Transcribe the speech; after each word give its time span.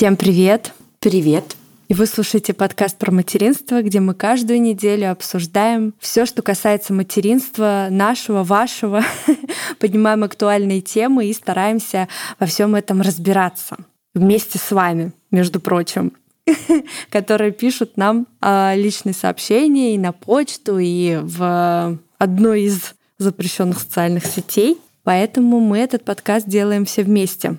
Всем 0.00 0.16
привет! 0.16 0.72
Привет! 0.98 1.56
И 1.88 1.92
вы 1.92 2.06
слушаете 2.06 2.54
подкаст 2.54 2.96
про 2.96 3.12
материнство, 3.12 3.82
где 3.82 4.00
мы 4.00 4.14
каждую 4.14 4.58
неделю 4.58 5.10
обсуждаем 5.12 5.92
все, 5.98 6.24
что 6.24 6.40
касается 6.40 6.94
материнства, 6.94 7.88
нашего, 7.90 8.42
вашего, 8.42 9.02
поднимаем 9.78 10.24
актуальные 10.24 10.80
темы 10.80 11.26
и 11.26 11.34
стараемся 11.34 12.08
во 12.38 12.46
всем 12.46 12.74
этом 12.76 13.02
разбираться 13.02 13.76
вместе 14.14 14.58
с 14.58 14.70
вами, 14.70 15.12
между 15.30 15.60
прочим 15.60 16.14
которые 17.10 17.52
пишут 17.52 17.98
нам 17.98 18.26
а, 18.40 18.72
личные 18.74 19.12
сообщения 19.12 19.94
и 19.94 19.98
на 19.98 20.12
почту, 20.12 20.78
и 20.78 21.18
в 21.20 21.98
одной 22.16 22.62
из 22.62 22.94
запрещенных 23.18 23.78
социальных 23.78 24.24
сетей. 24.24 24.78
Поэтому 25.04 25.60
мы 25.60 25.76
этот 25.76 26.06
подкаст 26.06 26.46
делаем 26.48 26.86
все 26.86 27.02
вместе. 27.02 27.58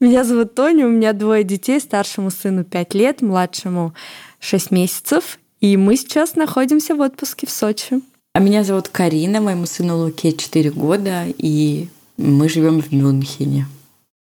Меня 0.00 0.24
зовут 0.24 0.54
Тоня, 0.54 0.86
у 0.86 0.90
меня 0.90 1.12
двое 1.12 1.44
детей, 1.44 1.80
старшему 1.80 2.30
сыну 2.30 2.64
5 2.64 2.94
лет, 2.94 3.22
младшему 3.22 3.94
6 4.40 4.72
месяцев, 4.72 5.38
и 5.60 5.76
мы 5.76 5.96
сейчас 5.96 6.34
находимся 6.34 6.96
в 6.96 7.00
отпуске 7.00 7.46
в 7.46 7.50
Сочи. 7.50 8.00
А 8.34 8.40
меня 8.40 8.64
зовут 8.64 8.88
Карина, 8.88 9.40
моему 9.40 9.66
сыну 9.66 9.96
Луке 9.96 10.32
4 10.32 10.72
года, 10.72 11.26
и 11.38 11.88
мы 12.16 12.48
живем 12.48 12.82
в 12.82 12.92
Мюнхене. 12.92 13.66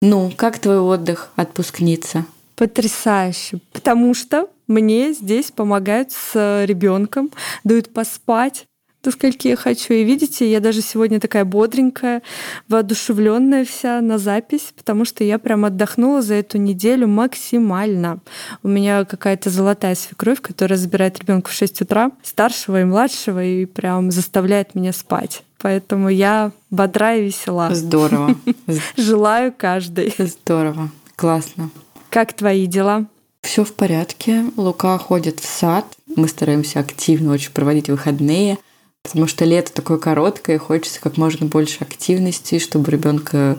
Ну, 0.01 0.31
как 0.35 0.59
твой 0.59 0.79
отдых, 0.79 1.31
отпускница? 1.37 2.25
Потрясающе, 2.57 3.59
потому 3.71 4.13
что 4.13 4.49
мне 4.67 5.13
здесь 5.13 5.51
помогают 5.51 6.11
с 6.11 6.65
ребенком, 6.65 7.31
дают 7.63 7.93
поспать, 7.93 8.65
до 9.05 9.11
скольки 9.11 9.47
я 9.47 9.55
хочу. 9.55 9.93
И 9.93 10.03
видите, 10.03 10.51
я 10.51 10.59
даже 10.59 10.81
сегодня 10.81 11.19
такая 11.19 11.45
бодренькая, 11.45 12.23
воодушевленная 12.67 13.63
вся 13.63 14.01
на 14.01 14.17
запись, 14.17 14.73
потому 14.75 15.05
что 15.05 15.23
я 15.23 15.37
прям 15.37 15.63
отдохнула 15.63 16.21
за 16.21 16.33
эту 16.33 16.57
неделю 16.57 17.07
максимально. 17.07 18.19
У 18.63 18.67
меня 18.67 19.05
какая-то 19.05 19.49
золотая 19.49 19.95
свекровь, 19.95 20.41
которая 20.41 20.77
забирает 20.77 21.19
ребенка 21.19 21.51
в 21.51 21.53
6 21.53 21.81
утра, 21.81 22.11
старшего 22.23 22.81
и 22.81 22.83
младшего, 22.83 23.43
и 23.43 23.65
прям 23.65 24.11
заставляет 24.11 24.73
меня 24.73 24.91
спать. 24.91 25.43
Поэтому 25.59 26.09
я 26.09 26.51
бодра 26.71 27.15
и 27.15 27.25
весела. 27.25 27.73
Здорово. 27.73 28.35
Желаю 28.97 29.53
каждой. 29.55 30.13
Здорово. 30.17 30.89
Классно. 31.15 31.69
Как 32.09 32.33
твои 32.33 32.65
дела? 32.65 33.05
Все 33.41 33.63
в 33.63 33.73
порядке. 33.73 34.45
Лука 34.57 34.97
ходит 34.97 35.39
в 35.39 35.45
сад. 35.45 35.85
Мы 36.15 36.27
стараемся 36.27 36.79
активно 36.79 37.33
очень 37.33 37.51
проводить 37.51 37.89
выходные. 37.89 38.57
Потому 39.05 39.27
что 39.27 39.45
лето 39.45 39.71
такое 39.71 39.99
короткое, 39.99 40.57
хочется 40.57 40.99
как 40.99 41.17
можно 41.17 41.45
больше 41.45 41.83
активности, 41.83 42.57
чтобы 42.57 42.89
ребенка 42.89 43.57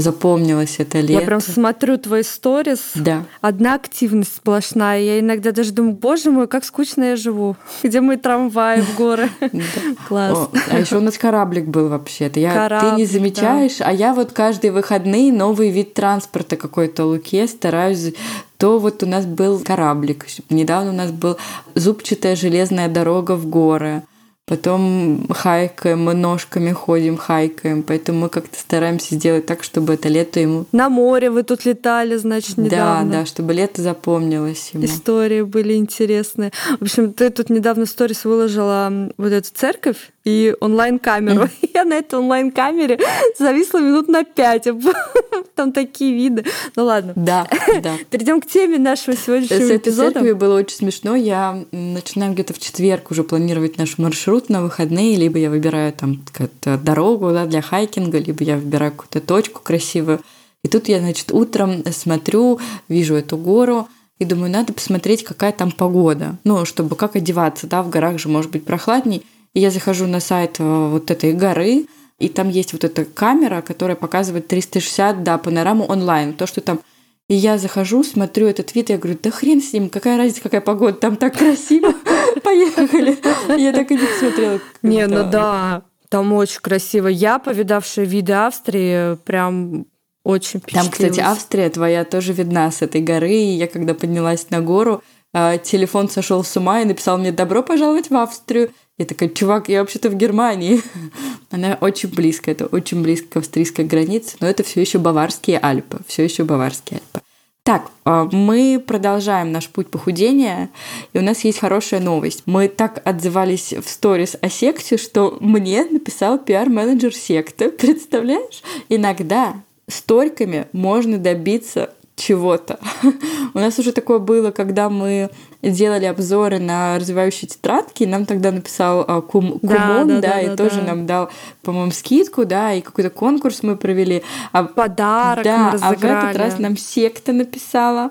запомнилось 0.00 0.76
это 0.78 1.00
лето. 1.00 1.12
Я 1.12 1.20
прям 1.20 1.40
смотрю 1.40 1.98
твои 1.98 2.24
сторис. 2.24 2.80
Да. 2.96 3.24
Одна 3.40 3.74
активность 3.74 4.34
сплошная. 4.36 5.00
Я 5.00 5.20
иногда 5.20 5.52
даже 5.52 5.72
думаю, 5.72 5.94
боже 5.94 6.30
мой, 6.30 6.48
как 6.48 6.64
скучно 6.64 7.04
я 7.04 7.16
живу. 7.16 7.56
Где 7.82 8.00
мои 8.00 8.16
трамваи 8.16 8.80
в 8.80 8.96
горы. 8.96 9.30
Класс. 10.08 10.48
А 10.68 10.78
еще 10.78 10.96
у 10.96 11.00
нас 11.00 11.16
кораблик 11.16 11.66
был 11.66 11.88
вообще-то. 11.88 12.34
Ты 12.80 12.96
не 12.96 13.06
замечаешь, 13.06 13.80
а 13.80 13.92
я 13.92 14.14
вот 14.14 14.32
каждые 14.32 14.72
выходные 14.72 15.32
новый 15.32 15.70
вид 15.70 15.94
транспорта 15.94 16.56
какой-то 16.56 17.04
Луке 17.04 17.46
стараюсь 17.46 18.14
то 18.56 18.80
вот 18.80 19.04
у 19.04 19.06
нас 19.06 19.24
был 19.24 19.60
кораблик. 19.60 20.26
Недавно 20.50 20.90
у 20.90 20.94
нас 20.94 21.12
был 21.12 21.38
зубчатая 21.76 22.34
железная 22.34 22.88
дорога 22.88 23.36
в 23.36 23.46
горы 23.46 24.02
потом 24.48 25.26
хайкаем, 25.30 26.02
мы 26.02 26.14
ножками 26.14 26.72
ходим, 26.72 27.16
хайкаем, 27.16 27.82
поэтому 27.82 28.20
мы 28.20 28.28
как-то 28.28 28.58
стараемся 28.58 29.14
сделать 29.14 29.46
так, 29.46 29.62
чтобы 29.62 29.94
это 29.94 30.08
лето 30.08 30.40
ему... 30.40 30.66
На 30.72 30.88
море 30.88 31.30
вы 31.30 31.42
тут 31.42 31.64
летали, 31.64 32.16
значит, 32.16 32.56
недавно. 32.56 33.10
Да, 33.10 33.18
да, 33.20 33.26
чтобы 33.26 33.52
лето 33.52 33.82
запомнилось 33.82 34.70
ему. 34.72 34.84
Истории 34.84 35.42
были 35.42 35.74
интересные. 35.74 36.52
В 36.80 36.82
общем, 36.82 37.12
ты 37.12 37.30
тут 37.30 37.50
недавно 37.50 37.86
сторис 37.86 38.24
выложила 38.24 39.12
вот 39.16 39.32
эту 39.32 39.48
церковь, 39.52 40.10
и 40.28 40.54
онлайн-камеру. 40.60 41.44
Mm. 41.44 41.70
Я 41.74 41.84
на 41.84 41.94
этой 41.94 42.18
онлайн-камере 42.18 42.98
зависла 43.38 43.78
минут 43.78 44.08
на 44.08 44.24
пять. 44.24 44.64
Там 45.54 45.72
такие 45.72 46.14
виды. 46.14 46.44
Ну 46.76 46.84
ладно. 46.84 47.14
Да, 47.16 47.48
да. 47.82 47.96
Перейдем 48.10 48.40
к 48.40 48.46
теме 48.46 48.78
нашего 48.78 49.16
сегодняшнего 49.16 49.60
С 49.60 49.70
эпизода. 49.70 50.12
церкви 50.12 50.32
было 50.32 50.58
очень 50.58 50.76
смешно. 50.76 51.16
Я 51.16 51.64
начинаю 51.72 52.34
где-то 52.34 52.52
в 52.52 52.58
четверг 52.58 53.10
уже 53.10 53.24
планировать 53.24 53.78
наш 53.78 53.96
маршрут 53.96 54.50
на 54.50 54.62
выходные. 54.62 55.16
Либо 55.16 55.38
я 55.38 55.48
выбираю 55.50 55.92
там 55.92 56.22
дорогу 56.62 57.30
да, 57.32 57.46
для 57.46 57.62
хайкинга, 57.62 58.18
либо 58.18 58.44
я 58.44 58.56
выбираю 58.56 58.92
какую-то 58.92 59.20
точку 59.20 59.62
красивую. 59.62 60.20
И 60.62 60.68
тут 60.68 60.88
я, 60.88 60.98
значит, 60.98 61.32
утром 61.32 61.84
смотрю, 61.92 62.60
вижу 62.88 63.14
эту 63.14 63.36
гору, 63.36 63.88
и 64.18 64.24
думаю, 64.24 64.50
надо 64.50 64.72
посмотреть, 64.72 65.22
какая 65.22 65.52
там 65.52 65.70
погода. 65.70 66.36
Ну, 66.42 66.64
чтобы 66.64 66.96
как 66.96 67.14
одеваться, 67.14 67.68
да, 67.68 67.82
в 67.82 67.88
горах 67.88 68.18
же 68.18 68.28
может 68.28 68.50
быть 68.50 68.64
прохладней. 68.64 69.24
И 69.54 69.60
я 69.60 69.70
захожу 69.70 70.06
на 70.06 70.20
сайт 70.20 70.56
э, 70.58 70.88
вот 70.90 71.10
этой 71.10 71.32
горы, 71.32 71.86
и 72.18 72.28
там 72.28 72.48
есть 72.48 72.72
вот 72.72 72.84
эта 72.84 73.04
камера, 73.04 73.62
которая 73.62 73.96
показывает 73.96 74.48
360, 74.48 75.22
да, 75.22 75.38
панораму 75.38 75.84
онлайн. 75.84 76.34
То, 76.34 76.46
что 76.46 76.60
там 76.60 76.80
и 77.28 77.34
я 77.34 77.58
захожу, 77.58 78.02
смотрю 78.04 78.46
этот 78.46 78.74
вид, 78.74 78.88
я 78.88 78.96
говорю, 78.96 79.18
да 79.22 79.30
хрен 79.30 79.60
с 79.60 79.72
ним, 79.74 79.90
какая 79.90 80.16
разница, 80.16 80.40
какая 80.40 80.62
погода, 80.62 80.94
там 80.94 81.16
так 81.16 81.36
красиво, 81.36 81.92
поехали. 82.42 83.18
Я 83.60 83.72
так 83.72 83.90
и 83.90 83.94
не 83.94 84.06
посмотрела. 84.06 84.60
Не, 84.82 85.06
ну 85.06 85.30
да, 85.30 85.82
там 86.08 86.32
очень 86.32 86.60
красиво. 86.60 87.08
Я, 87.08 87.38
повидавшая 87.38 88.06
виды 88.06 88.32
Австрии, 88.32 89.16
прям 89.16 89.86
очень 90.24 90.60
Там, 90.60 90.88
кстати, 90.88 91.20
Австрия 91.20 91.70
твоя 91.70 92.04
тоже 92.04 92.32
видна 92.32 92.70
с 92.70 92.82
этой 92.82 93.00
горы. 93.00 93.32
И 93.32 93.56
я 93.56 93.66
когда 93.66 93.94
поднялась 93.94 94.50
на 94.50 94.60
гору, 94.60 95.02
а, 95.32 95.58
телефон 95.58 96.08
сошел 96.08 96.42
с 96.42 96.56
ума 96.56 96.80
и 96.80 96.84
написал 96.84 97.18
мне 97.18 97.32
«Добро 97.32 97.62
пожаловать 97.62 98.10
в 98.10 98.16
Австрию». 98.16 98.70
Я 98.98 99.06
такая, 99.06 99.28
чувак, 99.28 99.68
я 99.68 99.80
вообще-то 99.80 100.10
в 100.10 100.16
Германии. 100.16 100.82
Она 101.50 101.78
очень 101.80 102.08
близко, 102.08 102.50
это 102.50 102.66
очень 102.66 103.02
близко 103.02 103.28
к 103.28 103.36
австрийской 103.36 103.84
границе, 103.84 104.36
но 104.40 104.48
это 104.48 104.64
все 104.64 104.80
еще 104.80 104.98
Баварские 104.98 105.60
Альпы, 105.62 106.00
все 106.06 106.24
еще 106.24 106.44
Баварские 106.44 107.00
Альпы. 107.00 107.24
Так, 107.62 107.90
а, 108.04 108.26
мы 108.32 108.82
продолжаем 108.84 109.52
наш 109.52 109.68
путь 109.68 109.88
похудения, 109.88 110.70
и 111.12 111.18
у 111.18 111.22
нас 111.22 111.44
есть 111.44 111.58
хорошая 111.58 112.00
новость. 112.00 112.42
Мы 112.46 112.66
так 112.66 113.00
отзывались 113.06 113.74
в 113.74 113.88
сторис 113.88 114.36
о 114.40 114.48
секте, 114.48 114.96
что 114.96 115.36
мне 115.40 115.84
написал 115.84 116.38
пиар-менеджер 116.38 117.14
секты. 117.14 117.70
Представляешь? 117.70 118.62
Иногда 118.88 119.62
сториками 119.86 120.66
можно 120.72 121.18
добиться 121.18 121.90
чего-то. 122.18 122.78
У 123.54 123.58
нас 123.58 123.78
уже 123.78 123.92
такое 123.92 124.18
было, 124.18 124.50
когда 124.50 124.90
мы 124.90 125.30
делали 125.62 126.04
обзоры 126.04 126.58
на 126.58 126.98
развивающие 126.98 127.48
тетрадки, 127.48 128.04
нам 128.04 128.26
тогда 128.26 128.52
написал 128.52 129.04
а, 129.06 129.20
кум, 129.22 129.58
Кумон, 129.60 129.68
да, 129.68 130.04
да, 130.04 130.20
да, 130.20 130.20
да 130.20 130.40
и 130.40 130.46
да, 130.48 130.56
тоже 130.56 130.80
да. 130.80 130.88
нам 130.88 131.06
дал, 131.06 131.30
по-моему, 131.62 131.90
скидку, 131.90 132.44
да, 132.44 132.72
и 132.72 132.80
какой-то 132.80 133.10
конкурс 133.10 133.62
мы 133.62 133.76
провели. 133.76 134.22
А, 134.52 134.64
Подарок 134.64 135.44
Да, 135.44 135.76
а 135.80 135.94
в 135.94 136.04
этот 136.04 136.36
раз 136.36 136.58
нам 136.58 136.76
секта 136.76 137.32
написала. 137.32 138.10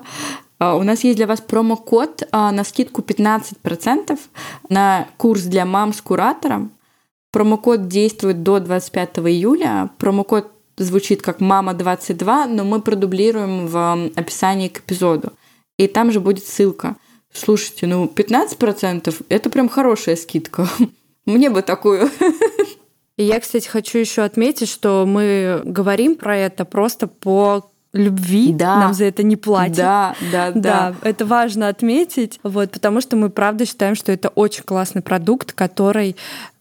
А, 0.58 0.76
у 0.76 0.82
нас 0.82 1.04
есть 1.04 1.16
для 1.16 1.26
вас 1.26 1.40
промокод 1.40 2.28
а, 2.32 2.50
на 2.52 2.64
скидку 2.64 3.02
15% 3.02 4.18
на 4.68 5.06
курс 5.16 5.42
для 5.42 5.64
мам 5.64 5.92
с 5.92 6.00
куратором. 6.00 6.72
Промокод 7.30 7.88
действует 7.88 8.42
до 8.42 8.58
25 8.58 9.18
июля. 9.18 9.90
Промокод 9.98 10.50
звучит 10.84 11.22
как 11.22 11.40
«Мама22», 11.40 12.46
но 12.46 12.64
мы 12.64 12.80
продублируем 12.80 13.66
в 13.66 14.10
описании 14.16 14.68
к 14.68 14.80
эпизоду. 14.80 15.32
И 15.78 15.86
там 15.86 16.10
же 16.10 16.20
будет 16.20 16.44
ссылка. 16.44 16.96
Слушайте, 17.32 17.86
ну 17.86 18.06
15% 18.06 19.24
это 19.28 19.50
прям 19.50 19.68
хорошая 19.68 20.16
скидка. 20.16 20.68
Мне 21.26 21.50
бы 21.50 21.62
такую. 21.62 22.10
И 23.16 23.24
я, 23.24 23.40
кстати, 23.40 23.66
хочу 23.66 23.98
еще 23.98 24.22
отметить, 24.22 24.68
что 24.68 25.04
мы 25.06 25.62
говорим 25.64 26.14
про 26.14 26.36
это 26.36 26.64
просто 26.64 27.06
по 27.08 27.70
любви, 27.92 28.52
да. 28.52 28.78
нам 28.78 28.94
за 28.94 29.06
это 29.06 29.22
не 29.22 29.36
платят. 29.36 29.76
Да, 29.76 30.14
да, 30.30 30.50
да, 30.54 30.60
да. 30.60 30.94
Это 31.02 31.26
важно 31.26 31.68
отметить, 31.68 32.38
вот, 32.42 32.70
потому 32.70 33.00
что 33.00 33.16
мы 33.16 33.30
правда 33.30 33.66
считаем, 33.66 33.94
что 33.94 34.12
это 34.12 34.28
очень 34.28 34.62
классный 34.62 35.02
продукт, 35.02 35.52
который 35.52 36.16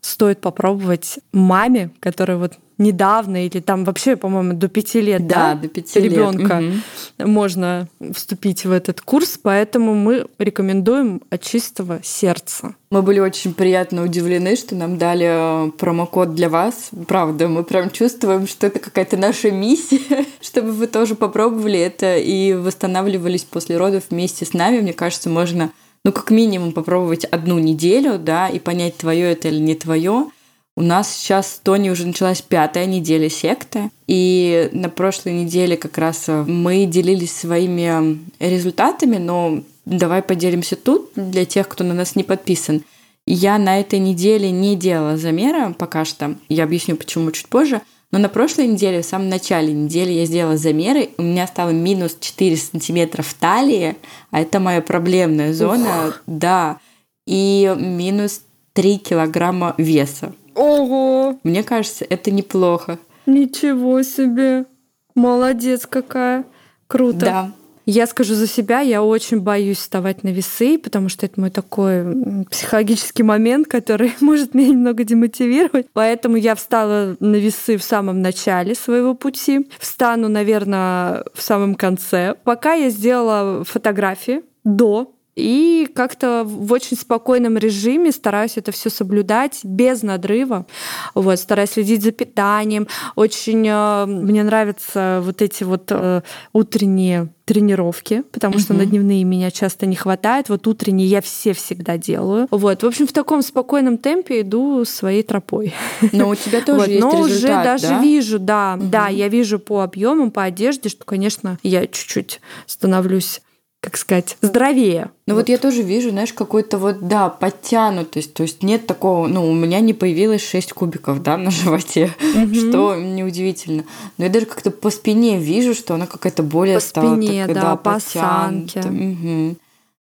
стоит 0.08 0.40
попробовать 0.40 1.20
маме, 1.34 1.92
которая 2.00 2.38
вот 2.38 2.54
недавно 2.78 3.46
или 3.46 3.60
там 3.60 3.84
вообще, 3.84 4.16
по-моему, 4.16 4.54
до 4.54 4.68
пяти 4.68 5.02
лет, 5.02 5.26
да, 5.26 5.54
да 5.54 5.62
до 5.62 5.68
пяти 5.68 6.00
ребенка 6.00 6.62
угу. 6.62 7.30
можно 7.30 7.88
вступить 8.14 8.66
в 8.66 8.72
этот 8.72 9.02
курс, 9.02 9.40
поэтому 9.42 9.96
мы 9.96 10.28
рекомендуем 10.38 11.22
от 11.30 11.42
чистого 11.42 12.00
сердца. 12.04 12.76
Мы 12.90 13.02
были 13.02 13.20
очень 13.20 13.54
приятно 13.54 14.04
удивлены, 14.04 14.56
что 14.56 14.76
нам 14.76 14.98
дали 14.98 15.68
э, 15.68 15.72
промокод 15.72 16.36
для 16.36 16.50
вас. 16.50 16.92
Правда, 17.08 17.48
мы 17.48 17.64
прям 17.64 17.90
чувствуем, 17.90 18.48
что 18.48 18.68
это 18.68 18.80
какая-то 18.80 19.18
наша 19.18 19.52
миссия, 19.52 20.26
чтобы 20.42 20.72
вы 20.72 20.88
тоже 20.88 21.16
попробовали 21.16 21.80
это 21.80 22.18
и 22.18 22.54
восстанавливались 22.54 23.44
после 23.44 23.76
родов 23.78 24.04
вместе 24.10 24.46
с 24.46 24.54
нами. 24.54 24.80
Мне 24.80 24.94
кажется, 24.94 25.30
можно 25.30 25.72
ну, 26.04 26.12
как 26.12 26.32
минимум 26.32 26.72
попробовать 26.72 27.26
одну 27.26 27.60
неделю, 27.60 28.18
да, 28.18 28.48
и 28.48 28.60
понять, 28.60 28.98
твое 28.98 29.32
это 29.32 29.50
или 29.50 29.60
не 29.60 29.76
твое. 29.76 30.28
У 30.76 30.84
нас 30.84 31.12
сейчас 31.12 31.56
с 31.56 31.60
Тони 31.60 31.90
уже 31.90 32.06
началась 32.06 32.42
пятая 32.44 32.86
неделя 32.86 33.30
секты, 33.30 33.90
и 34.06 34.70
на 34.74 34.90
прошлой 34.90 35.34
неделе 35.34 35.76
как 35.76 35.98
раз 35.98 36.30
э, 36.30 36.44
мы 36.44 36.86
делились 36.86 37.36
своими 37.36 38.20
результатами, 38.40 39.18
но 39.18 39.64
давай 39.86 40.22
поделимся 40.22 40.76
тут 40.76 41.10
для 41.16 41.46
тех, 41.46 41.68
кто 41.68 41.84
на 41.84 41.96
нас 41.96 42.16
не 42.16 42.24
подписан. 42.24 42.84
Я 43.26 43.58
на 43.58 43.80
этой 43.80 44.00
неделе 44.00 44.52
не 44.52 44.76
делала 44.76 45.18
замера 45.18 45.74
пока 45.78 46.06
что. 46.06 46.36
Я 46.48 46.66
объясню, 46.66 46.96
почему 46.96 47.32
чуть 47.32 47.48
позже. 47.48 47.82
Но 48.12 48.20
на 48.20 48.30
прошлой 48.30 48.68
неделе, 48.68 49.02
в 49.02 49.06
самом 49.06 49.28
начале 49.28 49.74
недели 49.74 50.12
я 50.12 50.26
сделала 50.26 50.58
замеры, 50.58 51.10
у 51.18 51.24
меня 51.24 51.46
стало 51.46 51.72
минус 51.72 52.16
4 52.20 52.56
сантиметра 52.56 53.22
в 53.22 53.34
талии, 53.34 53.98
а 54.32 54.42
это 54.42 54.60
моя 54.60 54.82
проблемная 54.82 55.54
зона, 55.54 56.08
Ух. 56.08 56.24
да, 56.26 56.80
и 57.26 57.76
минус 57.78 58.42
3 58.74 58.98
килограмма 59.00 59.76
веса. 59.78 60.34
Ого! 60.56 61.38
Мне 61.44 61.64
кажется, 61.64 62.06
это 62.10 62.32
неплохо. 62.32 62.98
Ничего 63.26 64.02
себе! 64.04 64.66
Молодец 65.14 65.86
какая! 65.86 66.46
Круто. 66.88 67.20
Да. 67.20 67.52
Я 67.90 68.06
скажу 68.06 68.36
за 68.36 68.48
себя, 68.48 68.82
я 68.82 69.02
очень 69.02 69.40
боюсь 69.40 69.78
вставать 69.78 70.22
на 70.22 70.28
весы, 70.28 70.78
потому 70.78 71.08
что 71.08 71.26
это 71.26 71.40
мой 71.40 71.50
такой 71.50 72.44
психологический 72.52 73.24
момент, 73.24 73.70
который 73.70 74.12
может 74.20 74.54
меня 74.54 74.70
немного 74.70 75.06
демотивировать. 75.06 75.88
Поэтому 75.94 76.36
я 76.36 76.56
встала 76.56 77.16
на 77.22 77.38
весы 77.38 77.78
в 77.78 77.84
самом 77.84 78.22
начале 78.22 78.76
своего 78.76 79.14
пути. 79.14 79.70
Встану, 79.80 80.28
наверное, 80.28 81.24
в 81.34 81.42
самом 81.42 81.76
конце. 81.76 82.36
Пока 82.44 82.74
я 82.74 82.90
сделала 82.90 83.64
фотографии 83.64 84.42
до 84.66 85.14
и 85.38 85.88
как-то 85.94 86.44
в 86.44 86.72
очень 86.72 86.98
спокойном 86.98 87.58
режиме 87.58 88.12
стараюсь 88.12 88.58
это 88.58 88.72
все 88.72 88.90
соблюдать 88.90 89.60
без 89.64 90.02
надрыва. 90.02 90.66
Вот, 91.14 91.40
стараюсь 91.40 91.72
следить 91.72 92.02
за 92.02 92.12
питанием. 92.12 92.88
Очень 93.16 93.68
э, 93.68 94.06
мне 94.08 94.44
нравятся 94.44 95.22
вот 95.24 95.44
эти 95.44 95.64
вот 95.64 95.92
э, 95.92 96.22
утренние 96.54 97.30
тренировки, 97.46 98.24
потому 98.32 98.56
uh-huh. 98.56 98.62
что 98.62 98.74
на 98.74 98.86
дневные 98.86 99.24
меня 99.24 99.52
часто 99.52 99.86
не 99.86 99.96
хватает. 99.96 100.50
Вот 100.50 100.66
утренние 100.68 101.08
я 101.08 101.22
все 101.22 101.54
всегда 101.54 101.98
делаю. 101.98 102.48
Вот, 102.50 102.82
в 102.82 102.86
общем, 102.88 103.06
в 103.06 103.14
таком 103.14 103.44
спокойном 103.44 104.00
темпе 104.00 104.42
иду 104.42 104.84
своей 104.86 105.22
тропой. 105.22 105.74
Но 106.12 106.30
у 106.30 106.36
тебя 106.36 106.62
тоже 106.66 106.80
вот, 106.80 106.88
есть 106.88 107.02
Но 107.02 107.12
результат, 107.12 107.26
уже 107.26 107.48
даже 107.48 107.88
да? 107.88 108.02
вижу, 108.02 108.40
да, 108.40 108.76
uh-huh. 108.78 108.90
да, 108.90 109.08
я 109.08 109.28
вижу 109.28 109.60
по 109.60 109.84
объемам, 109.84 110.32
по 110.32 110.44
одежде, 110.44 110.90
что, 110.90 111.06
конечно, 111.06 111.60
я 111.62 111.86
чуть-чуть 111.86 112.42
становлюсь 112.66 113.42
как 113.88 113.96
сказать, 113.96 114.36
здоровее. 114.42 115.12
Ну 115.28 115.34
вот. 115.34 115.42
вот 115.42 115.50
я 115.50 115.58
тоже 115.58 115.82
вижу, 115.82 116.10
знаешь, 116.10 116.34
какой-то 116.34 116.78
вот, 116.78 117.08
да, 117.08 117.30
подтянутость. 117.30 118.34
То 118.34 118.44
есть 118.44 118.62
нет 118.62 118.86
такого, 118.86 119.28
ну, 119.28 119.50
у 119.50 119.54
меня 119.54 119.80
не 119.80 119.94
появилось 119.94 120.46
6 120.46 120.74
кубиков, 120.74 121.24
да, 121.24 121.38
на 121.38 121.52
животе, 121.52 122.14
mm-hmm. 122.20 122.70
что 122.70 122.96
неудивительно. 122.96 123.86
Но 124.18 124.26
я 124.26 124.30
даже 124.30 124.46
как-то 124.46 124.72
по 124.72 124.90
спине 124.90 125.40
вижу, 125.40 125.74
что 125.74 125.94
она 125.94 126.06
какая-то 126.06 126.44
более 126.44 126.76
по 126.76 126.82
стала 126.82 127.16
спине, 127.16 127.48
такая, 127.48 127.56
да, 127.56 127.62
да, 127.62 127.76
по 127.78 127.96
осанке. 127.96 128.80
Угу. 128.82 129.56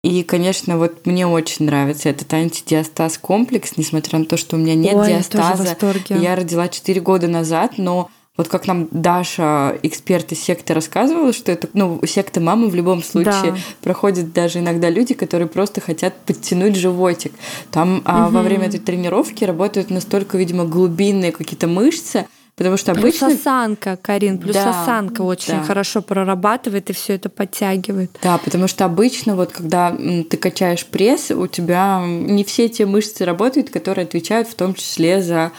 И, 0.04 0.22
конечно, 0.24 0.76
вот 0.76 1.06
мне 1.06 1.26
очень 1.26 1.64
нравится 1.64 2.10
этот 2.10 2.30
антидиастаз 2.34 3.16
комплекс, 3.16 3.78
несмотря 3.78 4.18
на 4.18 4.26
то, 4.26 4.36
что 4.36 4.56
у 4.56 4.58
меня 4.58 4.74
нет 4.74 4.96
Ой, 4.96 5.08
диастаза. 5.08 5.76
Я, 6.10 6.16
я 6.16 6.36
родила 6.36 6.68
4 6.68 7.00
года 7.00 7.26
назад, 7.26 7.78
но 7.78 8.10
вот 8.36 8.48
как 8.48 8.66
нам 8.66 8.88
Даша, 8.90 9.78
эксперт 9.82 10.32
из 10.32 10.40
секты, 10.40 10.72
рассказывала, 10.72 11.32
что 11.32 11.52
это, 11.52 11.68
ну, 11.74 12.00
секта 12.06 12.40
мамы 12.40 12.68
в 12.68 12.74
любом 12.74 13.02
случае 13.02 13.52
да. 13.52 13.56
проходят 13.82 14.32
даже 14.32 14.60
иногда 14.60 14.88
люди, 14.88 15.12
которые 15.12 15.48
просто 15.48 15.82
хотят 15.82 16.14
подтянуть 16.24 16.76
животик. 16.76 17.32
Там 17.70 17.98
угу. 17.98 18.02
а, 18.06 18.30
во 18.30 18.40
время 18.40 18.68
этой 18.68 18.80
тренировки 18.80 19.44
работают 19.44 19.90
настолько, 19.90 20.38
видимо, 20.38 20.64
глубинные 20.64 21.32
какие-то 21.32 21.66
мышцы, 21.66 22.26
Потому 22.54 22.76
что 22.76 22.92
обычно... 22.92 23.28
Плюс 23.28 23.40
осанка, 23.40 23.96
Карин, 23.96 24.38
плюс 24.38 24.54
да, 24.54 24.82
осанка 24.82 25.22
очень 25.22 25.54
да. 25.54 25.62
хорошо 25.62 26.02
прорабатывает 26.02 26.90
и 26.90 26.92
все 26.92 27.14
это 27.14 27.30
подтягивает. 27.30 28.10
Да, 28.22 28.36
потому 28.36 28.68
что 28.68 28.84
обычно 28.84 29.36
вот 29.36 29.52
когда 29.52 29.90
ты 29.90 30.36
качаешь 30.36 30.84
пресс, 30.84 31.30
у 31.30 31.46
тебя 31.46 32.04
не 32.06 32.44
все 32.44 32.68
те 32.68 32.84
мышцы 32.84 33.24
работают, 33.24 33.70
которые 33.70 34.04
отвечают 34.04 34.48
в 34.48 34.54
том 34.54 34.74
числе 34.74 35.22
за 35.22 35.50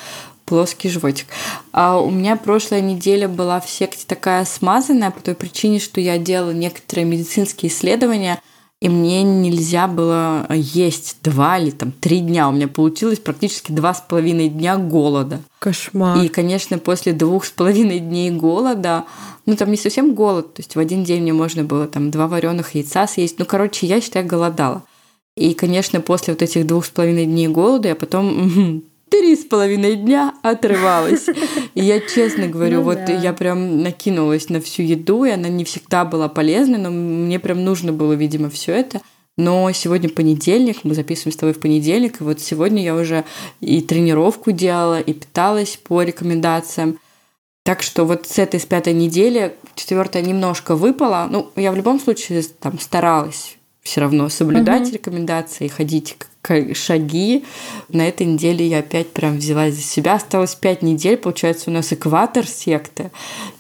плоский 0.46 0.90
животик. 0.90 1.28
А 1.72 2.00
у 2.00 2.10
меня 2.10 2.36
прошлая 2.36 2.82
неделя 2.82 3.28
была 3.28 3.60
в 3.60 3.70
секте 3.70 4.06
такая 4.08 4.46
смазанная 4.46 5.12
по 5.12 5.22
той 5.22 5.36
причине, 5.36 5.80
что 5.80 6.02
я 6.02 6.18
делала 6.18 6.52
некоторые 6.52 7.06
медицинские 7.06 7.72
исследования, 7.72 8.42
и 8.84 8.90
мне 8.90 9.24
нельзя 9.24 9.88
было 9.88 10.46
есть 10.50 11.20
два 11.24 11.58
или 11.58 11.72
там 11.72 11.94
три 11.94 12.20
дня. 12.20 12.50
У 12.50 12.52
меня 12.52 12.68
получилось 12.68 13.20
практически 13.20 13.72
два 13.72 13.94
с 13.94 14.02
половиной 14.02 14.50
дня 14.50 14.76
голода. 14.76 15.40
Кошмар. 15.60 16.22
И, 16.22 16.28
конечно, 16.28 16.78
после 16.80 17.14
двух 17.14 17.46
с 17.46 17.52
половиной 17.52 18.00
дней 18.00 18.30
голода, 18.30 19.06
ну 19.46 19.56
там 19.56 19.72
не 19.72 19.78
совсем 19.78 20.14
голод, 20.14 20.56
то 20.56 20.60
есть 20.60 20.76
в 20.76 20.80
один 20.80 21.06
день 21.06 21.22
мне 21.22 21.32
можно 21.32 21.64
было 21.64 21.88
там 21.88 22.12
два 22.12 22.28
вареных 22.28 22.76
яйца 22.76 23.08
съесть. 23.08 23.40
Ну, 23.40 23.46
короче, 23.46 23.88
я, 23.88 24.02
считаю, 24.02 24.28
голодала. 24.28 24.84
И, 25.38 25.54
конечно, 25.54 26.02
после 26.02 26.34
вот 26.34 26.42
этих 26.42 26.68
двух 26.68 26.86
с 26.86 26.90
половиной 26.90 27.26
дней 27.26 27.48
голода 27.48 27.88
я 27.88 27.96
потом 27.96 28.84
три 29.10 29.36
с 29.36 29.46
половиной 29.46 29.96
дня 29.96 30.34
отрывалась. 30.42 31.28
И 31.76 31.84
я 31.84 32.00
честно 32.00 32.48
говорю, 32.48 32.78
ну, 32.78 32.84
вот 32.84 33.06
да. 33.06 33.14
я 33.14 33.34
прям 33.34 33.82
накинулась 33.82 34.50
на 34.50 34.60
всю 34.60 34.84
еду, 34.84 35.24
и 35.26 35.32
она 35.32 35.50
не 35.50 35.64
всегда 35.64 36.06
была 36.06 36.30
полезной, 36.30 36.80
но 36.80 36.90
мне 36.90 37.40
прям 37.40 37.64
нужно 37.64 37.94
было, 37.94 38.14
видимо, 38.14 38.50
все 38.50 38.74
это. 38.74 39.02
Но 39.38 39.72
сегодня 39.72 40.10
понедельник, 40.10 40.84
мы 40.84 40.94
записываем 40.94 41.34
с 41.34 41.38
тобой 41.38 41.54
в 41.54 41.60
понедельник, 41.60 42.22
и 42.22 42.24
вот 42.24 42.40
сегодня 42.40 42.84
я 42.84 42.96
уже 42.96 43.24
и 43.62 43.82
тренировку 43.82 44.52
делала, 44.52 45.00
и 45.00 45.14
питалась 45.14 45.78
по 45.78 46.04
рекомендациям. 46.04 47.00
Так 47.64 47.82
что 47.82 48.06
вот 48.06 48.28
с 48.28 48.38
этой, 48.38 48.60
с 48.60 48.66
пятой 48.66 48.94
недели, 48.94 49.56
четвертая 49.76 50.22
немножко 50.22 50.76
выпала. 50.76 51.28
Ну, 51.32 51.50
я 51.56 51.72
в 51.72 51.76
любом 51.76 52.00
случае 52.00 52.44
там 52.60 52.78
старалась 52.80 53.58
все 53.82 54.02
равно 54.02 54.30
соблюдать 54.30 54.88
угу. 54.88 54.94
рекомендации, 54.94 55.68
ходить 55.68 56.18
шаги. 56.74 57.44
На 57.90 58.08
этой 58.08 58.26
неделе 58.26 58.68
я 58.68 58.80
опять 58.80 59.10
прям 59.12 59.38
взялась 59.38 59.76
за 59.76 59.82
себя. 59.82 60.16
Осталось 60.16 60.56
пять 60.56 60.82
недель, 60.82 61.18
получается, 61.18 61.70
у 61.70 61.74
нас 61.74 61.94
экватор 61.94 62.48
секты. 62.48 63.12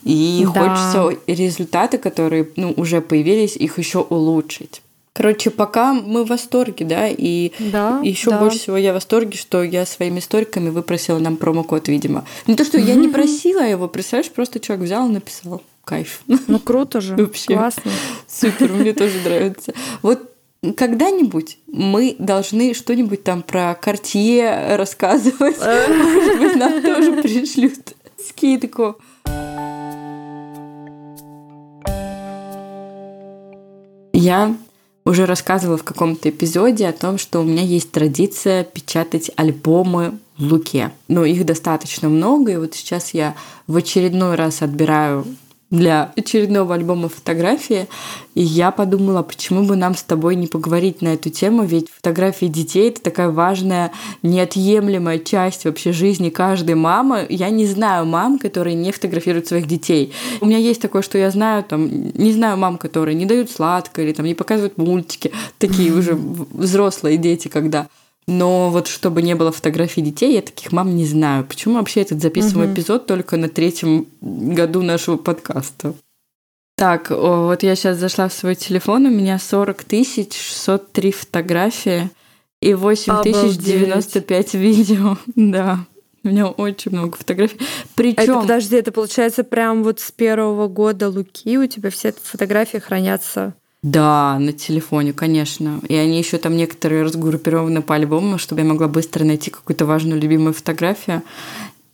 И 0.03 0.45
да. 0.53 0.75
хочется 0.75 1.21
результаты, 1.27 1.97
которые 1.97 2.49
ну, 2.55 2.73
уже 2.75 3.01
появились, 3.01 3.55
их 3.55 3.77
еще 3.77 3.99
улучшить. 3.99 4.81
Короче, 5.13 5.51
пока 5.51 5.93
мы 5.93 6.25
в 6.25 6.29
восторге, 6.29 6.85
да, 6.85 7.07
и 7.07 7.51
да, 7.59 8.01
еще 8.03 8.31
да. 8.31 8.39
больше 8.39 8.57
всего 8.57 8.77
я 8.77 8.91
в 8.91 8.95
восторге, 8.95 9.37
что 9.37 9.61
я 9.61 9.85
своими 9.85 10.17
историками 10.17 10.69
выпросила 10.69 11.19
нам 11.19 11.37
промокод, 11.37 11.87
видимо. 11.87 12.25
Не 12.47 12.55
то, 12.55 12.65
что 12.65 12.79
я 12.79 12.95
не 12.95 13.07
просила 13.07 13.61
его, 13.61 13.87
представляешь, 13.87 14.31
просто 14.31 14.59
человек 14.59 14.85
взял 14.85 15.07
и 15.07 15.11
написал. 15.11 15.61
Кайф. 15.85 16.21
Ну 16.47 16.59
круто 16.59 16.99
же. 16.99 17.15
Вообще. 17.15 17.53
Классно. 17.53 17.91
Супер, 18.27 18.71
мне 18.71 18.93
тоже 18.93 19.19
нравится. 19.23 19.73
Вот 20.01 20.32
когда-нибудь 20.71 21.57
мы 21.67 22.15
должны 22.19 22.73
что-нибудь 22.73 23.23
там 23.23 23.41
про 23.41 23.75
Картье 23.75 24.77
рассказывать. 24.77 25.57
Может 25.59 26.39
быть, 26.39 26.55
нам 26.55 26.81
тоже 26.81 27.21
пришлют 27.21 27.93
скидку. 28.17 28.95
Я 34.13 34.55
уже 35.05 35.25
рассказывала 35.25 35.77
в 35.77 35.83
каком-то 35.83 36.29
эпизоде 36.29 36.87
о 36.87 36.93
том, 36.93 37.17
что 37.17 37.41
у 37.41 37.43
меня 37.43 37.61
есть 37.61 37.91
традиция 37.91 38.63
печатать 38.63 39.31
альбомы 39.35 40.17
в 40.37 40.43
луке. 40.43 40.91
Но 41.09 41.25
их 41.25 41.45
достаточно 41.45 42.07
много, 42.07 42.53
и 42.53 42.57
вот 42.57 42.73
сейчас 42.73 43.13
я 43.13 43.35
в 43.67 43.75
очередной 43.75 44.35
раз 44.35 44.61
отбираю 44.61 45.25
для 45.73 46.11
очередного 46.15 46.75
альбома 46.75 47.09
фотографии. 47.09 47.87
И 48.35 48.43
я 48.43 48.69
подумала, 48.69 49.23
почему 49.23 49.63
бы 49.63 49.75
нам 49.75 49.95
с 49.95 50.03
тобой 50.03 50.35
не 50.35 50.45
поговорить 50.45 51.01
на 51.01 51.09
эту 51.15 51.31
тему, 51.31 51.63
ведь 51.63 51.89
фотографии 51.89 52.45
детей— 52.45 52.89
это 52.89 53.01
такая 53.01 53.29
важная, 53.29 53.91
неотъемлемая 54.21 55.17
часть 55.17 55.65
вообще 55.65 55.91
жизни 55.91 56.29
каждой 56.29 56.75
мамы. 56.75 57.25
Я 57.27 57.49
не 57.49 57.65
знаю 57.65 58.05
мам, 58.05 58.37
которые 58.37 58.75
не 58.75 58.91
фотографируют 58.91 59.47
своих 59.47 59.65
детей. 59.65 60.13
У 60.41 60.45
меня 60.45 60.59
есть 60.59 60.79
такое, 60.79 61.01
что 61.01 61.17
я 61.17 61.31
знаю, 61.31 61.63
там, 61.63 61.89
не 62.13 62.31
знаю 62.33 62.55
мам, 62.57 62.77
которые 62.77 63.15
не 63.15 63.25
дают 63.25 63.49
сладкое 63.49 64.05
или 64.05 64.13
там 64.13 64.27
не 64.27 64.35
показывают 64.35 64.77
мультики, 64.77 65.31
такие 65.57 65.91
уже 65.91 66.13
взрослые 66.13 67.17
дети, 67.17 67.47
когда 67.47 67.87
но 68.27 68.69
вот 68.69 68.87
чтобы 68.87 69.21
не 69.21 69.35
было 69.35 69.51
фотографий 69.51 70.01
детей, 70.01 70.33
я 70.33 70.41
таких 70.41 70.71
мам 70.71 70.95
не 70.95 71.05
знаю. 71.05 71.45
Почему 71.45 71.75
вообще 71.75 72.01
этот 72.01 72.21
записываем 72.21 72.71
угу. 72.71 72.75
эпизод 72.75 73.05
только 73.05 73.37
на 73.37 73.49
третьем 73.49 74.07
году 74.21 74.81
нашего 74.81 75.17
подкаста? 75.17 75.93
Так, 76.75 77.11
вот 77.11 77.63
я 77.63 77.75
сейчас 77.75 77.97
зашла 77.97 78.27
в 78.27 78.33
свой 78.33 78.55
телефон, 78.55 79.05
у 79.05 79.09
меня 79.09 79.37
40 79.37 79.83
тысяч 79.83 80.33
603 80.33 81.11
фотографии 81.11 82.09
и 82.61 82.73
8 82.73 83.23
тысяч 83.23 83.57
95 83.57 84.53
видео. 84.55 85.17
Да, 85.35 85.85
у 86.23 86.29
меня 86.29 86.47
очень 86.47 86.91
много 86.91 87.17
фотографий. 87.17 87.59
Причем... 87.95 88.23
Это, 88.23 88.41
подожди, 88.41 88.75
это 88.77 88.91
получается 88.91 89.43
прям 89.43 89.83
вот 89.83 89.99
с 89.99 90.11
первого 90.11 90.67
года 90.67 91.09
Луки 91.09 91.57
у 91.57 91.67
тебя 91.67 91.89
все 91.89 92.13
фотографии 92.13 92.77
хранятся 92.77 93.53
Да, 93.83 94.39
на 94.39 94.53
телефоне, 94.53 95.11
конечно. 95.11 95.81
И 95.89 95.95
они 95.95 96.17
еще 96.17 96.37
там 96.37 96.55
некоторые 96.55 97.03
разгруппированы 97.03 97.81
по 97.81 97.95
альбомам, 97.95 98.39
чтобы 98.39 98.61
я 98.61 98.67
могла 98.67 98.87
быстро 98.87 99.25
найти 99.25 99.51
какую-то 99.51 99.85
важную 99.85 100.19
любимую 100.19 100.53
фотографию. 100.53 101.21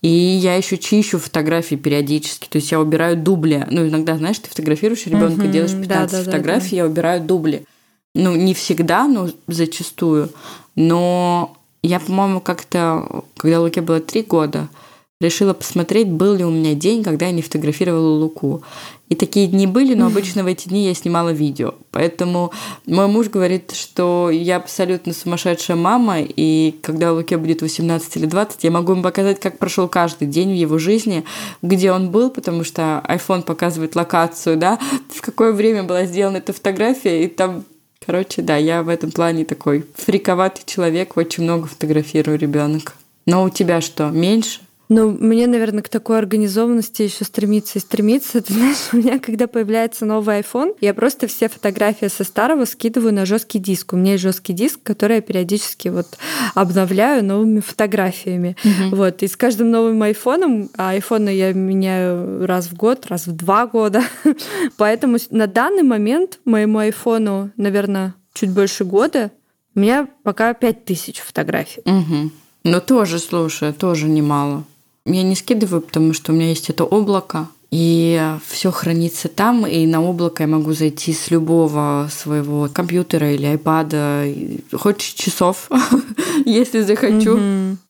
И 0.04 0.08
я 0.08 0.56
еще 0.56 0.78
чищу 0.78 1.18
фотографии 1.18 1.76
периодически. 1.76 2.48
То 2.48 2.58
есть 2.58 2.72
я 2.72 2.80
убираю 2.80 3.18
дубли. 3.18 3.66
Ну, 3.72 3.88
иногда, 3.88 4.18
знаешь, 4.18 4.38
ты 4.38 4.50
фотографируешь 4.50 5.08
ребенка, 5.08 5.42
mm-hmm, 5.42 5.52
делаешь 5.52 5.72
15 5.72 5.88
да, 5.88 6.06
да, 6.06 6.24
фотографий, 6.24 6.70
да, 6.70 6.70
да. 6.70 6.78
я 6.78 6.86
убираю 6.86 7.22
дубли. 7.22 7.66
Ну, 8.14 8.36
не 8.36 8.54
всегда, 8.54 9.08
но 9.08 9.30
зачастую. 9.48 10.30
Но 10.76 11.58
я, 11.82 12.00
по-моему, 12.00 12.40
как-то, 12.40 13.24
когда 13.36 13.62
Луке 13.62 13.82
было 13.82 14.00
три 14.00 14.22
года, 14.22 14.70
решила 15.22 15.54
посмотреть, 15.54 16.08
был 16.08 16.34
ли 16.34 16.46
у 16.46 16.50
меня 16.50 16.76
день, 16.76 17.04
когда 17.04 17.26
я 17.26 17.34
не 17.34 17.42
фотографировала 17.42 18.20
Луку. 18.20 18.64
И 19.10 19.16
такие 19.16 19.48
дни 19.48 19.68
были, 19.68 19.94
но 19.94 20.06
обычно 20.06 20.46
в 20.46 20.48
эти 20.48 20.70
дни 20.70 20.86
я 20.86 20.94
снимала 20.94 21.32
видео. 21.32 21.74
Поэтому 21.92 22.54
мой 22.86 23.08
муж 23.08 23.28
говорит, 23.28 23.72
что 23.74 24.30
я 24.30 24.56
абсолютно 24.56 25.12
сумасшедшая 25.12 25.76
мама, 25.76 26.22
и 26.22 26.74
когда 26.82 27.12
Луке 27.12 27.36
будет 27.36 27.62
18 27.62 28.16
или 28.16 28.28
20, 28.28 28.64
я 28.64 28.72
могу 28.72 28.94
ему 28.94 29.04
показать, 29.04 29.42
как 29.42 29.58
прошел 29.58 29.90
каждый 29.90 30.28
день 30.28 30.52
в 30.52 30.56
его 30.56 30.78
жизни, 30.78 31.26
где 31.62 31.92
он 31.92 32.12
был, 32.12 32.30
потому 32.30 32.64
что 32.64 33.04
iPhone 33.06 33.42
показывает 33.42 33.98
локацию, 33.98 34.56
да, 34.56 34.80
в 35.14 35.20
какое 35.20 35.52
время 35.52 35.84
была 35.84 36.06
сделана 36.06 36.38
эта 36.38 36.54
фотография, 36.54 37.26
и 37.26 37.28
там 37.28 37.66
Короче, 38.06 38.42
да, 38.42 38.56
я 38.56 38.82
в 38.82 38.88
этом 38.88 39.12
плане 39.12 39.44
такой 39.44 39.86
фриковатый 39.96 40.64
человек, 40.66 41.18
очень 41.18 41.44
много 41.44 41.68
фотографирую 41.68 42.40
ребенок. 42.40 42.96
Но 43.28 43.44
у 43.44 43.50
тебя 43.50 43.82
что, 43.82 44.10
меньше? 44.10 44.62
Ну, 44.90 45.12
мне, 45.12 45.46
наверное, 45.46 45.84
к 45.84 45.90
такой 45.90 46.18
организованности 46.18 47.04
еще 47.04 47.24
стремиться 47.24 47.78
и 47.78 47.82
стремиться. 47.82 48.42
Ты 48.44 48.54
знаешь, 48.54 48.90
у 48.92 48.98
меня, 48.98 49.20
когда 49.20 49.48
появляется 49.48 50.06
новый 50.06 50.40
iPhone, 50.40 50.76
я 50.82 50.96
просто 50.96 51.28
все 51.28 51.48
фотографии 51.48 52.08
со 52.08 52.24
старого 52.24 52.66
скидываю 52.66 53.14
на 53.14 53.28
жесткий 53.28 53.60
диск. 53.60 53.94
У 53.94 53.98
меня 53.98 54.14
есть 54.14 54.24
жесткий 54.24 54.54
диск, 54.54 54.80
который 54.82 55.18
я 55.18 55.22
периодически 55.22 55.90
вот 55.90 56.08
обновляю 56.56 57.24
новыми 57.24 57.60
фотографиями. 57.60 58.58
Угу. 58.64 58.96
Вот. 58.96 59.22
И 59.22 59.28
с 59.28 59.38
каждым 59.38 59.70
новым 59.70 60.02
айфоном, 60.02 60.72
а 60.76 60.90
айфоны 60.90 61.30
я 61.30 61.54
меняю 61.54 62.48
раз 62.48 62.68
в 62.68 62.76
год, 62.76 63.06
раз 63.06 63.28
в 63.28 63.36
два 63.36 63.68
года. 63.68 64.02
Поэтому 64.78 65.18
на 65.30 65.46
данный 65.46 65.84
момент 65.84 66.40
моему 66.46 66.80
айфону, 66.80 67.52
наверное, 67.58 68.16
чуть 68.34 68.50
больше 68.50 68.86
года, 68.86 69.32
у 69.76 69.82
меня 69.82 70.08
пока 70.24 70.56
5000 70.56 71.20
фотографий. 71.20 71.82
Угу. 71.86 72.32
Ну, 72.64 72.82
тоже, 72.82 73.20
слушай, 73.20 73.72
тоже 73.72 74.08
немало. 74.08 74.64
Я 75.12 75.24
не 75.24 75.36
скидываю, 75.36 75.82
потому 75.82 76.14
что 76.14 76.32
у 76.32 76.36
меня 76.36 76.50
есть 76.50 76.70
это 76.70 76.84
облако, 76.84 77.48
и 77.72 78.20
все 78.48 78.72
хранится 78.72 79.28
там, 79.28 79.66
и 79.66 79.86
на 79.86 80.04
облако 80.04 80.44
я 80.44 80.48
могу 80.48 80.74
зайти 80.74 81.14
с 81.14 81.30
любого 81.30 82.10
своего 82.12 82.68
компьютера 82.74 83.32
или 83.32 83.46
айпада, 83.46 84.26
хоть 84.74 85.02
часов, 85.02 85.70
если 86.46 86.82
захочу. 86.82 87.40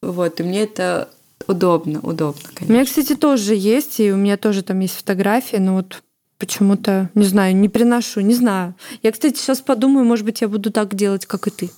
Вот, 0.02 0.40
и 0.40 0.44
мне 0.44 0.64
это 0.64 1.10
удобно, 1.48 2.00
удобно, 2.02 2.42
конечно. 2.54 2.74
У 2.74 2.74
меня, 2.74 2.86
кстати, 2.86 3.16
тоже 3.16 3.56
есть, 3.56 4.00
и 4.00 4.12
у 4.12 4.18
меня 4.18 4.38
тоже 4.38 4.64
там 4.64 4.80
есть 4.80 4.96
фотографии, 4.96 5.58
но 5.58 5.76
вот 5.76 6.04
почему-то, 6.38 7.10
не 7.16 7.26
знаю, 7.26 7.56
не 7.56 7.70
приношу, 7.70 8.22
не 8.22 8.34
знаю. 8.34 8.76
Я, 9.02 9.12
кстати, 9.12 9.38
сейчас 9.38 9.62
подумаю, 9.62 10.06
может 10.06 10.26
быть, 10.26 10.42
я 10.42 10.48
буду 10.48 10.72
так 10.72 10.96
делать, 10.96 11.26
как 11.26 11.48
и 11.48 11.52
ты. 11.52 11.70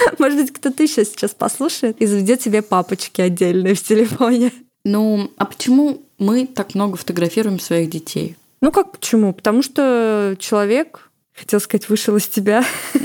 Может 0.18 0.38
быть, 0.40 0.52
кто-то 0.52 0.82
еще 0.82 1.04
сейчас 1.04 1.32
послушает 1.32 2.00
и 2.00 2.06
заведет 2.06 2.40
себе 2.40 2.62
папочки 2.62 3.20
отдельные 3.20 3.74
в 3.74 3.82
телефоне. 3.82 4.50
Ну, 4.84 5.30
а 5.36 5.44
почему 5.44 6.02
мы 6.18 6.46
так 6.46 6.74
много 6.74 6.96
фотографируем 6.96 7.60
своих 7.60 7.90
детей? 7.90 8.36
Ну 8.60 8.72
как 8.72 8.92
почему? 8.92 9.32
Потому 9.32 9.62
что 9.62 10.36
человек, 10.38 11.10
хотел 11.34 11.60
сказать, 11.60 11.88
вышел 11.88 12.16
из 12.16 12.28
тебя. 12.28 12.64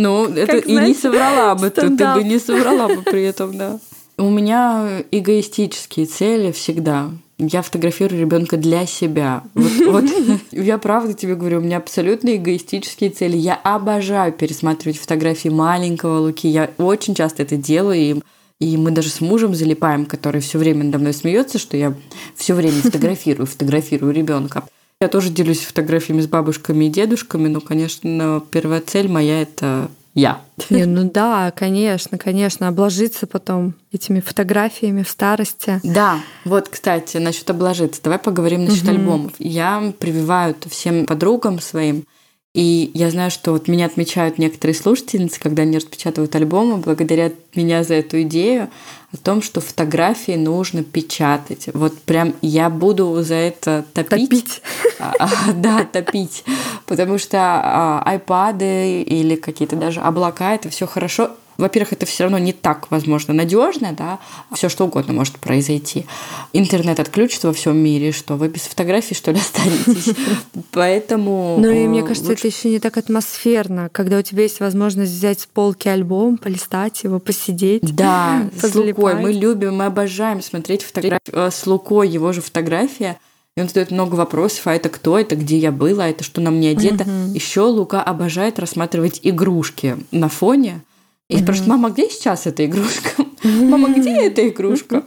Ну, 0.00 0.26
это 0.26 0.58
и 0.58 0.76
не 0.76 0.94
соврала 0.94 1.56
бы, 1.56 1.70
ты 1.70 1.88
бы 1.88 2.22
не 2.22 2.38
соврала 2.38 2.86
бы 2.86 3.02
при 3.02 3.24
этом, 3.24 3.58
да. 3.58 3.80
У 4.16 4.30
меня 4.30 5.02
эгоистические 5.10 6.06
цели 6.06 6.52
всегда. 6.52 7.10
Я 7.38 7.62
фотографирую 7.62 8.20
ребенка 8.20 8.56
для 8.56 8.86
себя. 8.86 9.42
Вот, 9.54 9.72
вот 9.86 10.04
я 10.52 10.78
правда 10.78 11.14
тебе 11.14 11.34
говорю, 11.34 11.58
у 11.58 11.62
меня 11.62 11.78
абсолютно 11.78 12.36
эгоистические 12.36 13.10
цели. 13.10 13.36
Я 13.36 13.56
обожаю 13.56 14.32
пересматривать 14.32 14.98
фотографии 14.98 15.48
маленького 15.48 16.20
Луки. 16.20 16.46
Я 16.46 16.70
очень 16.78 17.16
часто 17.16 17.42
это 17.42 17.56
делаю, 17.56 17.98
и 18.00 18.20
и 18.60 18.76
мы 18.76 18.90
даже 18.90 19.08
с 19.08 19.20
мужем 19.20 19.54
залипаем, 19.54 20.04
который 20.04 20.40
все 20.40 20.58
время 20.58 20.84
надо 20.84 20.98
мной 20.98 21.12
смеется, 21.12 21.58
что 21.58 21.76
я 21.76 21.94
все 22.34 22.54
время 22.54 22.80
фотографирую, 22.82 23.46
фотографирую 23.48 24.12
ребенка. 24.12 24.64
Я 25.00 25.08
тоже 25.08 25.30
делюсь 25.30 25.60
фотографиями 25.60 26.20
с 26.20 26.26
бабушками 26.26 26.86
и 26.86 26.90
дедушками, 26.90 27.46
но, 27.46 27.60
конечно, 27.60 28.42
первая 28.50 28.80
цель 28.80 29.08
моя 29.08 29.42
это 29.42 29.88
я. 30.14 30.40
Не, 30.70 30.86
ну 30.86 31.08
да, 31.08 31.52
конечно, 31.52 32.18
конечно, 32.18 32.66
обложиться 32.66 33.28
потом 33.28 33.74
этими 33.92 34.18
фотографиями 34.18 35.04
в 35.04 35.08
старости. 35.08 35.80
Да, 35.84 36.18
вот, 36.44 36.68
кстати, 36.68 37.18
насчет 37.18 37.48
обложиться. 37.50 38.02
Давай 38.02 38.18
поговорим 38.18 38.64
насчет 38.64 38.82
угу. 38.82 38.90
альбомов. 38.90 39.32
Я 39.38 39.92
прививаю 40.00 40.56
всем 40.68 41.06
подругам 41.06 41.60
своим 41.60 42.04
и 42.54 42.90
я 42.94 43.10
знаю, 43.10 43.30
что 43.30 43.52
вот 43.52 43.68
меня 43.68 43.86
отмечают 43.86 44.38
некоторые 44.38 44.74
слушательницы, 44.74 45.38
когда 45.38 45.62
они 45.62 45.76
распечатывают 45.76 46.34
альбомы, 46.34 46.78
благодарят 46.78 47.34
меня 47.54 47.84
за 47.84 47.94
эту 47.94 48.22
идею 48.22 48.68
о 49.12 49.16
том, 49.16 49.42
что 49.42 49.60
фотографии 49.60 50.32
нужно 50.32 50.82
печатать. 50.82 51.68
Вот 51.74 51.98
прям 52.00 52.34
я 52.40 52.70
буду 52.70 53.22
за 53.22 53.34
это 53.34 53.84
топить. 53.92 54.28
Топить. 54.28 54.62
А, 54.98 55.12
а, 55.18 55.52
да, 55.52 55.84
топить. 55.84 56.44
Потому 56.86 57.18
что 57.18 57.38
а, 57.38 58.02
айпады 58.04 59.02
или 59.02 59.36
какие-то 59.36 59.76
даже 59.76 60.00
облака, 60.00 60.54
это 60.54 60.68
все 60.70 60.86
хорошо 60.86 61.30
во-первых, 61.58 61.92
это 61.92 62.06
все 62.06 62.24
равно 62.24 62.38
не 62.38 62.52
так, 62.52 62.88
возможно, 62.90 63.34
надежно, 63.34 63.92
да, 63.92 64.20
все 64.54 64.68
что 64.68 64.84
угодно 64.84 65.12
может 65.12 65.38
произойти. 65.38 66.06
Интернет 66.52 67.00
отключится 67.00 67.48
во 67.48 67.52
всем 67.52 67.76
мире, 67.76 68.12
что 68.12 68.36
вы 68.36 68.48
без 68.48 68.62
фотографий, 68.62 69.14
что 69.14 69.32
ли, 69.32 69.40
останетесь. 69.40 70.14
Поэтому... 70.70 71.56
Ну 71.58 71.68
и 71.70 71.88
мне 71.88 72.02
кажется, 72.02 72.32
это 72.32 72.46
еще 72.46 72.70
не 72.70 72.78
так 72.78 72.96
атмосферно, 72.96 73.88
когда 73.90 74.18
у 74.18 74.22
тебя 74.22 74.42
есть 74.42 74.60
возможность 74.60 75.12
взять 75.12 75.40
с 75.40 75.46
полки 75.46 75.88
альбом, 75.88 76.38
полистать 76.38 77.02
его, 77.02 77.18
посидеть. 77.18 77.82
Да, 77.82 78.48
с 78.62 78.74
Лукой. 78.74 79.16
Мы 79.16 79.32
любим, 79.32 79.76
мы 79.76 79.86
обожаем 79.86 80.42
смотреть 80.42 80.84
фотографии 80.84 81.32
э, 81.32 81.50
с 81.50 81.66
Лукой, 81.66 82.08
его 82.08 82.32
же 82.32 82.40
фотография. 82.40 83.18
И 83.56 83.60
он 83.60 83.66
задает 83.66 83.90
много 83.90 84.14
вопросов, 84.14 84.68
а 84.68 84.74
это 84.76 84.88
кто, 84.88 85.18
это 85.18 85.34
где 85.34 85.58
я 85.58 85.72
была, 85.72 86.08
это 86.08 86.22
что 86.22 86.40
на 86.40 86.52
мне 86.52 86.70
одето. 86.70 87.02
Угу. 87.02 87.34
Еще 87.34 87.62
Лука 87.62 88.00
обожает 88.00 88.60
рассматривать 88.60 89.18
игрушки 89.24 89.96
на 90.12 90.28
фоне. 90.28 90.82
И 91.28 91.34
mm-hmm. 91.34 91.42
спрашивает, 91.42 91.68
мама, 91.68 91.90
где 91.90 92.08
сейчас 92.08 92.46
эта 92.46 92.64
игрушка? 92.64 93.10
Мама, 93.44 93.90
где 93.90 94.26
эта 94.26 94.48
игрушка? 94.48 95.02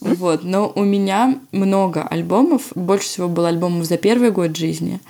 Вот, 0.00 0.44
но 0.44 0.72
у 0.74 0.84
меня 0.84 1.38
много 1.50 2.02
альбомов. 2.02 2.72
Больше 2.74 3.08
всего 3.08 3.28
было 3.28 3.48
альбомов 3.48 3.84
за 3.84 3.96
первый 3.96 4.30
год 4.30 4.56
жизни. 4.56 5.00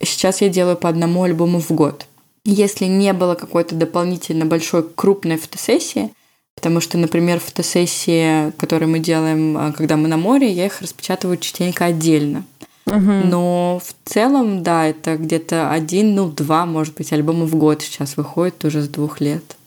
Сейчас 0.00 0.40
я 0.40 0.48
делаю 0.48 0.76
по 0.76 0.88
одному 0.88 1.22
альбому 1.24 1.60
в 1.60 1.70
год. 1.70 2.06
Если 2.44 2.86
не 2.86 3.12
было 3.12 3.34
какой-то 3.34 3.74
дополнительно 3.74 4.46
большой 4.46 4.82
крупной 4.82 5.36
фотосессии, 5.36 6.10
потому 6.54 6.80
что, 6.80 6.96
например, 6.96 7.38
фотосессии, 7.38 8.50
которые 8.52 8.88
мы 8.88 9.00
делаем, 9.00 9.58
а, 9.58 9.72
когда 9.72 9.96
мы 9.96 10.08
на 10.08 10.16
море, 10.16 10.50
я 10.50 10.66
их 10.66 10.80
распечатываю 10.80 11.36
частенько 11.36 11.84
отдельно. 11.84 12.44
Но 12.86 13.82
в 13.84 14.10
целом, 14.10 14.62
да, 14.62 14.86
это 14.86 15.18
где-то 15.18 15.70
один, 15.70 16.14
ну, 16.14 16.30
два, 16.30 16.64
может 16.64 16.94
быть, 16.94 17.12
альбома 17.12 17.44
в 17.44 17.54
год 17.54 17.82
сейчас 17.82 18.16
выходит 18.16 18.64
уже 18.64 18.80
с 18.80 18.88
двух 18.88 19.20
лет. 19.20 19.57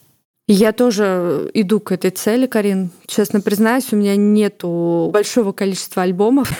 Я 0.53 0.73
тоже 0.73 1.49
иду 1.53 1.79
к 1.79 1.93
этой 1.93 2.11
цели, 2.11 2.45
Карин. 2.45 2.89
Честно 3.07 3.39
признаюсь, 3.39 3.93
у 3.93 3.95
меня 3.95 4.17
нету 4.17 5.09
большого 5.13 5.53
количества 5.53 6.03
альбомов. 6.03 6.51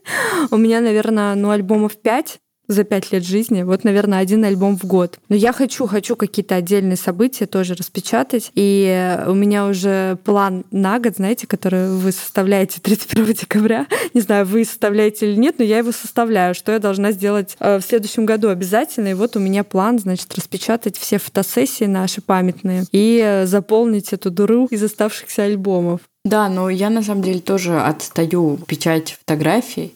У 0.50 0.58
меня, 0.58 0.82
наверное, 0.82 1.34
ну, 1.34 1.48
альбомов 1.48 1.96
пять 1.96 2.40
за 2.68 2.84
пять 2.84 3.10
лет 3.12 3.24
жизни. 3.24 3.62
Вот, 3.62 3.84
наверное, 3.84 4.18
один 4.20 4.44
альбом 4.44 4.78
в 4.78 4.84
год. 4.84 5.18
Но 5.28 5.36
я 5.36 5.52
хочу, 5.52 5.86
хочу 5.86 6.16
какие-то 6.16 6.54
отдельные 6.54 6.96
события 6.96 7.46
тоже 7.46 7.74
распечатать. 7.74 8.52
И 8.54 9.18
у 9.26 9.34
меня 9.34 9.66
уже 9.66 10.18
план 10.24 10.64
на 10.70 10.98
год, 11.00 11.16
знаете, 11.16 11.46
который 11.46 11.90
вы 11.90 12.12
составляете 12.12 12.80
31 12.82 13.34
декабря. 13.34 13.86
Не 14.14 14.20
знаю, 14.20 14.46
вы 14.46 14.64
составляете 14.64 15.30
или 15.30 15.36
нет, 15.38 15.56
но 15.58 15.64
я 15.64 15.78
его 15.78 15.92
составляю, 15.92 16.54
что 16.54 16.72
я 16.72 16.78
должна 16.78 17.12
сделать 17.12 17.56
э, 17.58 17.78
в 17.78 17.82
следующем 17.82 18.26
году 18.26 18.50
обязательно. 18.50 19.08
И 19.08 19.14
вот 19.14 19.36
у 19.36 19.40
меня 19.40 19.64
план, 19.64 19.98
значит, 19.98 20.34
распечатать 20.34 20.98
все 20.98 21.18
фотосессии 21.18 21.84
наши 21.84 22.20
памятные 22.20 22.84
и 22.92 23.42
заполнить 23.46 24.12
эту 24.12 24.30
дыру 24.30 24.66
из 24.66 24.82
оставшихся 24.82 25.44
альбомов. 25.44 26.00
Да, 26.24 26.48
но 26.48 26.68
я 26.68 26.90
на 26.90 27.02
самом 27.02 27.22
деле 27.22 27.40
тоже 27.40 27.80
отстаю 27.80 28.58
печать 28.66 29.16
фотографий. 29.20 29.94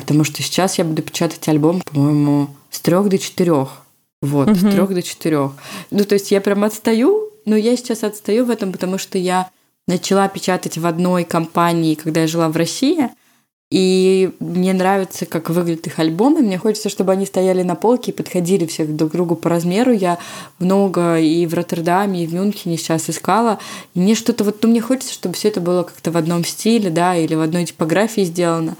Потому 0.00 0.24
что 0.24 0.42
сейчас 0.42 0.78
я 0.78 0.84
буду 0.84 1.02
печатать 1.02 1.46
альбом, 1.48 1.82
по-моему, 1.82 2.48
с 2.70 2.80
трех 2.80 3.08
до 3.08 3.18
четырех. 3.18 3.82
Вот, 4.22 4.48
угу. 4.48 4.56
с 4.56 4.60
трех 4.60 4.94
до 4.94 5.02
четырех. 5.02 5.52
Ну, 5.90 6.04
то 6.04 6.14
есть 6.14 6.30
я 6.30 6.40
прям 6.40 6.64
отстаю, 6.64 7.30
но 7.44 7.56
я 7.56 7.76
сейчас 7.76 8.02
отстаю 8.02 8.44
в 8.44 8.50
этом, 8.50 8.72
потому 8.72 8.98
что 8.98 9.18
я 9.18 9.50
начала 9.86 10.28
печатать 10.28 10.78
в 10.78 10.86
одной 10.86 11.24
компании, 11.24 11.94
когда 11.94 12.22
я 12.22 12.26
жила 12.26 12.48
в 12.48 12.56
России. 12.56 13.10
И 13.70 14.32
мне 14.40 14.72
нравится, 14.72 15.26
как 15.26 15.48
выглядят 15.48 15.86
их 15.86 16.00
альбомы. 16.00 16.40
Мне 16.40 16.58
хочется, 16.58 16.88
чтобы 16.88 17.12
они 17.12 17.24
стояли 17.24 17.62
на 17.62 17.76
полке 17.76 18.10
и 18.10 18.14
подходили 18.14 18.66
все 18.66 18.84
друг 18.84 19.10
к 19.10 19.14
другу 19.14 19.36
по 19.36 19.48
размеру. 19.48 19.92
Я 19.92 20.18
много 20.58 21.20
и 21.20 21.46
в 21.46 21.54
Роттердаме, 21.54 22.24
и 22.24 22.26
в 22.26 22.34
Мюнхене 22.34 22.76
сейчас 22.76 23.08
искала. 23.08 23.60
И 23.94 24.00
мне 24.00 24.16
что-то 24.16 24.42
вот, 24.42 24.60
ну, 24.62 24.70
мне 24.70 24.80
хочется, 24.80 25.14
чтобы 25.14 25.36
все 25.36 25.48
это 25.48 25.60
было 25.60 25.84
как-то 25.84 26.10
в 26.10 26.16
одном 26.16 26.44
стиле, 26.44 26.90
да, 26.90 27.14
или 27.14 27.36
в 27.36 27.40
одной 27.40 27.64
типографии 27.64 28.22
сделано. 28.22 28.76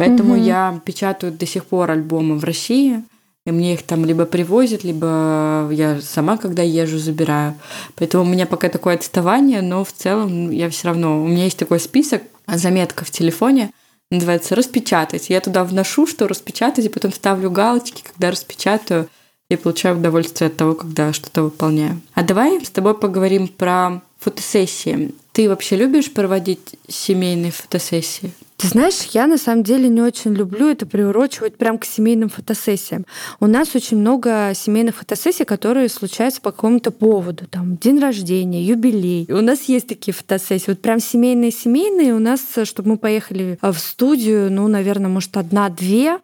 Поэтому 0.00 0.32
угу. 0.32 0.42
я 0.42 0.80
печатаю 0.82 1.30
до 1.30 1.44
сих 1.44 1.66
пор 1.66 1.90
альбомы 1.90 2.38
в 2.38 2.44
России. 2.44 3.02
И 3.44 3.50
мне 3.50 3.74
их 3.74 3.82
там 3.82 4.06
либо 4.06 4.24
привозят, 4.24 4.82
либо 4.82 5.68
я 5.70 6.00
сама, 6.00 6.38
когда 6.38 6.62
езжу, 6.62 6.98
забираю. 6.98 7.54
Поэтому 7.96 8.24
у 8.24 8.26
меня 8.26 8.46
пока 8.46 8.70
такое 8.70 8.94
отставание, 8.94 9.60
но 9.60 9.84
в 9.84 9.92
целом 9.92 10.50
я 10.50 10.70
все 10.70 10.88
равно... 10.88 11.22
У 11.22 11.28
меня 11.28 11.44
есть 11.44 11.58
такой 11.58 11.80
список, 11.80 12.22
заметка 12.46 13.04
в 13.04 13.10
телефоне, 13.10 13.72
называется 14.10 14.54
«Распечатать». 14.54 15.28
Я 15.28 15.40
туда 15.40 15.64
вношу, 15.64 16.06
что 16.06 16.28
распечатать, 16.28 16.86
и 16.86 16.90
потом 16.90 17.12
ставлю 17.12 17.50
галочки, 17.50 18.02
когда 18.02 18.30
распечатаю, 18.30 19.08
и 19.50 19.56
получаю 19.56 19.98
удовольствие 19.98 20.48
от 20.48 20.56
того, 20.56 20.74
когда 20.74 21.12
что-то 21.12 21.42
выполняю. 21.42 22.00
А 22.14 22.22
давай 22.22 22.64
с 22.64 22.70
тобой 22.70 22.96
поговорим 22.96 23.48
про 23.48 24.00
фотосессии. 24.18 25.14
Ты 25.32 25.48
вообще 25.48 25.76
любишь 25.76 26.12
проводить 26.12 26.76
семейные 26.88 27.52
фотосессии? 27.52 28.32
Ты 28.60 28.68
знаешь, 28.68 29.08
я 29.12 29.26
на 29.26 29.38
самом 29.38 29.62
деле 29.62 29.88
не 29.88 30.02
очень 30.02 30.34
люблю 30.34 30.68
это 30.68 30.84
приурочивать 30.84 31.56
прям 31.56 31.78
к 31.78 31.86
семейным 31.86 32.28
фотосессиям. 32.28 33.06
У 33.40 33.46
нас 33.46 33.74
очень 33.74 33.96
много 33.96 34.52
семейных 34.54 34.96
фотосессий, 34.96 35.46
которые 35.46 35.88
случаются 35.88 36.42
по 36.42 36.52
какому-то 36.52 36.90
поводу. 36.90 37.46
Там 37.46 37.78
день 37.78 37.98
рождения, 37.98 38.62
юбилей. 38.62 39.26
У 39.32 39.40
нас 39.40 39.62
есть 39.62 39.88
такие 39.88 40.12
фотосессии. 40.12 40.66
Вот 40.66 40.82
прям 40.82 41.00
семейные-семейные 41.00 42.14
у 42.14 42.18
нас, 42.18 42.42
чтобы 42.64 42.90
мы 42.90 42.98
поехали 42.98 43.58
в 43.62 43.78
студию, 43.78 44.52
ну, 44.52 44.68
наверное, 44.68 45.08
может, 45.08 45.38
одна-две. 45.38 46.18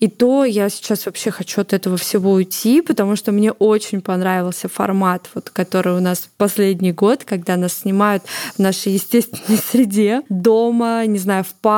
И 0.00 0.08
то 0.08 0.44
я 0.46 0.70
сейчас 0.70 1.04
вообще 1.04 1.30
хочу 1.30 1.60
от 1.60 1.74
этого 1.74 1.98
всего 1.98 2.32
уйти, 2.32 2.80
потому 2.80 3.14
что 3.14 3.30
мне 3.30 3.52
очень 3.52 4.00
понравился 4.00 4.68
формат, 4.68 5.28
вот, 5.34 5.50
который 5.50 5.94
у 5.94 6.00
нас 6.00 6.28
последний 6.36 6.92
год, 6.92 7.24
когда 7.24 7.56
нас 7.56 7.74
снимают 7.74 8.22
в 8.56 8.58
нашей 8.58 8.94
естественной 8.94 9.58
среде, 9.58 10.22
дома, 10.30 11.04
не 11.06 11.18
знаю, 11.18 11.44
в 11.44 11.54
парке, 11.54 11.73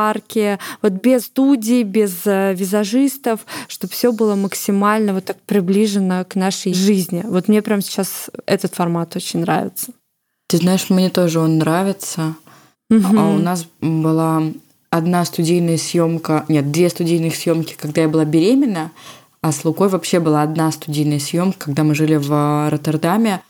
вот 0.83 0.93
без 0.93 1.27
студии, 1.27 1.83
без 1.83 2.27
э, 2.27 2.55
визажистов, 2.55 3.41
чтобы 3.69 3.93
все 3.93 4.13
было 4.13 4.35
максимально 4.35 5.15
вот 5.15 5.25
так 5.25 5.41
приближено 5.43 6.25
к 6.25 6.35
нашей 6.35 6.75
жизни. 6.75 7.23
Вот 7.25 7.49
мне 7.49 7.63
прямо 7.63 7.83
сейчас 7.83 8.31
этот 8.47 8.75
формат 8.75 9.17
очень 9.17 9.41
нравится. 9.41 9.93
Ты 10.49 10.59
знаешь, 10.59 10.91
мне 10.91 11.11
тоже 11.11 11.41
он 11.41 11.59
нравится. 11.59 12.37
Угу. 12.91 13.19
А 13.19 13.31
у 13.31 13.39
нас 13.39 13.67
была 13.81 14.43
одна 14.91 15.25
студийная 15.25 15.77
съемка, 15.77 16.45
нет, 16.49 16.71
две 16.71 16.89
студийных 16.89 17.35
съемки, 17.35 17.75
когда 17.77 18.03
я 18.03 18.09
была 18.09 18.25
беременна, 18.25 18.93
а 19.43 19.53
с 19.53 19.65
Лукой 19.65 19.89
вообще 19.89 20.21
была 20.21 20.43
одна 20.43 20.71
студийная 20.73 21.19
съемка, 21.19 21.67
когда 21.67 21.85
мы 21.85 21.95
жили 21.95 22.17
в 22.17 22.71
Роттердаме. 22.71 23.43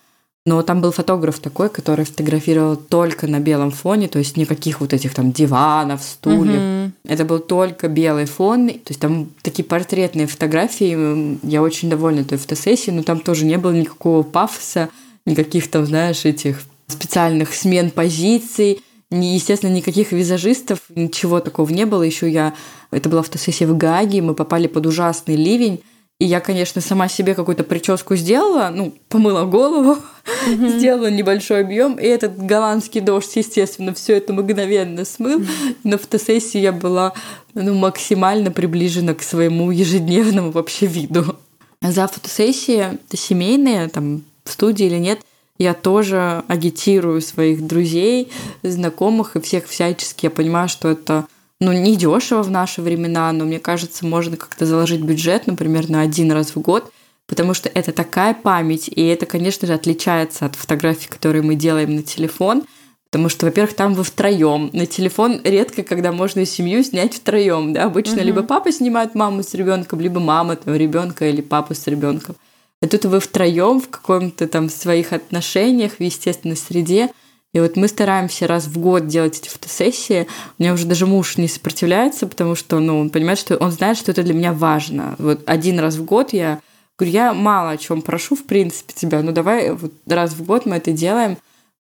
Но 0.47 0.63
там 0.63 0.81
был 0.81 0.93
фотограф 0.93 1.41
такой, 1.41 1.69
который 1.69 2.05
фотографировал 2.05 2.77
только 2.77 3.27
на 3.27 3.41
белом 3.41 3.73
фоне, 3.73 4.07
то 4.07 4.21
есть 4.21 4.37
никаких 4.37 4.81
вот 4.81 4.93
этих 4.93 5.13
там 5.13 5.33
диванов, 5.33 6.05
стульев. 6.05 6.87
Угу. 6.87 6.93
Это 7.13 7.25
был 7.25 7.41
только 7.41 7.89
белый 7.89 8.27
фон. 8.27 8.69
То 8.69 8.91
есть 8.91 9.01
там 9.01 9.29
такие 9.43 9.65
портретные 9.65 10.29
фотографии. 10.29 11.37
Я 11.45 11.63
очень 11.63 11.91
довольна 11.91 12.23
той 12.23 12.39
фотосессией, 12.39 12.97
но 12.97 13.03
там 13.03 13.19
тоже 13.19 13.45
не 13.45 13.59
было 13.59 13.73
никакого 13.73 14.23
пафоса, 14.23 14.89
никаких 15.27 15.69
там, 15.69 15.85
знаешь, 15.85 16.25
этих 16.25 16.63
специальных 16.87 17.53
смен 17.53 17.91
позиций. 17.91 18.81
Естественно, 19.11 19.73
никаких 19.73 20.13
визажистов, 20.13 20.79
ничего 20.95 21.41
такого 21.41 21.69
не 21.71 21.87
было. 21.87 22.05
Еще 22.05 22.31
я... 22.31 22.55
Это 22.93 23.09
была 23.09 23.23
фотосессия 23.23 23.67
в 23.67 23.77
Гааге, 23.77 24.23
мы 24.23 24.35
попали 24.35 24.69
под 24.69 24.87
ужасный 24.87 25.35
ливень. 25.35 25.83
И 26.19 26.25
я, 26.25 26.41
конечно, 26.41 26.81
сама 26.81 27.09
себе 27.09 27.35
какую-то 27.35 27.63
прическу 27.63 28.17
сделала, 28.17 28.71
ну, 28.73 28.95
помыла 29.11 29.45
голову, 29.45 29.99
mm-hmm. 30.47 30.79
сделала 30.79 31.11
небольшой 31.11 31.61
объем, 31.61 31.97
и 31.97 32.07
этот 32.07 32.39
голландский 32.39 33.03
дождь, 33.03 33.37
естественно, 33.37 33.93
все 33.93 34.17
это 34.17 34.33
мгновенно 34.33 35.05
смыл. 35.05 35.41
Mm-hmm. 35.41 35.77
На 35.85 35.99
фотосессии 35.99 36.59
я 36.59 36.73
была 36.73 37.13
ну, 37.53 37.75
максимально 37.75 38.51
приближена 38.51 39.13
к 39.13 39.23
своему 39.23 39.71
ежедневному 39.71 40.53
вообще 40.53 40.87
виду. 40.87 41.37
За 41.83 42.09
фотосессии, 42.09 42.99
семейные, 43.13 43.89
там, 43.89 44.25
в 44.45 44.53
студии 44.53 44.87
или 44.87 44.97
нет, 44.97 45.21
я 45.59 45.75
тоже 45.75 46.45
агитирую 46.49 47.21
своих 47.21 47.67
друзей, 47.67 48.31
знакомых 48.63 49.37
и 49.37 49.41
всех 49.41 49.67
всячески. 49.67 50.27
Я 50.27 50.31
понимаю, 50.31 50.69
что 50.69 50.89
это 50.89 51.27
ну, 51.61 51.73
не 51.73 51.97
дешево 51.97 52.43
в 52.43 52.51
наши 52.51 52.83
времена, 52.83 53.33
но 53.33 53.45
мне 53.45 53.59
кажется, 53.59 54.05
можно 54.07 54.37
как-то 54.37 54.67
заложить 54.67 55.01
бюджет, 55.01 55.47
например, 55.47 55.89
на 55.89 56.03
один 56.03 56.31
раз 56.33 56.55
в 56.55 56.61
год, 56.61 56.93
потому 57.27 57.55
что 57.55 57.69
это 57.69 57.93
такая 57.93 58.35
память, 58.35 58.89
и 58.89 59.07
это, 59.07 59.27
конечно 59.27 59.67
же, 59.67 59.75
отличается 59.75 60.47
от 60.47 60.55
фотографий, 60.55 61.09
которые 61.09 61.43
мы 61.43 61.55
делаем 61.55 61.97
на 61.97 62.03
телефон, 62.03 62.65
потому 63.11 63.29
что, 63.29 63.47
во-первых, 63.47 63.75
там 63.75 63.95
вы 63.95 64.05
втроем. 64.05 64.69
На 64.75 64.85
телефон 64.85 65.41
редко, 65.45 65.83
когда 65.83 66.13
можно 66.13 66.45
семью 66.45 66.85
снять 66.85 67.15
втроем, 67.15 67.73
да, 67.73 67.85
обычно 67.85 68.19
угу. 68.19 68.25
либо 68.25 68.43
папа 68.43 68.71
снимает 68.71 69.15
маму 69.15 69.43
с 69.43 69.55
ребенком, 69.55 70.01
либо 70.01 70.21
мама 70.21 70.57
там 70.57 70.75
ребенка 70.75 71.29
или 71.29 71.41
папу 71.41 71.75
с 71.75 71.87
ребенком. 71.87 72.37
А 72.83 72.87
тут 72.87 73.07
вы 73.07 73.21
втроем 73.21 73.81
в 73.81 73.89
каком-то 73.89 74.47
там 74.47 74.69
своих 74.69 75.15
отношениях, 75.15 75.95
в 75.95 76.01
естественной 76.03 76.57
среде. 76.57 77.11
И 77.57 77.59
вот 77.59 77.75
мы 77.75 77.89
стараемся 77.89 78.47
раз 78.47 78.67
в 78.67 78.79
год 78.79 79.07
делать 79.07 79.39
эти 79.39 79.49
фотосессии. 79.49 80.27
У 80.59 80.63
меня 80.63 80.75
уже 80.75 80.85
даже 80.85 81.07
муж 81.07 81.39
не 81.39 81.49
сопротивляется, 81.49 82.27
потому 82.27 82.55
что 82.55 82.81
ну, 82.81 83.01
он 83.01 83.09
понимает, 83.09 83.39
что 83.39 83.57
он 83.57 83.73
знает, 83.73 83.97
что 83.97 84.11
это 84.11 84.23
для 84.23 84.35
меня 84.35 84.53
важно. 84.53 85.15
Вот 85.17 85.41
один 85.47 85.81
раз 85.81 85.95
в 85.95 86.05
год 86.05 86.35
я 86.35 86.61
говорю, 86.99 87.15
я 87.15 87.33
мало 87.33 87.71
о 87.71 87.77
чем 87.79 88.03
прошу, 88.03 88.37
в 88.37 88.45
принципе, 88.45 88.93
тебя, 88.95 89.23
ну 89.23 89.33
давай 89.33 89.71
вот 89.73 89.91
раз 90.07 90.35
в 90.35 90.45
год 90.45 90.67
мы 90.67 90.77
это 90.77 90.93
делаем. 90.93 91.39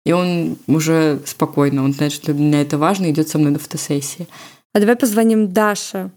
И 0.04 0.12
он 0.12 0.58
уже 0.66 1.20
спокойно, 1.24 1.84
он 1.84 1.94
знает, 1.94 2.12
что 2.12 2.34
для 2.34 2.44
меня 2.44 2.60
это 2.60 2.76
важно, 2.76 3.10
идет 3.10 3.30
со 3.30 3.38
мной 3.38 3.52
на 3.52 3.58
фотосессии. 3.58 4.28
А 4.74 4.78
давай 4.78 4.96
позвоним 4.96 5.54
Даше 5.54 6.10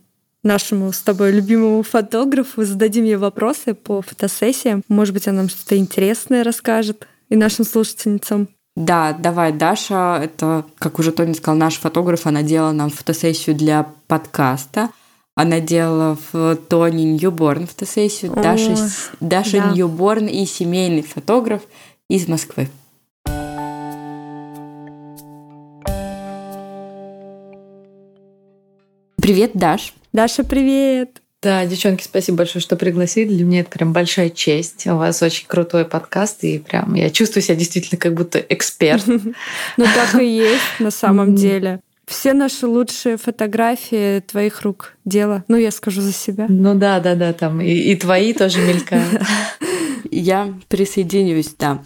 нашему 0.44 0.92
с 0.92 1.00
тобой 1.00 1.32
любимому 1.32 1.82
фотографу, 1.82 2.66
зададим 2.66 3.06
ей 3.06 3.16
вопросы 3.16 3.74
по 3.74 4.02
фотосессиям. 4.02 4.84
Может 4.90 5.14
быть, 5.14 5.30
она 5.30 5.44
нам 5.44 5.50
что-то 5.50 5.78
интересное 5.78 6.44
расскажет 6.44 7.08
и 7.30 7.38
нашим 7.38 7.64
слушательницам. 7.64 8.50
Да, 8.76 9.14
давай, 9.14 9.54
Даша, 9.54 10.20
это, 10.22 10.66
как 10.80 11.00
уже 11.00 11.14
Тони 11.14 11.32
сказал, 11.32 11.58
наш 11.58 11.76
фотограф, 11.76 12.28
она 12.28 12.44
делала 12.44 12.74
нам 12.74 12.90
фотосессию 12.90 13.56
для 13.56 13.88
подкаста. 14.08 14.90
Она 15.34 15.60
делала 15.62 16.18
в 16.32 16.56
Тони 16.56 17.04
Ньюборн 17.04 17.68
фотосессию. 17.68 18.34
О, 18.34 18.42
Даша, 18.42 18.76
Даша 19.20 19.58
да. 19.60 19.72
Ньюборн 19.72 20.28
и 20.28 20.46
семейный 20.46 21.04
фотограф 21.04 21.62
из 22.10 22.28
Москвы. 22.28 22.70
Привет, 29.18 29.52
Даш. 29.54 29.94
Даша, 30.14 30.44
привет! 30.44 31.25
Да, 31.46 31.64
девчонки, 31.68 32.02
спасибо 32.02 32.40
большое, 32.40 32.60
что 32.60 32.76
пригласили. 32.76 33.28
Для 33.28 33.46
меня 33.46 33.60
это 33.60 33.70
прям 33.70 33.94
большая 33.94 34.32
честь. 34.32 34.88
У 34.88 34.96
вас 34.96 35.22
очень 35.22 35.46
крутой 35.46 35.86
подкаст, 35.86 36.44
и 36.44 36.58
прям 36.58 36.96
я 36.96 37.12
чувствую 37.12 37.44
себя 37.44 37.54
действительно 37.54 38.00
как 38.00 38.16
будто 38.16 38.40
эксперт. 38.40 39.06
Ну 39.78 39.86
так 39.86 40.20
и 40.20 40.26
есть 40.26 40.80
на 40.80 40.90
самом 40.90 41.36
деле. 41.36 41.82
Все 42.08 42.34
наши 42.34 42.66
лучшие 42.66 43.18
фотографии 43.18 44.22
твоих 44.22 44.64
рук 44.64 44.94
дело. 45.06 45.44
Ну, 45.48 45.56
я 45.56 45.70
скажу 45.70 46.02
за 46.02 46.14
себя. 46.14 46.48
Ну 46.50 46.74
да, 46.74 47.00
да, 47.00 47.14
да, 47.14 47.32
там 47.32 47.62
и, 47.62 47.72
и 47.72 47.96
твои 47.96 48.34
тоже 48.34 48.62
мелькают. 48.62 49.22
Я 50.10 50.52
присоединюсь, 50.68 51.54
да. 51.60 51.84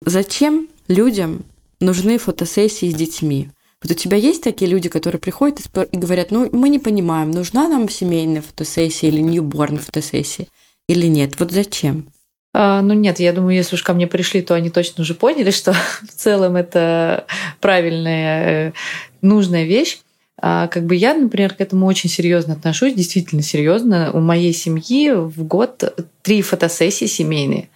Зачем 0.00 0.68
людям 0.88 1.44
нужны 1.80 2.16
фотосессии 2.16 2.90
с 2.90 2.94
детьми? 2.94 3.50
Вот 3.82 3.90
у 3.90 3.94
тебя 3.94 4.16
есть 4.16 4.42
такие 4.42 4.70
люди, 4.70 4.88
которые 4.88 5.20
приходят 5.20 5.60
и 5.60 5.96
говорят, 5.96 6.30
ну, 6.30 6.48
мы 6.52 6.68
не 6.68 6.78
понимаем, 6.78 7.30
нужна 7.30 7.68
нам 7.68 7.88
семейная 7.88 8.42
фотосессия 8.42 9.08
или 9.08 9.20
ньюборн 9.20 9.78
фотосессия 9.78 10.46
или 10.88 11.06
нет? 11.06 11.38
Вот 11.40 11.50
зачем? 11.50 12.08
А, 12.54 12.82
ну 12.82 12.94
нет, 12.94 13.18
я 13.18 13.32
думаю, 13.32 13.56
если 13.56 13.76
уж 13.76 13.82
ко 13.82 13.94
мне 13.94 14.06
пришли, 14.06 14.42
то 14.42 14.54
они 14.54 14.70
точно 14.70 15.02
уже 15.02 15.14
поняли, 15.14 15.50
что 15.50 15.72
в 16.02 16.12
целом 16.14 16.56
это 16.56 17.26
правильная, 17.60 18.68
э, 18.68 18.72
нужная 19.20 19.64
вещь. 19.64 19.98
А, 20.44 20.66
как 20.66 20.86
бы 20.86 20.96
я, 20.96 21.14
например, 21.14 21.54
к 21.54 21.60
этому 21.60 21.86
очень 21.86 22.10
серьезно 22.10 22.54
отношусь, 22.54 22.94
действительно 22.94 23.42
серьезно. 23.42 24.10
У 24.12 24.18
моей 24.18 24.52
семьи 24.52 25.12
в 25.12 25.44
год 25.44 26.04
три 26.22 26.42
фотосессии 26.42 27.04
семейные. 27.04 27.68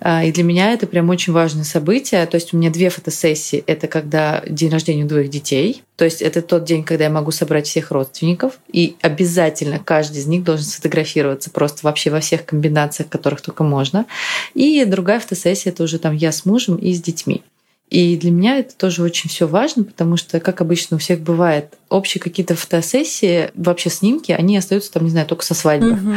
А, 0.00 0.24
и 0.24 0.32
для 0.32 0.42
меня 0.42 0.72
это 0.72 0.86
прям 0.86 1.10
очень 1.10 1.34
важное 1.34 1.64
событие. 1.64 2.24
То 2.24 2.36
есть 2.36 2.54
у 2.54 2.56
меня 2.56 2.70
две 2.70 2.88
фотосессии. 2.88 3.62
Это 3.66 3.88
когда 3.88 4.42
день 4.48 4.70
рождения 4.70 5.04
двоих 5.04 5.28
детей. 5.28 5.82
То 5.96 6.06
есть 6.06 6.22
это 6.22 6.40
тот 6.40 6.64
день, 6.64 6.82
когда 6.82 7.04
я 7.04 7.10
могу 7.10 7.30
собрать 7.30 7.66
всех 7.66 7.90
родственников. 7.90 8.58
И 8.72 8.96
обязательно 9.02 9.78
каждый 9.78 10.20
из 10.20 10.26
них 10.26 10.44
должен 10.44 10.64
сфотографироваться 10.64 11.50
просто 11.50 11.80
вообще 11.82 12.08
во 12.08 12.20
всех 12.20 12.46
комбинациях, 12.46 13.10
которых 13.10 13.42
только 13.42 13.64
можно. 13.64 14.06
И 14.54 14.82
другая 14.86 15.20
фотосессия 15.20 15.72
это 15.72 15.82
уже 15.82 15.98
там 15.98 16.14
я 16.14 16.32
с 16.32 16.46
мужем 16.46 16.76
и 16.76 16.94
с 16.94 17.02
детьми. 17.02 17.42
И 17.90 18.16
для 18.16 18.30
меня 18.30 18.58
это 18.58 18.76
тоже 18.76 19.02
очень 19.02 19.30
все 19.30 19.46
важно, 19.46 19.82
потому 19.82 20.16
что, 20.16 20.40
как 20.40 20.60
обычно 20.60 20.96
у 20.96 21.00
всех 21.00 21.20
бывает, 21.20 21.78
общие 21.88 22.20
какие-то 22.20 22.54
фотосессии, 22.54 23.50
вообще 23.54 23.88
снимки, 23.88 24.30
они 24.32 24.58
остаются 24.58 24.92
там, 24.92 25.04
не 25.04 25.10
знаю, 25.10 25.26
только 25.26 25.44
со 25.44 25.54
свадьбы. 25.54 25.92
Угу. 25.92 26.14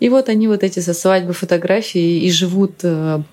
И 0.00 0.08
вот 0.10 0.28
они 0.28 0.48
вот 0.48 0.62
эти 0.62 0.80
со 0.80 0.92
свадьбы 0.92 1.32
фотографии 1.32 2.20
и 2.20 2.30
живут 2.30 2.84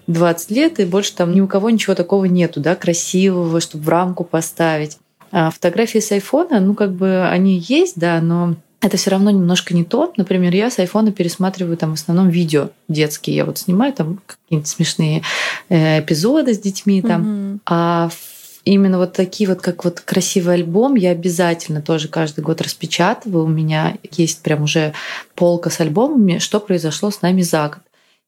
20 0.07 0.51
лет, 0.51 0.79
и 0.79 0.85
больше 0.85 1.13
там 1.15 1.33
ни 1.35 1.41
у 1.41 1.47
кого 1.47 1.69
ничего 1.69 1.93
такого 1.93 2.25
нету, 2.25 2.61
да, 2.61 2.75
красивого, 2.75 3.59
чтобы 3.59 3.83
в 3.83 3.89
рамку 3.89 4.23
поставить. 4.23 4.97
А 5.31 5.49
фотографии 5.49 5.99
с 5.99 6.11
айфона, 6.11 6.59
ну, 6.59 6.73
как 6.75 6.93
бы 6.93 7.27
они 7.27 7.57
есть, 7.67 7.97
да, 7.97 8.21
но 8.21 8.55
это 8.81 8.97
все 8.97 9.11
равно 9.11 9.29
немножко 9.29 9.75
не 9.75 9.83
то. 9.83 10.11
Например, 10.17 10.53
я 10.53 10.71
с 10.71 10.79
айфона 10.79 11.11
пересматриваю 11.11 11.77
там 11.77 11.91
в 11.91 11.93
основном 11.93 12.29
видео 12.29 12.69
детские. 12.87 13.35
Я 13.35 13.45
вот 13.45 13.59
снимаю 13.59 13.93
там 13.93 14.19
какие-нибудь 14.25 14.67
смешные 14.67 15.21
э, 15.69 15.99
эпизоды 15.99 16.53
с 16.53 16.59
детьми 16.59 17.01
там. 17.01 17.23
Mm-hmm. 17.23 17.59
А 17.67 18.09
именно 18.65 18.97
вот 18.97 19.13
такие 19.13 19.47
вот, 19.47 19.61
как 19.61 19.85
вот 19.85 19.99
красивый 19.99 20.55
альбом, 20.55 20.95
я 20.95 21.11
обязательно 21.11 21.81
тоже 21.81 22.07
каждый 22.07 22.43
год 22.43 22.61
распечатываю. 22.61 23.45
У 23.45 23.49
меня 23.49 23.97
есть 24.11 24.41
прям 24.41 24.63
уже 24.63 24.93
полка 25.35 25.69
с 25.69 25.79
альбомами, 25.79 26.39
что 26.39 26.59
произошло 26.59 27.11
с 27.11 27.21
нами 27.21 27.43
за 27.43 27.69
год. 27.69 27.79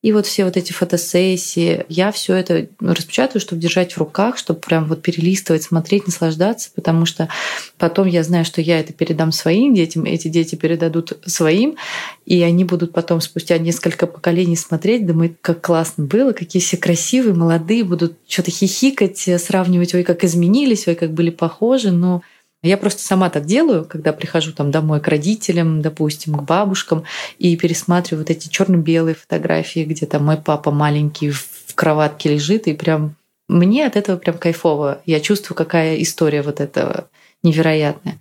И 0.04 0.12
вот 0.12 0.26
все 0.26 0.44
вот 0.44 0.58
эти 0.58 0.74
фотосессии, 0.74 1.86
я 1.88 2.12
все 2.12 2.36
это 2.36 2.68
распечатываю, 2.82 3.40
чтобы 3.40 3.62
держать 3.62 3.94
в 3.94 3.98
руках, 3.98 4.38
чтобы 4.38 4.60
прям 4.60 4.86
вот 4.86 5.02
перелистывать, 5.02 5.64
смотреть, 5.64 6.08
наслаждаться, 6.08 6.70
потому 6.76 7.06
что 7.06 7.30
потом 7.78 8.08
я 8.08 8.22
знаю, 8.24 8.44
что 8.44 8.60
я 8.60 8.82
это 8.82 8.92
передам 8.92 9.32
своим 9.32 9.74
детям, 9.74 10.04
эти 10.04 10.28
дети 10.28 10.56
передадут 10.56 11.14
своим, 11.26 11.78
и 12.26 12.42
они 12.42 12.66
будут 12.66 12.92
потом 12.92 13.22
спустя 13.22 13.58
несколько 13.58 14.06
поколений 14.06 14.58
смотреть, 14.58 15.08
думать, 15.08 15.36
как 15.40 15.62
классно 15.62 16.04
было, 16.04 16.34
какие 16.34 16.62
все 16.62 16.76
красивые, 16.76 17.34
молодые, 17.34 17.86
будут 17.86 18.18
что-то 18.28 18.52
хихикать, 18.52 19.30
сравнивать, 19.40 19.96
ой, 19.96 20.04
как 20.04 20.26
изменились, 20.26 20.86
ой, 20.86 20.96
как 20.96 21.14
были 21.14 21.30
похожи, 21.30 21.92
но 21.92 22.24
я 22.64 22.78
просто 22.78 23.04
сама 23.04 23.30
так 23.30 23.46
делаю, 23.46 23.86
когда 23.86 24.14
прихожу 24.14 24.54
там 24.54 24.72
домой 24.72 25.02
к 25.02 25.08
родителям, 25.08 25.82
допустим, 25.82 26.36
к 26.36 26.44
бабушкам, 26.44 27.04
и 27.38 27.56
пересматриваю 27.58 28.24
вот 28.24 28.30
эти 28.30 28.48
черно-белые 28.48 29.16
фотографии, 29.16 29.84
где 29.84 30.06
там 30.06 30.26
мой 30.26 30.38
папа 30.38 30.72
маленький 30.72 31.32
в 31.32 31.76
кроватке 31.76 32.34
лежит, 32.34 32.68
и 32.68 32.74
прям 32.74 33.16
мне 33.50 33.86
от 33.86 33.98
этого 33.98 34.18
прям 34.18 34.38
кайфово. 34.38 35.02
Я 35.06 35.20
чувствую, 35.20 35.58
какая 35.58 36.02
история 36.02 36.42
вот 36.42 36.62
этого 36.62 37.10
невероятная. 37.44 38.20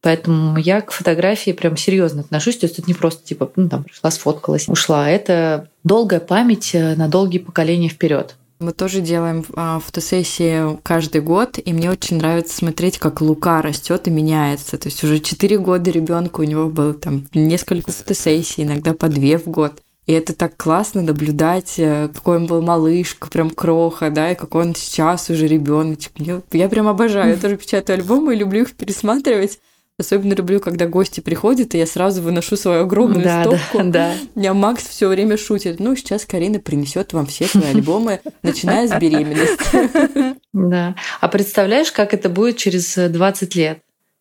Поэтому 0.00 0.58
я 0.58 0.80
к 0.80 0.90
фотографии 0.90 1.52
прям 1.52 1.76
серьезно 1.76 2.22
отношусь. 2.22 2.56
То 2.56 2.66
есть 2.66 2.78
это 2.78 2.88
не 2.88 2.94
просто 2.94 3.24
типа, 3.24 3.52
ну 3.54 3.68
там 3.68 3.84
пришла, 3.84 4.10
сфоткалась, 4.10 4.68
ушла. 4.68 5.08
Это 5.08 5.68
долгая 5.84 6.18
память 6.18 6.70
на 6.74 7.08
долгие 7.08 7.38
поколения 7.38 7.88
вперед. 7.88 8.36
Мы 8.62 8.72
тоже 8.72 9.00
делаем 9.00 9.44
а, 9.54 9.80
фотосессии 9.80 10.78
каждый 10.82 11.20
год, 11.20 11.58
и 11.62 11.72
мне 11.72 11.90
очень 11.90 12.18
нравится 12.18 12.56
смотреть, 12.56 12.98
как 12.98 13.20
Лука 13.20 13.60
растет 13.60 14.06
и 14.06 14.10
меняется. 14.10 14.78
То 14.78 14.88
есть 14.88 15.02
уже 15.02 15.18
4 15.18 15.58
года 15.58 15.90
ребенку 15.90 16.42
у 16.42 16.44
него 16.44 16.68
было 16.68 16.94
там 16.94 17.26
несколько 17.34 17.90
фотосессий, 17.90 18.62
иногда 18.62 18.94
по 18.94 19.08
две 19.08 19.38
в 19.38 19.46
год. 19.46 19.82
И 20.06 20.12
это 20.12 20.32
так 20.32 20.56
классно 20.56 21.02
наблюдать, 21.02 21.74
э, 21.78 22.08
какой 22.12 22.38
он 22.38 22.46
был 22.46 22.60
малышка, 22.60 23.28
прям 23.28 23.50
кроха, 23.50 24.10
да, 24.10 24.32
и 24.32 24.34
какой 24.34 24.66
он 24.66 24.74
сейчас 24.74 25.30
уже 25.30 25.46
ребеночек. 25.46 26.12
Я 26.52 26.68
прям 26.68 26.88
обожаю. 26.88 27.30
Я 27.30 27.36
тоже 27.36 27.56
печатаю 27.56 27.98
альбомы 27.98 28.34
и 28.34 28.38
люблю 28.38 28.62
их 28.62 28.72
пересматривать. 28.72 29.58
Особенно 29.98 30.32
люблю, 30.32 30.58
когда 30.58 30.86
гости 30.86 31.20
приходят, 31.20 31.74
и 31.74 31.78
я 31.78 31.86
сразу 31.86 32.22
выношу 32.22 32.56
свою 32.56 32.84
огромную 32.84 33.24
да, 33.24 33.42
стопку. 33.42 33.78
Да, 33.78 33.84
да. 33.84 34.14
У 34.34 34.38
меня 34.38 34.54
Макс 34.54 34.86
все 34.86 35.08
время 35.08 35.36
шутит. 35.36 35.80
Ну, 35.80 35.94
сейчас 35.96 36.24
Карина 36.24 36.60
принесет 36.60 37.12
вам 37.12 37.26
все 37.26 37.46
свои 37.46 37.64
альбомы, 37.74 38.20
начиная 38.42 38.88
с 38.88 38.98
беременности. 38.98 40.36
Да. 40.54 40.96
А 41.22 41.28
представляешь, 41.28 41.90
как 41.90 42.12
это 42.12 42.28
будет 42.28 42.58
через 42.58 42.94
20 42.94 43.54
лет? 43.54 43.78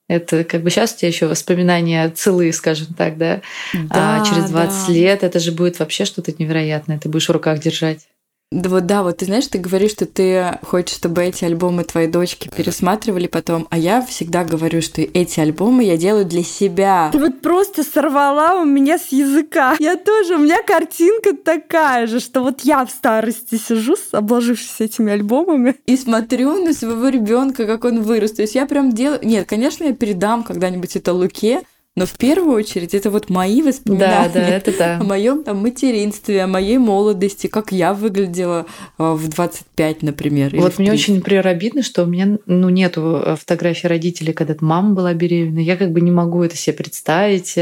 Это 0.08 0.46
как 0.46 0.64
бы 0.64 0.70
сейчас 0.70 0.94
у 0.94 0.98
тебя 0.98 1.10
еще 1.10 1.28
воспоминания 1.28 2.10
целые, 2.10 2.54
скажем 2.54 2.94
так, 2.94 3.18
да? 3.18 3.42
да 3.74 4.22
а 4.22 4.26
через 4.26 4.50
20 4.50 4.88
да. 4.88 4.94
лет 4.94 5.24
это 5.24 5.40
же 5.40 5.52
будет 5.52 5.80
вообще 5.80 6.06
что-то 6.06 6.32
невероятное. 6.32 7.00
Ты 7.00 7.10
будешь 7.10 7.28
в 7.28 7.32
руках 7.34 7.60
держать. 7.60 8.08
Да 8.52 8.70
вот 8.70 8.86
да, 8.86 9.02
вот 9.02 9.18
ты 9.18 9.26
знаешь, 9.26 9.48
ты 9.48 9.60
говоришь, 9.60 9.92
что 9.92 10.06
ты 10.06 10.60
хочешь, 10.64 10.98
чтобы 10.98 11.24
эти 11.24 11.46
альбомы 11.46 11.86
твоей 11.86 12.10
дочки 12.10 12.52
пересматривали 12.54 13.28
потом, 13.28 13.66
а 13.70 13.78
я 13.78 14.02
всегда 14.02 14.44
говорю, 14.44 14.82
что 14.82 15.02
эти 15.02 15.40
альбомы 15.40 15.86
я 15.86 15.96
делаю 15.96 16.26
для 16.26 16.44
себя. 16.44 17.10
Ты 17.14 17.20
вот 17.20 17.40
просто 17.40 17.84
сорвала 17.84 18.62
у 18.62 18.66
меня 18.66 19.00
с 19.00 19.08
языка. 19.08 19.78
Я 19.80 19.96
тоже, 19.96 20.36
у 20.36 20.40
меня 20.40 20.62
картинка 20.64 21.34
такая 21.34 22.08
же, 22.08 22.20
что 22.20 22.44
вот 22.44 22.62
я 22.62 22.86
в 22.86 22.92
старости 22.92 23.56
сижу, 23.56 23.96
обложившись 24.12 24.82
этими 24.82 25.14
альбомами. 25.14 25.76
И 25.86 25.96
смотрю 25.96 26.66
на 26.66 26.74
своего 26.74 27.08
ребенка, 27.08 27.66
как 27.66 27.86
он 27.86 28.02
вырос. 28.02 28.34
То 28.34 28.42
есть 28.42 28.56
я 28.56 28.66
прям 28.66 28.92
делаю... 28.92 29.22
Нет, 29.24 29.48
конечно, 29.48 29.86
я 29.86 29.94
передам 29.94 30.44
когда-нибудь 30.44 30.98
это 30.98 31.14
Луке, 31.14 31.62
но 31.98 32.06
в 32.06 32.14
первую 32.14 32.56
очередь 32.56 32.94
это 32.94 33.10
вот 33.10 33.30
мои 33.30 33.62
воспоминания 33.62 34.32
да, 34.34 34.40
да, 34.40 34.48
это 34.48 34.78
да. 34.78 34.98
о 35.02 35.04
моем 35.04 35.44
там 35.44 35.58
материнстве, 35.58 36.44
о 36.44 36.48
моей 36.48 36.78
молодости, 36.78 37.48
как 37.48 37.74
я 37.74 37.94
выглядела 37.94 38.66
а, 38.98 39.14
в 39.14 39.28
25, 39.28 40.02
например. 40.02 40.56
Вот 40.56 40.80
мне 40.80 40.94
очень, 40.94 41.16
например, 41.16 41.48
обидно, 41.48 41.84
что 41.84 42.04
у 42.04 42.06
меня 42.06 42.38
ну, 42.46 42.70
нету 42.70 43.22
э, 43.26 43.36
фотографий 43.36 43.88
родителей, 43.88 44.32
когда 44.32 44.56
мама 44.62 44.96
была 44.96 45.14
беременна. 45.14 45.60
Я 45.60 45.76
как 45.76 45.92
бы 45.92 46.00
не 46.00 46.12
могу 46.12 46.42
это 46.44 46.56
себе 46.56 46.78
представить. 46.78 47.58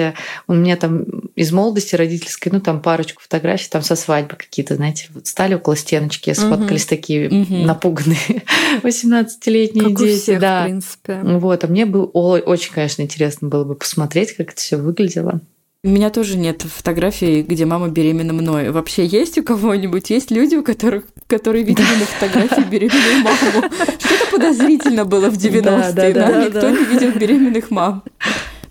У 0.48 0.54
меня 0.54 0.78
там 0.78 1.06
из 1.40 1.54
молодости 1.54 1.96
родительской, 1.96 2.52
ну 2.52 2.60
там 2.60 2.82
парочку 2.82 3.22
фотографий 3.22 3.70
там 3.70 3.82
со 3.82 3.96
свадьбы 3.96 4.36
какие-то, 4.36 4.76
знаете, 4.76 5.08
вот 5.14 5.26
стали 5.26 5.54
около 5.54 5.78
стеночки, 5.78 6.34
сфоткались 6.34 6.84
угу. 6.84 6.90
такие 6.90 7.30
угу. 7.30 7.56
напуганные 7.56 8.44
18-летние 8.84 9.86
как 9.86 9.98
дети. 9.98 10.20
Всех, 10.20 10.42
да. 10.42 10.64
в 10.64 10.66
принципе. 10.66 11.22
Вот, 11.24 11.64
а 11.64 11.68
мне 11.68 11.86
было 11.86 12.04
очень, 12.08 12.74
конечно, 12.74 13.04
интересно 13.04 13.48
было 13.48 13.64
бы 13.64 13.76
посмотреть 13.76 14.34
как 14.34 14.52
это 14.52 14.60
все 14.60 14.76
выглядело. 14.76 15.40
У 15.82 15.88
меня 15.88 16.10
тоже 16.10 16.36
нет 16.36 16.64
фотографий, 16.64 17.42
где 17.42 17.64
мама 17.64 17.88
беременна 17.88 18.34
мной. 18.34 18.72
Вообще 18.72 19.06
есть 19.06 19.38
у 19.38 19.44
кого-нибудь? 19.44 20.10
Есть 20.10 20.32
люди, 20.32 20.56
у 20.56 20.64
которых, 20.64 21.06
которые 21.28 21.64
видели 21.64 21.86
на 21.86 22.06
фотографии 22.06 22.64
беременную 22.70 23.24
маму? 23.24 23.72
Что-то 23.98 24.30
подозрительно 24.30 25.06
было 25.06 25.30
в 25.30 25.38
90-е, 25.38 25.62
да, 25.62 26.12
да, 26.12 26.12
да? 26.14 26.46
Никто 26.46 26.70
не 26.70 26.84
видел 26.84 27.18
беременных 27.18 27.72
мам. 27.72 28.04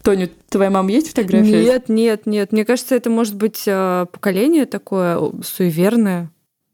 Тоня, 0.09 0.31
твоя 0.49 0.71
мама 0.71 0.91
есть 0.91 1.09
фотография? 1.09 1.63
Нет, 1.63 1.91
нет, 1.91 2.25
нет. 2.25 2.51
Мне 2.51 2.65
кажется, 2.65 2.95
это 2.95 3.11
может 3.11 3.35
быть 3.35 3.65
э, 3.67 4.07
поколение 4.11 4.65
такое 4.65 5.21
суеверное. 5.45 6.31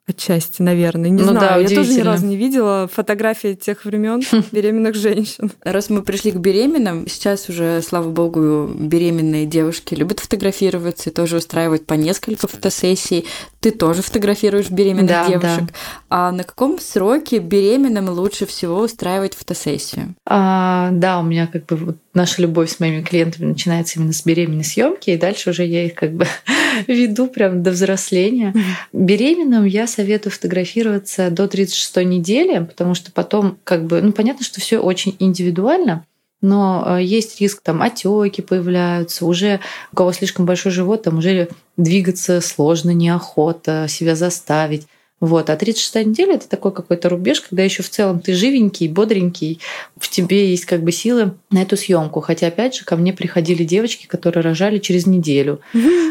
Отчасти, 0.07 0.63
наверное. 0.63 1.11
Не 1.11 1.21
ну, 1.21 1.33
знаю. 1.33 1.41
Да, 1.41 1.57
я 1.57 1.77
тоже 1.77 1.95
ни 1.95 2.01
разу 2.03 2.27
не 2.27 2.37
видела 2.37 2.89
фотографии 2.93 3.55
тех 3.55 3.85
времен 3.85 4.23
беременных 4.53 4.95
женщин. 4.95 5.51
Раз 5.65 5.91
мы 5.91 6.03
пришли 6.03 6.31
к 6.31 6.37
беременным, 6.37 7.09
сейчас 7.09 7.49
уже, 7.49 7.83
слава 7.83 8.09
богу, 8.09 8.71
беременные 8.73 9.47
девушки 9.47 9.97
любят 9.97 10.21
фотографироваться 10.21 11.11
и 11.11 11.13
тоже 11.13 11.39
устраивают 11.39 11.87
по 11.87 11.95
несколько 11.95 12.47
фотосессий. 12.47 13.27
Ты 13.59 13.73
тоже 13.73 14.03
фотографируешь 14.03 14.71
беременных 14.71 15.09
да, 15.09 15.27
девушек. 15.27 15.65
Да. 15.65 15.73
А 16.09 16.31
на 16.31 16.45
каком 16.45 16.79
сроке 16.79 17.39
беременным 17.39 18.11
лучше 18.11 18.47
всего 18.47 18.79
устраивать 18.79 19.35
фотосессию? 19.35 20.15
А, 20.25 20.91
да, 20.93 21.19
у 21.19 21.25
меня 21.25 21.49
как 21.49 21.67
бы 21.67 21.77
вот 21.77 21.97
наша 22.15 22.43
любовь 22.43 22.71
с 22.71 22.81
моими 22.81 23.03
клиентами 23.03 23.47
начинается 23.47 23.99
именно 23.99 24.13
с 24.13 24.25
беременной 24.25 24.65
съемки, 24.65 25.11
и 25.11 25.17
дальше 25.17 25.51
уже 25.51 25.65
я 25.65 25.85
их 25.85 25.95
как 25.95 26.13
бы 26.13 26.27
веду 26.87 27.27
прям 27.27 27.63
до 27.63 27.73
взросления. 27.73 28.55
Беременным 28.93 29.65
я 29.65 29.87
советую 29.87 30.33
фотографироваться 30.33 31.31
до 31.31 31.49
36 31.49 31.97
недели, 32.07 32.59
потому 32.61 32.95
что 32.95 33.13
потом 33.13 33.59
как 33.65 33.85
бы, 33.85 34.01
ну 34.01 34.13
понятно, 34.13 34.45
что 34.45 34.61
все 34.61 34.79
очень 34.79 35.17
индивидуально, 35.19 36.07
но 36.41 36.99
э, 36.99 37.03
есть 37.03 37.41
риск, 37.41 37.63
там 37.63 37.83
отеки 37.83 38.43
появляются, 38.43 39.25
уже 39.25 39.61
у 39.93 39.97
кого 39.97 40.13
слишком 40.13 40.45
большой 40.45 40.73
живот, 40.73 41.03
там 41.03 41.19
уже 41.19 41.49
двигаться 41.77 42.41
сложно, 42.41 42.91
неохота 42.91 43.87
себя 43.89 44.15
заставить. 44.15 44.87
Вот. 45.25 45.49
А 45.49 45.57
36 45.57 46.07
неделя 46.07 46.35
это 46.35 46.51
такой 46.51 46.71
какой-то 46.71 47.09
рубеж, 47.09 47.41
когда 47.41 47.63
еще 47.63 47.83
в 47.83 47.89
целом 47.89 48.21
ты 48.21 48.35
живенький, 48.35 48.89
бодренький, 48.89 49.59
в 49.97 50.11
тебе 50.11 50.51
есть 50.51 50.67
как 50.67 50.83
бы 50.83 50.93
силы 50.93 51.33
на 51.51 51.63
эту 51.63 51.79
съемку. 51.79 52.21
Хотя, 52.21 52.49
опять 52.49 52.77
же, 52.77 52.85
ко 52.85 52.95
мне 52.97 53.15
приходили 53.15 53.65
девочки, 53.65 54.05
которые 54.07 54.43
рожали 54.43 54.79
через 54.79 55.07
неделю. 55.07 55.63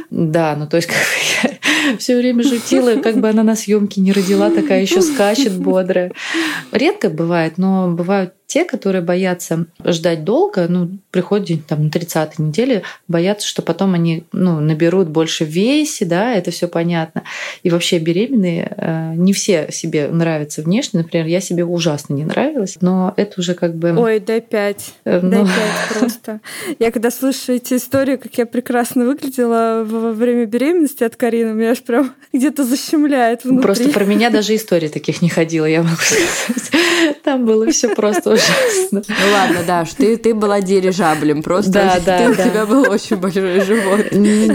Да, 0.10 0.56
ну 0.58 0.66
то 0.68 0.78
есть 0.78 0.88
как 0.90 0.98
бы 0.98 1.60
я 1.92 1.98
все 2.00 2.18
время 2.18 2.44
шутила, 2.44 2.96
как 2.96 3.18
бы 3.18 3.30
она 3.30 3.44
на 3.44 3.56
съемке 3.56 4.02
не 4.02 4.12
родила, 4.12 4.50
такая 4.50 4.82
еще 4.82 5.04
скачет 5.04 5.54
бодрая. 5.60 6.12
Редко 6.72 7.12
бывает, 7.12 7.60
но 7.60 7.92
бывают 7.92 8.34
те, 8.54 8.66
которые 8.66 9.02
боятся 9.02 9.66
ждать 9.84 10.24
долго, 10.24 10.68
ну, 10.70 11.00
приходят 11.10 11.66
там 11.66 11.86
на 11.86 11.90
30 11.90 12.38
неделе, 12.38 12.84
боятся, 13.08 13.48
что 13.48 13.64
потом 13.64 13.96
они 13.96 14.26
ну, 14.32 14.60
наберут 14.60 15.08
больше 15.10 15.44
в 15.44 15.48
весе, 15.48 16.06
да, 16.06 16.36
это 16.36 16.52
все 16.52 16.68
понятно. 16.68 17.24
И 17.64 17.72
вообще 17.72 17.98
беременные, 17.98 18.72
э, 18.78 19.14
не 19.16 19.34
все 19.34 19.72
себе 19.72 20.08
нравятся 20.08 20.62
внешне. 20.62 21.00
Например, 21.00 21.26
я 21.26 21.42
себе 21.42 21.66
ужасно 21.66 22.14
не 22.14 22.26
нравилась, 22.26 22.78
но 22.80 23.16
это 23.18 23.42
уже 23.42 23.56
как 23.56 23.74
бы... 23.74 23.92
Ой, 23.98 24.20
дай 24.20 24.40
пять. 24.40 24.94
Э, 25.04 25.20
дай 25.20 25.40
ну... 25.40 25.48
пять 25.48 25.98
просто. 25.98 26.40
Я 26.78 26.92
когда 26.92 27.10
слышу 27.10 27.54
эти 27.54 27.74
истории, 27.74 28.18
как 28.18 28.38
я 28.38 28.46
прекрасно 28.46 29.06
выглядела 29.06 29.84
во 29.84 30.12
время 30.12 30.46
беременности 30.46 31.04
от 31.04 31.16
Карины, 31.16 31.54
меня 31.54 31.72
аж 31.72 31.82
прям 31.82 32.14
где-то 32.32 32.64
защемляет 32.66 33.46
внутри. 33.46 33.64
Просто 33.64 33.90
про 33.90 34.06
меня 34.06 34.30
даже 34.30 34.56
истории 34.56 34.90
таких 34.90 35.24
не 35.24 35.30
ходила, 35.30 35.66
я 35.66 35.82
могу 35.82 35.96
сказать. 35.96 36.72
Там 37.24 37.48
было 37.48 37.72
все 37.72 37.96
просто 37.96 38.30
ужасно. 38.44 39.04
Ну 39.08 39.32
ладно, 39.32 39.64
Даш, 39.66 39.94
ты, 39.94 40.18
ты 40.18 40.34
была 40.34 40.62
дирижаблем, 40.62 41.44
просто 41.44 41.72
да, 41.72 42.00
да, 42.06 42.18
ты, 42.18 42.26
да. 42.26 42.32
у 42.32 42.50
тебя 42.50 42.66
был 42.66 42.90
очень 42.90 43.18
большой 43.18 43.62
живот. 43.62 44.10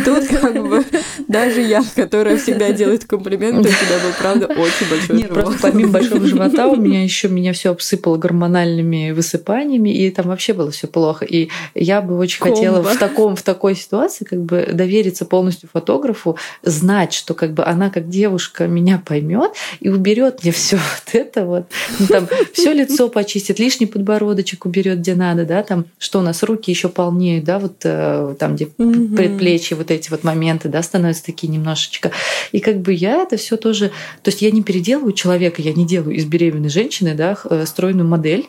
Тут 0.04 0.26
как 0.26 0.68
бы 0.68 0.84
даже 1.26 1.60
я, 1.60 1.82
которая 1.94 2.36
всегда 2.38 2.72
делает 2.72 3.04
комплименты, 3.04 3.60
у 3.60 3.72
тебя 3.72 3.98
был, 4.02 4.12
правда, 4.18 4.46
очень 4.46 4.90
большой 4.90 5.16
Нет, 5.16 5.28
живот. 5.28 5.44
просто 5.44 5.62
помимо 5.62 5.92
большого 5.92 6.26
живота 6.26 6.66
у 6.66 6.76
меня 6.76 7.02
еще 7.02 7.28
меня 7.28 7.52
все 7.52 7.70
обсыпало 7.70 8.16
гормональными 8.16 9.10
высыпаниями, 9.12 9.90
и 9.90 10.10
там 10.10 10.28
вообще 10.28 10.52
было 10.52 10.70
все 10.70 10.86
плохо. 10.86 11.24
И 11.24 11.48
я 11.74 12.00
бы 12.00 12.16
очень 12.18 12.40
Комбо. 12.40 12.56
хотела 12.56 12.82
в 12.82 12.96
таком, 12.96 13.36
в 13.36 13.42
такой 13.42 13.74
ситуации 13.74 14.24
как 14.24 14.42
бы 14.42 14.68
довериться 14.72 15.24
полностью 15.24 15.68
фотографу, 15.72 16.36
знать, 16.62 17.12
что 17.12 17.34
как 17.34 17.52
бы 17.52 17.64
она 17.64 17.90
как 17.90 18.08
девушка 18.08 18.66
меня 18.66 19.02
поймет 19.04 19.52
и 19.80 19.88
уберет 19.88 20.42
мне 20.42 20.52
все 20.52 20.76
вот 21.04 21.14
это 21.14 21.44
вот. 21.44 21.66
Ну, 21.98 22.06
там 22.06 22.28
все 22.52 22.72
лицо 22.72 23.08
почистит, 23.08 23.58
лишний 23.68 23.84
подбородочек 23.84 24.64
уберет, 24.64 25.00
где 25.00 25.14
надо, 25.14 25.44
да, 25.44 25.62
там, 25.62 25.84
что 25.98 26.20
у 26.20 26.22
нас 26.22 26.42
руки 26.42 26.70
еще 26.70 26.88
полнеют, 26.88 27.44
да, 27.44 27.58
вот 27.58 27.82
э, 27.84 28.34
там, 28.38 28.56
где 28.56 28.68
угу. 28.78 29.14
предплечья, 29.14 29.76
вот 29.76 29.90
эти 29.90 30.08
вот 30.08 30.24
моменты, 30.24 30.70
да, 30.70 30.82
становятся 30.82 31.26
такие 31.26 31.48
немножечко. 31.48 32.10
И 32.52 32.60
как 32.60 32.80
бы 32.80 32.94
я 32.94 33.24
это 33.24 33.36
все 33.36 33.58
тоже, 33.58 33.88
то 34.22 34.30
есть 34.30 34.40
я 34.40 34.50
не 34.50 34.62
переделываю 34.62 35.12
человека, 35.12 35.60
я 35.60 35.74
не 35.74 35.86
делаю 35.86 36.16
из 36.16 36.24
беременной 36.24 36.70
женщины, 36.70 37.14
да, 37.14 37.36
э, 37.44 37.66
стройную 37.66 38.08
модель, 38.08 38.48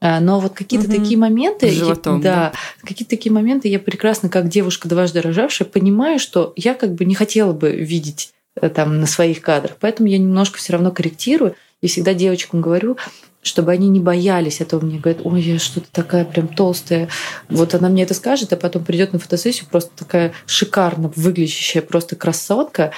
а, 0.00 0.18
но 0.18 0.40
вот 0.40 0.54
какие-то 0.54 0.86
угу. 0.88 0.96
такие 0.96 1.18
моменты, 1.18 1.68
животом, 1.68 2.22
да, 2.22 2.34
да. 2.34 2.52
какие-то 2.88 3.10
такие 3.10 3.34
моменты 3.34 3.68
я 3.68 3.78
прекрасно, 3.78 4.30
как 4.30 4.48
девушка 4.48 4.88
дважды 4.88 5.20
рожавшая, 5.20 5.68
понимаю, 5.68 6.18
что 6.18 6.54
я 6.56 6.72
как 6.72 6.94
бы 6.94 7.04
не 7.04 7.14
хотела 7.14 7.52
бы 7.52 7.70
видеть 7.70 8.32
э, 8.58 8.70
там 8.70 8.98
на 8.98 9.06
своих 9.06 9.42
кадрах, 9.42 9.76
поэтому 9.78 10.08
я 10.08 10.16
немножко 10.16 10.56
все 10.56 10.72
равно 10.72 10.90
корректирую 10.90 11.54
и 11.84 11.86
всегда 11.86 12.14
девочкам 12.14 12.62
говорю, 12.62 12.96
чтобы 13.42 13.70
они 13.70 13.90
не 13.90 14.00
боялись 14.00 14.62
этого. 14.62 14.82
Мне 14.82 14.98
говорят, 14.98 15.20
ой, 15.22 15.42
я 15.42 15.58
что-то 15.58 15.86
такая 15.92 16.24
прям 16.24 16.48
толстая. 16.48 17.10
Вот 17.50 17.74
она 17.74 17.90
мне 17.90 18.04
это 18.04 18.14
скажет, 18.14 18.54
а 18.54 18.56
потом 18.56 18.84
придет 18.84 19.12
на 19.12 19.18
фотосессию 19.18 19.68
просто 19.70 19.90
такая 19.94 20.32
шикарно 20.46 21.12
выглядящая 21.14 21.82
просто 21.82 22.16
красотка. 22.16 22.92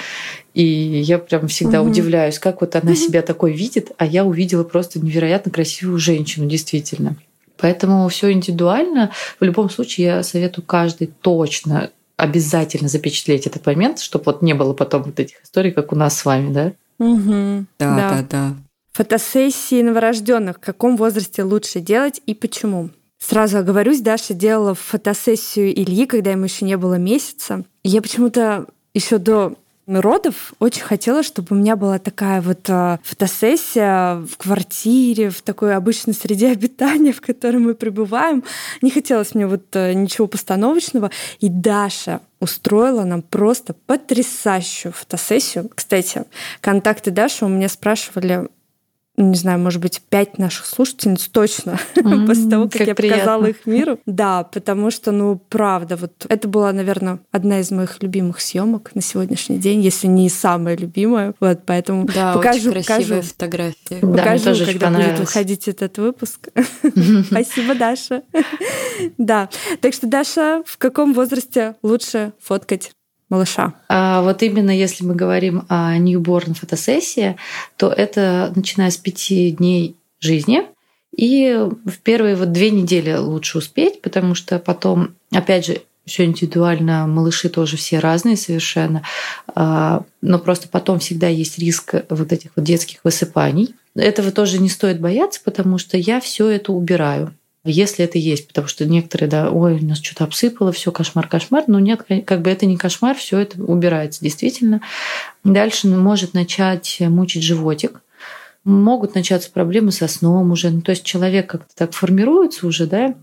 И 0.53 0.63
я 0.63 1.17
прям 1.17 1.49
всегда 1.49 1.81
угу. 1.81 1.91
удивляюсь, 1.91 2.39
как 2.39 2.61
вот 2.61 2.77
она 2.77 2.95
себя 2.95 3.21
такой 3.21 3.51
видит, 3.51 3.91
а 3.97 4.05
я 4.05 4.23
увидела 4.23 4.63
просто 4.63 5.01
невероятно 5.01 5.51
красивую 5.51 5.99
женщину, 5.99 6.47
действительно. 6.47 7.17
Поэтому 7.57 8.07
все 8.07 8.31
индивидуально. 8.31 9.11
В 9.37 9.43
любом 9.43 9.69
случае, 9.69 10.07
я 10.07 10.23
советую 10.23 10.63
каждый 10.63 11.07
точно 11.07 11.91
обязательно 12.15 12.87
запечатлеть 12.87 13.47
этот 13.47 13.65
момент, 13.65 13.99
чтобы 13.99 14.23
вот 14.27 14.41
не 14.41 14.53
было 14.53 14.71
потом 14.71 15.03
вот 15.03 15.19
этих 15.19 15.43
историй, 15.43 15.71
как 15.71 15.91
у 15.91 15.97
нас 15.97 16.17
с 16.17 16.23
вами, 16.23 16.53
да? 16.53 16.71
Угу. 16.99 17.65
Да, 17.79 17.95
да, 17.95 18.09
да, 18.09 18.25
да. 18.29 18.55
Фотосессии 18.97 19.83
новорожденных 19.83 20.57
в 20.57 20.59
каком 20.59 20.97
возрасте 20.97 21.43
лучше 21.43 21.81
делать 21.81 22.19
и 22.25 22.33
почему? 22.33 22.89
Сразу 23.19 23.59
оговорюсь, 23.59 24.01
Даша 24.01 24.33
делала 24.33 24.73
фотосессию 24.73 25.71
Ильи, 25.71 26.07
когда 26.07 26.31
ему 26.31 26.45
еще 26.45 26.65
не 26.65 26.77
было 26.77 26.95
месяца. 26.95 27.63
Я 27.83 28.01
почему-то 28.01 28.65
еще 28.95 29.19
до 29.19 29.53
родов 29.85 30.55
очень 30.57 30.81
хотела, 30.81 31.21
чтобы 31.21 31.49
у 31.51 31.59
меня 31.59 31.75
была 31.75 31.99
такая 31.99 32.41
вот 32.41 32.67
а, 32.71 32.99
фотосессия 33.03 34.15
в 34.15 34.35
квартире, 34.35 35.29
в 35.29 35.43
такой 35.43 35.75
обычной 35.75 36.15
среде 36.15 36.47
обитания, 36.51 37.11
в 37.11 37.21
которой 37.21 37.57
мы 37.57 37.75
пребываем. 37.75 38.43
Не 38.81 38.89
хотелось 38.89 39.35
мне 39.35 39.45
вот 39.45 39.75
а, 39.75 39.93
ничего 39.93 40.25
постановочного. 40.25 41.11
И 41.39 41.49
Даша 41.49 42.21
устроила 42.39 43.03
нам 43.03 43.21
просто 43.21 43.75
потрясающую 43.75 44.91
фотосессию. 44.91 45.69
Кстати, 45.75 46.23
контакты 46.61 47.11
Даши 47.11 47.45
у 47.45 47.47
меня 47.47 47.69
спрашивали 47.69 48.47
не 49.17 49.35
знаю, 49.35 49.59
может 49.59 49.81
быть, 49.81 50.01
пять 50.09 50.37
наших 50.37 50.65
слушательниц 50.67 51.27
точно 51.27 51.79
mm-hmm, 51.95 52.27
после 52.27 52.49
того, 52.49 52.63
как, 52.65 52.73
как 52.73 52.87
я 52.87 52.95
приятно. 52.95 53.19
показала 53.19 53.45
их 53.45 53.65
миру. 53.65 53.99
Да, 54.05 54.43
потому 54.43 54.89
что, 54.89 55.11
ну, 55.11 55.39
правда, 55.49 55.95
вот 55.95 56.25
это 56.27 56.47
была, 56.47 56.71
наверное, 56.71 57.19
одна 57.31 57.59
из 57.59 57.71
моих 57.71 58.01
любимых 58.01 58.41
съемок 58.41 58.95
на 58.95 59.01
сегодняшний 59.01 59.57
день, 59.57 59.81
если 59.81 60.07
не 60.07 60.29
самая 60.29 60.75
любимая. 60.75 61.33
Вот, 61.39 61.61
поэтому 61.65 62.05
да, 62.05 62.33
покажу, 62.33 62.71
очень 62.71 62.81
покажу 62.81 63.21
фотографии. 63.21 63.99
Да, 64.01 64.07
покажу, 64.07 64.45
тоже 64.45 64.65
когда 64.65 64.89
будет 64.89 65.19
выходить 65.19 65.67
этот 65.67 65.97
выпуск. 65.97 66.49
Спасибо, 67.27 67.75
Даша. 67.75 68.23
Да. 69.17 69.49
Так 69.81 69.93
что, 69.93 70.07
Даша, 70.07 70.63
в 70.65 70.77
каком 70.77 71.13
возрасте 71.13 71.75
лучше 71.83 72.33
фоткать 72.39 72.91
малыша? 73.29 73.73
А 73.89 74.21
вот 74.21 74.43
именно 74.43 74.71
если 74.71 75.03
мы 75.03 75.15
говорим 75.15 75.65
о 75.69 75.97
ньюборн 75.97 76.53
фотосессии, 76.53 77.37
то 77.77 77.89
это 77.89 78.51
начиная 78.55 78.89
с 78.89 78.97
пяти 78.97 79.51
дней 79.51 79.95
жизни. 80.19 80.63
И 81.15 81.57
в 81.85 81.99
первые 82.03 82.35
вот 82.35 82.51
две 82.51 82.69
недели 82.69 83.13
лучше 83.13 83.57
успеть, 83.57 84.01
потому 84.01 84.35
что 84.35 84.59
потом, 84.59 85.15
опять 85.31 85.65
же, 85.65 85.81
все 86.05 86.23
индивидуально, 86.23 87.05
малыши 87.05 87.49
тоже 87.49 87.75
все 87.75 87.99
разные 87.99 88.37
совершенно, 88.37 89.03
а, 89.53 90.03
но 90.21 90.39
просто 90.39 90.69
потом 90.69 90.99
всегда 90.99 91.27
есть 91.27 91.59
риск 91.59 91.95
вот 92.09 92.31
этих 92.31 92.51
вот 92.55 92.63
детских 92.63 92.99
высыпаний. 93.03 93.75
Этого 93.93 94.31
тоже 94.31 94.59
не 94.59 94.69
стоит 94.69 95.01
бояться, 95.01 95.41
потому 95.43 95.77
что 95.77 95.97
я 95.97 96.21
все 96.21 96.47
это 96.47 96.71
убираю 96.71 97.33
если 97.69 98.05
это 98.05 98.17
есть, 98.17 98.47
потому 98.47 98.67
что 98.67 98.85
некоторые, 98.85 99.29
да, 99.29 99.51
ой, 99.51 99.79
у 99.79 99.85
нас 99.85 99.99
что-то 99.99 100.23
обсыпало, 100.23 100.71
все 100.71 100.91
кошмар, 100.91 101.27
кошмар, 101.27 101.65
но 101.67 101.79
нет, 101.79 102.05
как 102.25 102.41
бы 102.41 102.49
это 102.49 102.65
не 102.65 102.77
кошмар, 102.77 103.15
все 103.15 103.39
это 103.39 103.61
убирается 103.61 104.21
действительно. 104.21 104.81
Дальше 105.43 105.87
может 105.87 106.33
начать 106.33 106.97
мучить 106.99 107.43
животик, 107.43 108.01
могут 108.63 109.15
начаться 109.15 109.51
проблемы 109.51 109.91
со 109.91 110.07
сном 110.07 110.51
уже, 110.51 110.69
ну, 110.69 110.81
то 110.81 110.91
есть 110.91 111.03
человек 111.03 111.49
как-то 111.49 111.75
так 111.75 111.93
формируется 111.93 112.67
уже, 112.67 112.87
да, 112.87 113.15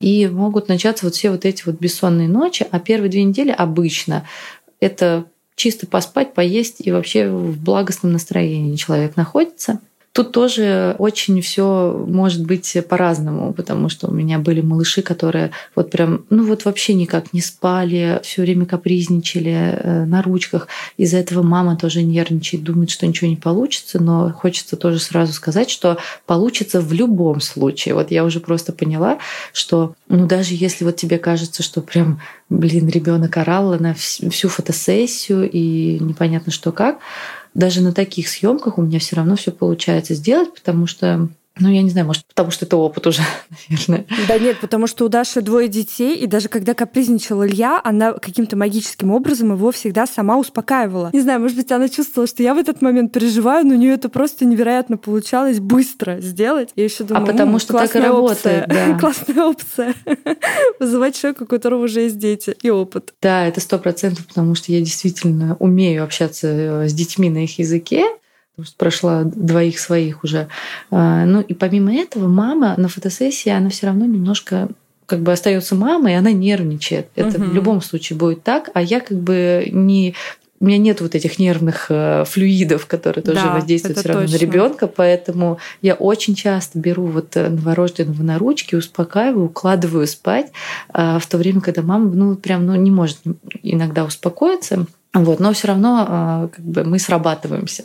и 0.00 0.26
могут 0.26 0.68
начаться 0.68 1.06
вот 1.06 1.14
все 1.14 1.30
вот 1.30 1.44
эти 1.44 1.62
вот 1.66 1.80
бессонные 1.80 2.28
ночи, 2.28 2.66
а 2.70 2.78
первые 2.78 3.10
две 3.10 3.24
недели 3.24 3.50
обычно 3.50 4.26
это 4.80 5.24
чисто 5.54 5.86
поспать, 5.86 6.34
поесть 6.34 6.76
и 6.78 6.92
вообще 6.92 7.30
в 7.30 7.58
благостном 7.62 8.12
настроении 8.12 8.76
человек 8.76 9.16
находится– 9.16 9.80
Тут 10.16 10.32
тоже 10.32 10.96
очень 10.98 11.42
все 11.42 11.92
может 12.08 12.46
быть 12.46 12.74
по-разному, 12.88 13.52
потому 13.52 13.90
что 13.90 14.08
у 14.08 14.14
меня 14.14 14.38
были 14.38 14.62
малыши, 14.62 15.02
которые 15.02 15.50
вот 15.74 15.90
прям, 15.90 16.24
ну 16.30 16.46
вот 16.46 16.64
вообще 16.64 16.94
никак 16.94 17.34
не 17.34 17.42
спали, 17.42 18.18
все 18.22 18.40
время 18.40 18.64
капризничали 18.64 19.50
э, 19.52 20.04
на 20.06 20.22
ручках. 20.22 20.68
Из-за 20.96 21.18
этого 21.18 21.42
мама 21.42 21.76
тоже 21.76 22.02
нервничает, 22.02 22.64
думает, 22.64 22.88
что 22.88 23.06
ничего 23.06 23.28
не 23.28 23.36
получится, 23.36 24.02
но 24.02 24.32
хочется 24.32 24.76
тоже 24.76 25.00
сразу 25.00 25.34
сказать, 25.34 25.68
что 25.68 25.98
получится 26.24 26.80
в 26.80 26.94
любом 26.94 27.42
случае. 27.42 27.92
Вот 27.92 28.10
я 28.10 28.24
уже 28.24 28.40
просто 28.40 28.72
поняла, 28.72 29.18
что 29.52 29.96
ну 30.08 30.26
даже 30.26 30.54
если 30.54 30.86
вот 30.86 30.96
тебе 30.96 31.18
кажется, 31.18 31.62
что 31.62 31.82
прям, 31.82 32.22
блин, 32.48 32.88
ребенок 32.88 33.36
орал 33.36 33.78
на 33.78 33.92
всю 33.92 34.48
фотосессию 34.48 35.46
и 35.50 35.98
непонятно 36.00 36.50
что 36.50 36.72
как, 36.72 37.00
даже 37.56 37.80
на 37.80 37.92
таких 37.92 38.28
съемках 38.28 38.76
у 38.76 38.82
меня 38.82 38.98
все 38.98 39.16
равно 39.16 39.34
все 39.34 39.50
получается 39.50 40.14
сделать, 40.14 40.52
потому 40.52 40.86
что 40.86 41.28
ну, 41.58 41.70
я 41.70 41.82
не 41.82 41.88
знаю, 41.88 42.06
может, 42.06 42.26
потому 42.26 42.50
что 42.50 42.66
это 42.66 42.76
опыт 42.76 43.06
уже, 43.06 43.22
наверное. 43.70 44.06
Да 44.28 44.38
нет, 44.38 44.60
потому 44.60 44.86
что 44.86 45.06
у 45.06 45.08
Даши 45.08 45.40
двое 45.40 45.68
детей, 45.68 46.14
и 46.16 46.26
даже 46.26 46.48
когда 46.48 46.74
капризничал 46.74 47.44
Илья, 47.44 47.80
она 47.82 48.12
каким-то 48.12 48.56
магическим 48.56 49.10
образом 49.10 49.52
его 49.52 49.72
всегда 49.72 50.06
сама 50.06 50.36
успокаивала. 50.36 51.10
Не 51.14 51.20
знаю, 51.20 51.40
может 51.40 51.56
быть, 51.56 51.72
она 51.72 51.88
чувствовала, 51.88 52.26
что 52.26 52.42
я 52.42 52.54
в 52.54 52.58
этот 52.58 52.82
момент 52.82 53.12
переживаю, 53.12 53.66
но 53.66 53.74
у 53.74 53.78
нее 53.78 53.94
это 53.94 54.10
просто 54.10 54.44
невероятно 54.44 54.98
получалось 54.98 55.58
быстро 55.58 56.20
сделать. 56.20 56.70
Я 56.76 56.84
еще 56.84 57.04
думаю, 57.04 57.24
а 57.24 57.26
потому 57.26 57.58
что 57.58 57.72
так 57.72 57.96
и 57.96 58.00
работает, 58.00 58.68
да. 58.68 58.98
Классная 59.00 59.44
опция. 59.44 59.94
Вызывать 60.78 61.18
человека, 61.18 61.44
у 61.44 61.46
которого 61.46 61.84
уже 61.84 62.02
есть 62.02 62.18
дети 62.18 62.54
и 62.62 62.68
опыт. 62.68 63.14
Да, 63.22 63.46
это 63.46 63.60
сто 63.60 63.78
процентов, 63.78 64.26
потому 64.26 64.54
что 64.54 64.72
я 64.72 64.80
действительно 64.80 65.56
умею 65.58 66.04
общаться 66.04 66.48
э, 66.48 66.88
с 66.88 66.92
детьми 66.92 67.30
на 67.30 67.44
их 67.44 67.58
языке, 67.58 68.04
потому 68.56 68.66
что 68.66 68.76
прошла 68.78 69.24
двоих 69.24 69.78
своих 69.78 70.24
уже. 70.24 70.48
А, 70.90 71.26
ну 71.26 71.42
и 71.42 71.52
помимо 71.52 71.94
этого, 71.94 72.26
мама 72.26 72.74
на 72.78 72.88
фотосессии, 72.88 73.50
она 73.50 73.68
все 73.68 73.86
равно 73.86 74.06
немножко 74.06 74.68
как 75.04 75.20
бы 75.20 75.30
остается 75.30 75.74
мамой, 75.74 76.12
и 76.12 76.16
она 76.16 76.32
нервничает. 76.32 77.08
Это 77.16 77.38
угу. 77.38 77.50
в 77.50 77.54
любом 77.54 77.82
случае 77.82 78.18
будет 78.18 78.42
так. 78.42 78.70
А 78.72 78.80
я 78.80 79.00
как 79.00 79.18
бы 79.18 79.68
не 79.70 80.14
у 80.58 80.64
меня 80.64 80.78
нет 80.78 81.02
вот 81.02 81.14
этих 81.14 81.38
нервных 81.38 81.86
э, 81.90 82.24
флюидов, 82.26 82.86
которые 82.86 83.22
тоже 83.22 83.42
да, 83.42 83.52
воздействуют 83.52 83.98
все 83.98 84.08
равно 84.08 84.22
точно. 84.22 84.38
на 84.38 84.40
ребенка, 84.40 84.86
поэтому 84.86 85.58
я 85.82 85.94
очень 85.94 86.34
часто 86.34 86.78
беру 86.78 87.04
вот 87.04 87.36
э, 87.36 87.50
новорожденного 87.50 88.22
на 88.22 88.38
ручки, 88.38 88.74
успокаиваю, 88.74 89.46
укладываю 89.46 90.06
спать, 90.06 90.52
э, 90.94 91.18
в 91.20 91.26
то 91.26 91.36
время, 91.36 91.60
когда 91.60 91.82
мама, 91.82 92.06
ну, 92.06 92.36
прям, 92.36 92.64
ну, 92.64 92.74
не 92.74 92.90
может 92.90 93.18
иногда 93.62 94.04
успокоиться. 94.04 94.86
Вот, 95.24 95.40
но 95.40 95.52
все 95.52 95.68
равно 95.68 96.06
а, 96.08 96.48
как 96.48 96.64
бы 96.64 96.84
мы 96.84 96.98
срабатываемся. 96.98 97.82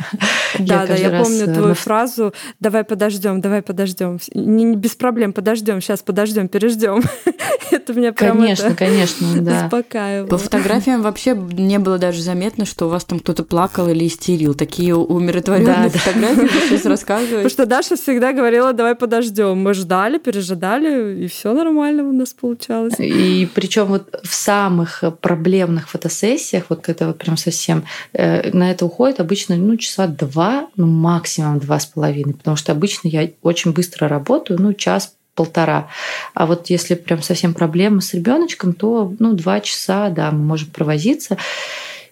Да, 0.60 0.82
я 0.82 0.88
да, 0.88 0.96
я 0.96 1.24
помню 1.24 1.46
твою 1.46 1.70
на... 1.70 1.76
фразу 1.76 2.34
«давай 2.60 2.84
подождем, 2.84 3.42
давай 3.42 3.62
подождем». 3.62 4.20
Не, 4.34 4.64
не 4.64 4.76
без 4.76 4.96
проблем, 4.96 5.34
подождем, 5.34 5.82
сейчас 5.82 6.02
подождем, 6.02 6.48
переждем. 6.48 7.02
это 7.72 7.94
меня 7.94 8.14
прям 8.14 8.38
Конечно, 8.38 8.68
это 8.68 8.76
конечно, 8.76 9.28
да. 9.42 9.66
успокаивало. 9.66 10.28
По 10.28 10.38
фотографиям 10.38 11.02
вообще 11.02 11.36
не 11.36 11.80
было 11.80 11.98
даже 11.98 12.22
заметно, 12.22 12.66
что 12.66 12.88
у 12.88 12.90
вас 12.90 13.06
там 13.06 13.20
кто-то 13.20 13.44
плакал 13.44 13.88
или 13.88 14.08
истерил. 14.08 14.54
Такие 14.54 14.96
умиротворенные 14.96 15.90
да, 15.90 16.00
фотографии 16.00 16.42
да. 16.42 16.68
сейчас 16.68 16.86
рассказываешь. 16.86 17.32
Потому 17.32 17.50
что 17.50 17.66
Даша 17.66 17.96
всегда 17.96 18.34
говорила 18.34 18.74
«давай 18.74 18.96
подождем». 18.96 19.58
Мы 19.60 19.74
ждали, 19.74 20.18
пережидали, 20.18 21.24
и 21.24 21.28
все 21.28 21.54
нормально 21.54 22.04
у 22.04 22.12
нас 22.12 22.34
получалось. 22.34 22.96
И 23.00 23.48
причем 23.54 23.86
вот 23.86 24.20
в 24.24 24.34
самых 24.34 25.04
проблемных 25.22 25.90
фотосессиях, 25.90 26.66
вот 26.70 26.82
когда 26.82 27.08
вот 27.08 27.21
прям 27.22 27.38
совсем. 27.38 27.86
Э, 28.14 28.50
на 28.52 28.72
это 28.72 28.86
уходит 28.86 29.20
обычно 29.20 29.56
ну, 29.56 29.78
часа 29.78 30.08
два, 30.08 30.68
ну, 30.76 30.88
максимум 30.88 31.60
два 31.60 31.80
с 31.80 31.86
половиной, 31.86 32.34
потому 32.34 32.58
что 32.58 32.72
обычно 32.72 33.08
я 33.08 33.30
очень 33.42 33.72
быстро 33.72 34.08
работаю, 34.08 34.62
ну, 34.62 34.74
час 34.74 35.14
полтора. 35.36 35.88
А 36.34 36.46
вот 36.46 36.70
если 36.70 36.96
прям 36.96 37.22
совсем 37.22 37.54
проблемы 37.54 38.02
с 38.02 38.14
ребеночком, 38.14 38.74
то 38.74 39.14
ну, 39.20 39.34
два 39.34 39.62
часа, 39.62 40.10
да, 40.10 40.32
мы 40.32 40.44
можем 40.44 40.70
провозиться. 40.70 41.38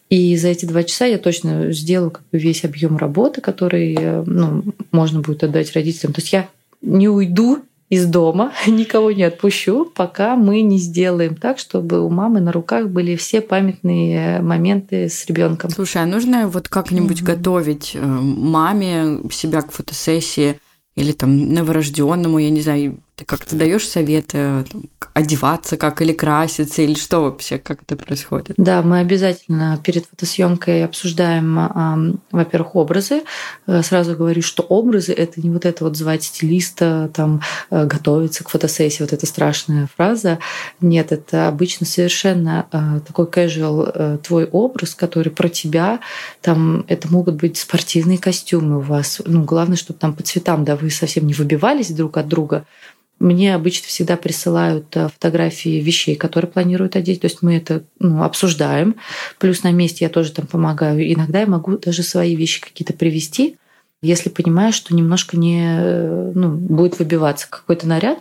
И 0.09 0.35
за 0.37 0.47
эти 0.47 0.65
два 0.65 0.83
часа 0.83 1.05
я 1.05 1.17
точно 1.17 1.71
сделаю 1.71 2.11
как 2.11 2.23
бы 2.31 2.39
весь 2.39 2.63
объем 2.63 2.97
работы, 2.97 3.41
который 3.41 3.95
э, 3.99 4.23
ну, 4.25 4.63
можно 4.91 5.21
будет 5.21 5.43
отдать 5.43 5.73
родителям. 5.73 6.13
То 6.13 6.21
есть 6.21 6.33
я 6.33 6.47
не 6.81 7.09
уйду 7.09 7.59
из 7.89 8.05
дома, 8.05 8.53
никого 8.67 9.11
не 9.11 9.23
отпущу, 9.23 9.85
пока 9.85 10.35
мы 10.35 10.61
не 10.61 10.77
сделаем 10.77 11.35
так, 11.35 11.59
чтобы 11.59 12.01
у 12.01 12.09
мамы 12.09 12.39
на 12.39 12.51
руках 12.51 12.89
были 12.89 13.15
все 13.15 13.41
памятные 13.41 14.41
моменты 14.41 15.09
с 15.09 15.25
ребенком. 15.25 15.71
Слушай, 15.71 16.03
а 16.03 16.05
нужно 16.05 16.47
вот 16.47 16.69
как-нибудь 16.69 17.21
mm-hmm. 17.21 17.25
готовить 17.25 17.91
э, 17.95 17.99
маме 18.01 19.19
себя 19.31 19.61
к 19.61 19.71
фотосессии 19.71 20.59
или 20.95 21.11
там 21.11 21.53
новорожденному, 21.53 22.39
я 22.39 22.49
не 22.49 22.61
знаю, 22.61 22.99
ты 23.19 23.25
как-то 23.25 23.57
даешь 23.57 23.85
советы 23.85 24.63
там, 24.71 24.83
одеваться 25.13 25.75
как 25.75 26.01
или 26.01 26.13
краситься, 26.13 26.81
или 26.81 26.93
что 26.93 27.23
вообще, 27.23 27.57
как 27.57 27.81
это 27.81 27.97
происходит? 27.97 28.53
Да, 28.55 28.81
мы 28.81 28.99
обязательно 28.99 29.77
перед 29.83 30.05
фотосъемкой 30.05 30.85
обсуждаем, 30.85 32.21
во-первых, 32.31 32.75
образы. 32.75 33.23
Э, 33.67 33.83
сразу 33.83 34.15
говорю, 34.15 34.41
что 34.41 34.63
образы 34.63 35.11
это 35.11 35.41
не 35.41 35.49
вот 35.49 35.65
это 35.65 35.83
вот 35.83 35.97
звать 35.97 36.23
стилиста, 36.23 37.11
там 37.13 37.41
э, 37.69 37.85
готовиться 37.85 38.45
к 38.45 38.49
фотосессии, 38.49 39.03
вот 39.03 39.11
эта 39.11 39.25
страшная 39.25 39.89
фраза. 39.97 40.39
Нет, 40.79 41.11
это 41.11 41.49
обычно 41.49 41.85
совершенно 41.85 42.67
э, 42.71 43.01
такой 43.05 43.25
casual 43.25 44.19
твой 44.19 44.45
образ, 44.45 44.95
который 44.95 45.33
про 45.33 45.49
тебя. 45.49 45.99
Там 46.41 46.85
это 46.87 47.11
могут 47.11 47.35
быть 47.35 47.57
спортивные 47.57 48.17
костюмы 48.17 48.77
у 48.77 48.81
вас. 48.81 49.21
Ну, 49.25 49.43
главное, 49.43 49.75
чтобы 49.75 49.99
там 49.99 50.13
по 50.13 50.23
цветам, 50.23 50.63
да, 50.63 50.77
вы 50.77 50.89
совсем 50.89 51.27
не 51.27 51.33
выбивались 51.33 51.91
друг 51.91 52.15
от 52.15 52.29
друга. 52.29 52.65
Мне 53.19 53.53
обычно 53.53 53.87
всегда 53.87 54.15
присылают 54.15 54.95
э, 54.95 55.09
фотографии 55.09 55.81
вещей, 55.81 56.15
которые 56.15 56.49
планируют 56.49 56.95
одеть. 56.95 57.21
То 57.21 57.25
есть 57.25 57.41
мы 57.41 57.57
это 57.57 57.83
ну, 57.99 58.23
обсуждаем. 58.23 58.95
Плюс 59.37 59.63
на 59.63 59.71
месте 59.71 60.05
я 60.05 60.09
тоже 60.09 60.31
там 60.31 60.47
помогаю. 60.47 61.11
Иногда 61.13 61.41
я 61.41 61.47
могу 61.47 61.77
даже 61.77 62.01
свои 62.01 62.35
вещи 62.35 62.61
какие-то 62.61 62.93
привести 62.93 63.58
если 64.01 64.29
понимаешь, 64.29 64.75
что 64.75 64.95
немножко 64.95 65.35
не 65.35 65.61
э, 65.61 66.31
ну, 66.33 66.51
будет 66.51 66.99
выбиваться 66.99 67.47
какой-то 67.49 67.85
наряд. 67.87 68.19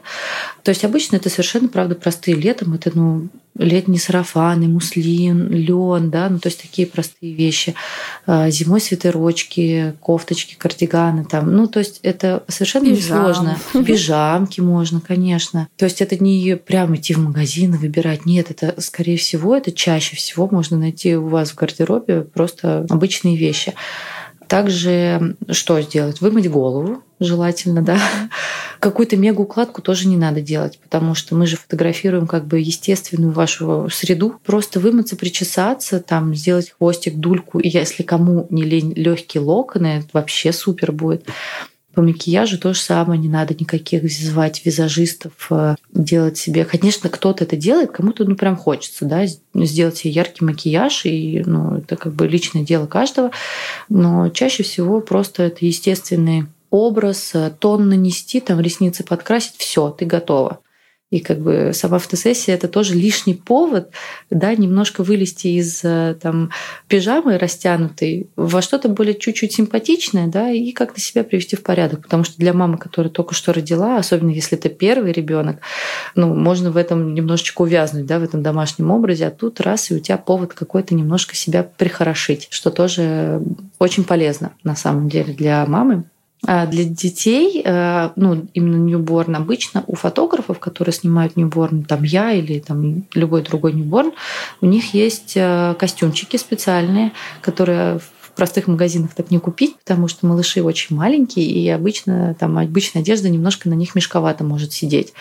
То 0.65 0.71
есть 0.71 0.85
обычно 0.85 1.17
это 1.17 1.31
совершенно, 1.31 1.69
правда, 1.69 1.95
простые 1.95 2.37
летом. 2.37 2.75
Это 2.75 2.91
ну, 2.93 3.29
летние 3.59 4.01
сарафаны, 4.01 4.69
муслин, 4.69 5.49
лен, 5.51 6.11
да, 6.11 6.29
ну 6.29 6.39
то 6.39 6.49
есть 6.49 6.63
такие 6.63 6.87
простые 6.87 7.33
вещи. 7.33 7.75
А, 8.27 8.51
зимой 8.51 8.81
свитерочки, 8.81 9.95
кофточки, 10.01 10.57
кардиганы 10.57 11.25
там. 11.25 11.55
Ну 11.55 11.67
то 11.67 11.81
есть 11.81 12.01
это 12.03 12.45
совершенно 12.49 12.89
несложно. 12.89 13.59
Пижамки 13.87 14.61
можно, 14.61 15.01
конечно. 15.01 15.69
То 15.77 15.85
есть 15.85 16.01
это 16.01 16.23
не 16.23 16.57
прямо 16.57 16.97
идти 16.97 17.15
в 17.15 17.19
магазин 17.19 17.75
и 17.75 17.79
выбирать. 17.79 18.27
Нет, 18.27 18.51
это 18.51 18.81
скорее 18.81 19.17
всего, 19.17 19.57
это 19.57 19.73
чаще 19.73 20.17
всего 20.17 20.49
можно 20.51 20.79
найти 20.79 21.17
у 21.17 21.29
вас 21.29 21.51
в 21.51 21.55
гардеробе 21.57 22.23
просто 22.23 22.87
обычные 22.89 23.37
вещи. 23.37 23.75
Также 24.49 25.37
что 25.51 25.81
сделать? 25.83 26.21
Вымыть 26.21 26.51
голову, 26.51 27.03
желательно, 27.21 27.83
да. 27.83 27.99
Какую-то 28.81 29.17
мега-укладку 29.17 29.83
тоже 29.83 30.09
не 30.09 30.17
надо 30.17 30.41
делать, 30.41 30.79
потому 30.79 31.15
что 31.15 31.35
мы 31.35 31.47
же 31.47 31.57
фотографируем 31.57 32.27
как 32.27 32.47
бы 32.47 32.59
естественную 32.59 33.33
вашу 33.33 33.89
среду. 33.93 34.41
Просто 34.45 34.81
вымыться, 34.81 35.17
причесаться, 35.17 36.01
там 36.01 36.35
сделать 36.35 36.71
хвостик, 36.71 37.17
дульку. 37.17 37.59
И 37.59 37.69
если 37.69 38.03
кому 38.03 38.47
не 38.51 38.63
лень 38.63 38.95
легкие 38.95 39.43
локоны, 39.43 39.99
это 39.99 40.09
вообще 40.13 40.53
супер 40.53 40.93
будет. 40.93 41.27
По 41.99 42.03
макияжу 42.03 42.59
то 42.61 42.75
же 42.75 42.79
самое, 42.79 43.19
не 43.19 43.29
надо 43.29 43.55
никаких 43.55 44.09
звать 44.09 44.65
визажистов, 44.65 45.33
э, 45.51 45.75
делать 45.93 46.39
себе. 46.39 46.65
Конечно, 46.65 47.11
кто-то 47.11 47.43
это 47.43 47.57
делает, 47.57 47.91
кому-то 47.91 48.25
ну 48.25 48.37
прям 48.37 48.55
хочется, 48.55 49.05
да, 49.05 49.25
сделать 49.53 49.97
себе 49.97 50.13
яркий 50.13 50.45
макияж, 50.45 51.07
и 51.07 51.43
ну, 51.45 51.79
это 51.79 51.97
как 51.97 52.15
бы 52.15 52.29
личное 52.29 52.63
дело 52.63 52.87
каждого. 52.87 53.33
Но 53.89 54.29
чаще 54.29 54.63
всего 54.63 55.01
просто 55.01 55.43
это 55.43 55.67
естественный 55.67 56.47
образ, 56.71 57.33
э, 57.35 57.51
тон 57.59 57.89
нанести, 57.89 58.39
там 58.39 58.61
ресницы 58.61 59.03
подкрасить, 59.03 59.57
все, 59.57 59.91
ты 59.91 60.05
готова. 60.05 60.61
И 61.11 61.21
как 61.21 61.39
бы 61.39 61.71
сама 61.73 61.99
фотосессия 61.99 62.55
это 62.55 62.69
тоже 62.69 62.95
лишний 62.95 63.33
повод, 63.33 63.91
да, 64.29 64.55
немножко 64.55 65.03
вылезти 65.03 65.49
из 65.49 65.83
э, 65.83 66.15
там 66.21 66.51
пижамы 66.87 67.39
растянутой 67.39 68.29
во 68.37 68.61
что-то 68.61 68.91
более 68.91 69.15
чуть-чуть 69.15 69.55
симпатичное, 69.55 70.27
да, 70.27 70.51
и 70.51 70.73
как-то 70.73 71.01
себя 71.01 71.25
привести 71.25 71.57
в 71.57 71.63
порядок. 71.63 72.03
Потому 72.03 72.25
что 72.25 72.37
для 72.37 72.53
мамы, 72.53 72.77
которая 72.77 73.11
только 73.11 73.35
что 73.35 73.55
родила, 73.55 73.97
особенно 73.97 74.31
если 74.31 74.59
это 74.59 74.69
первый 74.69 75.13
ребенок, 75.13 75.61
ну, 76.15 76.35
можно 76.35 76.71
в 76.71 76.77
этом 76.77 77.15
немножечко 77.15 77.63
увязнуть, 77.63 78.05
да, 78.05 78.19
в 78.19 78.23
этом 78.23 78.43
домашнем 78.43 78.91
образе, 78.91 79.29
а 79.29 79.31
тут 79.31 79.63
раз, 79.63 79.91
и 79.91 79.95
у 79.95 80.01
тебя 80.01 80.19
повод 80.19 80.53
какой-то 80.53 80.95
немножко 80.95 81.35
себя 81.35 81.63
прихорошить, 81.63 82.49
что 82.51 82.71
тоже 82.71 83.41
очень 83.79 84.05
полезно 84.05 84.53
на 84.63 84.77
самом 84.77 85.09
деле 85.09 85.33
для 85.33 85.65
мамы. 85.65 86.05
А 86.47 86.67
для 86.67 86.85
детей, 86.85 87.63
э, 87.65 88.11
ну, 88.17 88.47
именно 88.55 88.77
ньюборн, 88.77 89.37
обычно 89.37 89.83
у 89.87 89.97
фотографов, 89.97 90.61
которые 90.61 90.93
снимают 90.93 91.37
ньюборн, 91.37 91.83
там 91.83 92.05
я 92.05 92.33
или 92.33 92.61
там 92.61 93.05
любой 93.15 93.43
другой 93.43 93.73
ньюборн, 93.73 94.13
у 94.61 94.67
них 94.67 94.95
есть 94.95 95.33
э, 95.35 95.75
костюмчики 95.79 96.37
специальные, 96.37 97.13
которые 97.43 97.99
в 97.99 98.33
простых 98.37 98.69
магазинах 98.69 99.15
так 99.15 99.33
не 99.33 99.41
купить, 99.41 99.77
потому 99.79 100.07
что 100.07 100.27
малыши 100.27 100.63
очень 100.63 100.95
маленькие, 100.95 101.47
и 101.47 101.69
обычно 101.71 102.37
там 102.39 102.57
обычная 102.57 103.03
одежда 103.03 103.29
немножко 103.29 103.69
на 103.69 103.75
них 103.75 103.97
мешковато 103.97 104.45
может 104.45 104.73
сидеть. 104.73 105.13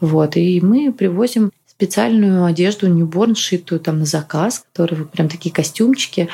Вот. 0.00 0.36
И 0.36 0.62
мы 0.62 0.92
привозим 0.92 1.50
специальную 1.66 2.44
одежду 2.44 2.88
ньюборн, 2.88 3.34
шитую 3.34 3.80
там 3.80 3.98
на 3.98 4.06
заказ, 4.06 4.64
которые 4.72 5.04
прям 5.04 5.28
такие 5.28 5.52
костюмчики, 5.54 6.28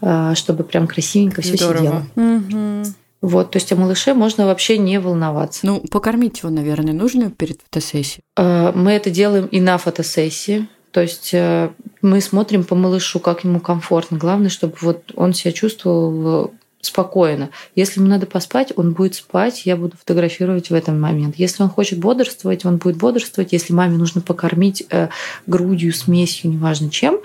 э, 0.00 0.34
чтобы 0.36 0.62
прям 0.62 0.86
красивенько 0.86 1.42
все 1.42 1.56
сидело. 1.56 2.06
Угу. 2.14 2.94
Вот, 3.22 3.52
то 3.52 3.56
есть 3.56 3.72
о 3.72 3.76
малыше 3.76 4.14
можно 4.14 4.46
вообще 4.46 4.78
не 4.78 4.98
волноваться. 4.98 5.64
Ну, 5.64 5.80
покормить 5.90 6.40
его, 6.40 6.50
наверное, 6.50 6.92
нужно 6.92 7.30
перед 7.30 7.62
фотосессией. 7.62 8.24
Э, 8.36 8.72
мы 8.74 8.90
это 8.92 9.10
делаем 9.10 9.46
и 9.46 9.60
на 9.60 9.78
фотосессии. 9.78 10.68
То 10.90 11.00
есть 11.00 11.30
э, 11.32 11.70
мы 12.02 12.20
смотрим 12.20 12.64
по 12.64 12.74
малышу, 12.74 13.20
как 13.20 13.44
ему 13.44 13.60
комфортно. 13.60 14.18
Главное, 14.18 14.50
чтобы 14.50 14.74
вот 14.80 15.12
он 15.14 15.32
себя 15.34 15.52
чувствовал 15.52 16.52
спокойно. 16.82 17.50
Если 17.76 18.00
ему 18.00 18.10
надо 18.10 18.26
поспать, 18.26 18.72
он 18.74 18.92
будет 18.92 19.14
спать, 19.14 19.62
я 19.64 19.76
буду 19.76 19.96
фотографировать 19.96 20.68
в 20.68 20.74
этом 20.74 21.00
момент. 21.00 21.36
Если 21.38 21.62
он 21.62 21.68
хочет 21.68 22.00
бодрствовать, 22.00 22.64
он 22.64 22.78
будет 22.78 22.96
бодрствовать. 22.96 23.52
Если 23.52 23.72
маме 23.72 23.96
нужно 23.96 24.20
покормить 24.20 24.84
э, 24.90 25.08
грудью, 25.46 25.94
смесью, 25.94 26.50
неважно 26.50 26.90
чем, 26.90 27.20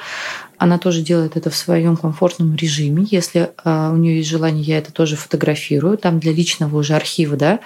она 0.57 0.77
тоже 0.77 1.01
делает 1.01 1.37
это 1.37 1.49
в 1.49 1.55
своем 1.55 1.97
комфортном 1.97 2.55
режиме. 2.55 3.05
Если 3.09 3.51
э, 3.63 3.89
у 3.91 3.95
нее 3.95 4.17
есть 4.17 4.29
желание, 4.29 4.63
я 4.63 4.77
это 4.79 4.91
тоже 4.91 5.15
фотографирую, 5.15 5.97
там 5.97 6.19
для 6.19 6.33
личного 6.33 6.77
уже 6.77 6.95
архива, 6.95 7.35
да. 7.35 7.59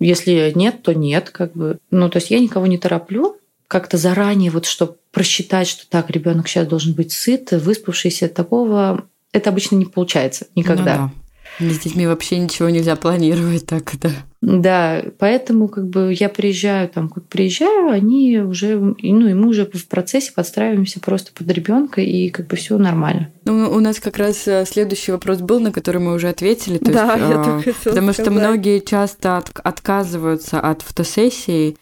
Если 0.00 0.52
нет, 0.54 0.82
то 0.82 0.94
нет, 0.94 1.30
как 1.30 1.52
бы. 1.52 1.78
Ну, 1.90 2.08
то 2.08 2.18
есть 2.18 2.30
я 2.30 2.40
никого 2.40 2.66
не 2.66 2.78
тороплю, 2.78 3.36
как-то 3.68 3.96
заранее, 3.96 4.50
вот 4.50 4.66
чтобы 4.66 4.96
просчитать, 5.12 5.68
что 5.68 5.88
так, 5.88 6.10
ребенок 6.10 6.48
сейчас 6.48 6.66
должен 6.66 6.92
быть 6.92 7.12
сыт, 7.12 7.52
выспавшийся, 7.52 8.28
такого 8.28 9.04
это 9.32 9.50
обычно 9.50 9.76
не 9.76 9.86
получается 9.86 10.46
никогда. 10.54 10.96
Ну, 10.96 11.02
да. 11.08 11.21
С 11.58 11.78
детьми 11.78 12.06
вообще 12.06 12.38
ничего 12.38 12.68
нельзя 12.68 12.96
планировать 12.96 13.66
так, 13.66 13.92
да. 14.00 14.10
Да, 14.40 15.04
поэтому 15.18 15.68
как 15.68 15.86
бы 15.88 16.12
я 16.18 16.28
приезжаю, 16.28 16.88
там, 16.88 17.08
как 17.08 17.28
приезжаю, 17.28 17.90
они 17.90 18.40
уже, 18.40 18.76
ну 18.76 19.28
и 19.28 19.34
мы 19.34 19.48
уже 19.48 19.66
в 19.66 19.86
процессе 19.86 20.32
подстраиваемся 20.34 20.98
просто 20.98 21.30
под 21.32 21.48
ребенка 21.52 22.00
и 22.00 22.28
как 22.28 22.48
бы 22.48 22.56
все 22.56 22.76
нормально. 22.76 23.30
Ну, 23.44 23.70
у 23.70 23.78
нас 23.78 24.00
как 24.00 24.16
раз 24.16 24.48
э, 24.48 24.64
следующий 24.66 25.12
вопрос 25.12 25.38
был, 25.38 25.60
на 25.60 25.70
который 25.70 26.00
мы 26.00 26.14
уже 26.14 26.28
ответили. 26.28 26.78
То 26.78 26.90
да, 26.90 27.14
есть, 27.14 27.28
я 27.28 27.30
э, 27.30 27.44
только 27.44 27.72
хотела 27.72 27.94
Потому 27.94 28.12
сказать. 28.12 28.26
что 28.26 28.30
многие 28.32 28.80
часто 28.80 29.36
от, 29.36 29.50
отказываются 29.62 30.58
от 30.58 30.82
фотосессий, 30.82 31.76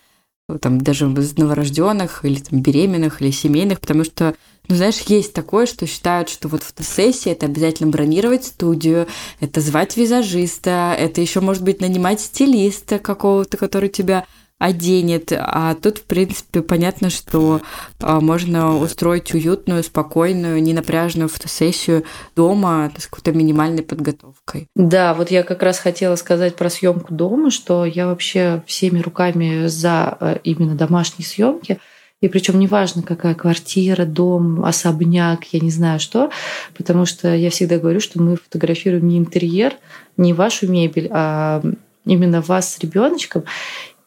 там 0.60 0.80
даже 0.80 1.06
из 1.06 1.38
новорожденных 1.38 2.24
или 2.24 2.40
там 2.40 2.60
беременных 2.60 3.22
или 3.22 3.30
семейных, 3.30 3.80
потому 3.80 4.04
что 4.04 4.34
ну, 4.70 4.76
знаешь, 4.76 5.00
есть 5.00 5.32
такое, 5.32 5.66
что 5.66 5.86
считают, 5.86 6.28
что 6.28 6.48
вот 6.48 6.62
фотосессия 6.62 7.32
это 7.32 7.46
обязательно 7.46 7.90
бронировать 7.90 8.44
студию, 8.44 9.08
это 9.40 9.60
звать 9.60 9.96
визажиста, 9.96 10.94
это 10.96 11.20
еще 11.20 11.40
может 11.40 11.64
быть 11.64 11.80
нанимать 11.80 12.20
стилиста 12.20 12.98
какого-то, 12.98 13.56
который 13.56 13.88
тебя 13.88 14.26
оденет. 14.60 15.32
А 15.32 15.74
тут, 15.74 15.98
в 15.98 16.04
принципе, 16.04 16.60
понятно, 16.60 17.08
что 17.10 17.62
а, 17.98 18.20
можно 18.20 18.78
устроить 18.78 19.32
уютную, 19.34 19.82
спокойную, 19.82 20.62
ненапряженную 20.62 21.30
фотосессию 21.30 22.04
дома 22.36 22.92
с 22.96 23.06
какой-то 23.06 23.32
минимальной 23.32 23.82
подготовкой. 23.82 24.68
Да, 24.76 25.14
вот 25.14 25.30
я 25.30 25.42
как 25.42 25.62
раз 25.62 25.78
хотела 25.78 26.14
сказать 26.16 26.56
про 26.56 26.68
съемку 26.68 27.12
дома, 27.12 27.50
что 27.50 27.86
я 27.86 28.06
вообще 28.06 28.62
всеми 28.66 29.00
руками 29.00 29.66
за 29.66 30.16
э, 30.20 30.36
именно 30.44 30.74
домашние 30.74 31.26
съемки. 31.26 31.80
И 32.20 32.28
причем 32.28 32.58
неважно, 32.58 33.02
какая 33.02 33.34
квартира, 33.34 34.04
дом, 34.04 34.64
особняк, 34.64 35.44
я 35.52 35.60
не 35.60 35.70
знаю 35.70 35.98
что, 36.00 36.30
потому 36.76 37.06
что 37.06 37.34
я 37.34 37.48
всегда 37.48 37.78
говорю, 37.78 38.00
что 38.00 38.20
мы 38.20 38.36
фотографируем 38.36 39.08
не 39.08 39.18
интерьер, 39.18 39.74
не 40.18 40.34
вашу 40.34 40.70
мебель, 40.70 41.08
а 41.10 41.62
именно 42.04 42.42
вас 42.42 42.74
с 42.74 42.78
ребеночком. 42.80 43.44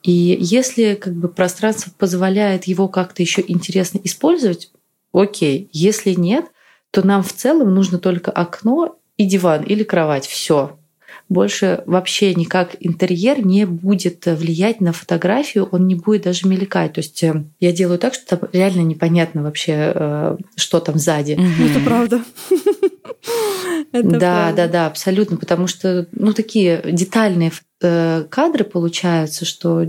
И 0.03 0.37
если 0.39 0.93
как 0.95 1.13
бы 1.13 1.27
пространство 1.27 1.91
позволяет 1.97 2.65
его 2.65 2.87
как-то 2.87 3.23
еще 3.23 3.43
интересно 3.47 3.99
использовать, 4.03 4.71
окей. 5.11 5.69
Если 5.71 6.13
нет, 6.13 6.45
то 6.91 7.05
нам 7.05 7.23
в 7.23 7.33
целом 7.33 7.73
нужно 7.73 7.97
только 7.97 8.29
окно 8.29 8.97
и 9.17 9.25
диван 9.25 9.63
или 9.63 9.83
кровать. 9.83 10.27
Все. 10.27 10.77
Больше 11.33 11.81
вообще 11.87 12.35
никак 12.35 12.75
интерьер 12.79 13.43
не 13.43 13.65
будет 13.65 14.27
влиять 14.27 14.81
на 14.81 14.93
фотографию, 14.93 15.67
он 15.71 15.87
не 15.87 15.95
будет 15.95 16.23
даже 16.23 16.47
мелькать. 16.47 16.93
То 16.93 16.99
есть 16.99 17.23
э, 17.23 17.43
я 17.59 17.71
делаю 17.71 17.97
так, 17.97 18.13
что 18.13 18.37
там 18.37 18.49
реально 18.53 18.81
непонятно 18.81 19.41
вообще, 19.41 19.91
э, 19.95 20.37
что 20.55 20.79
там 20.79 20.99
сзади. 20.99 21.31
Это 21.31 21.79
правда. 21.83 22.23
Да, 23.91 24.51
да, 24.53 24.67
да, 24.67 24.87
абсолютно, 24.87 25.37
потому 25.37 25.67
что 25.67 26.07
ну 26.13 26.33
такие 26.33 26.81
детальные 26.83 27.51
э, 27.81 28.25
кадры 28.27 28.63
получаются, 28.63 29.45
что 29.45 29.85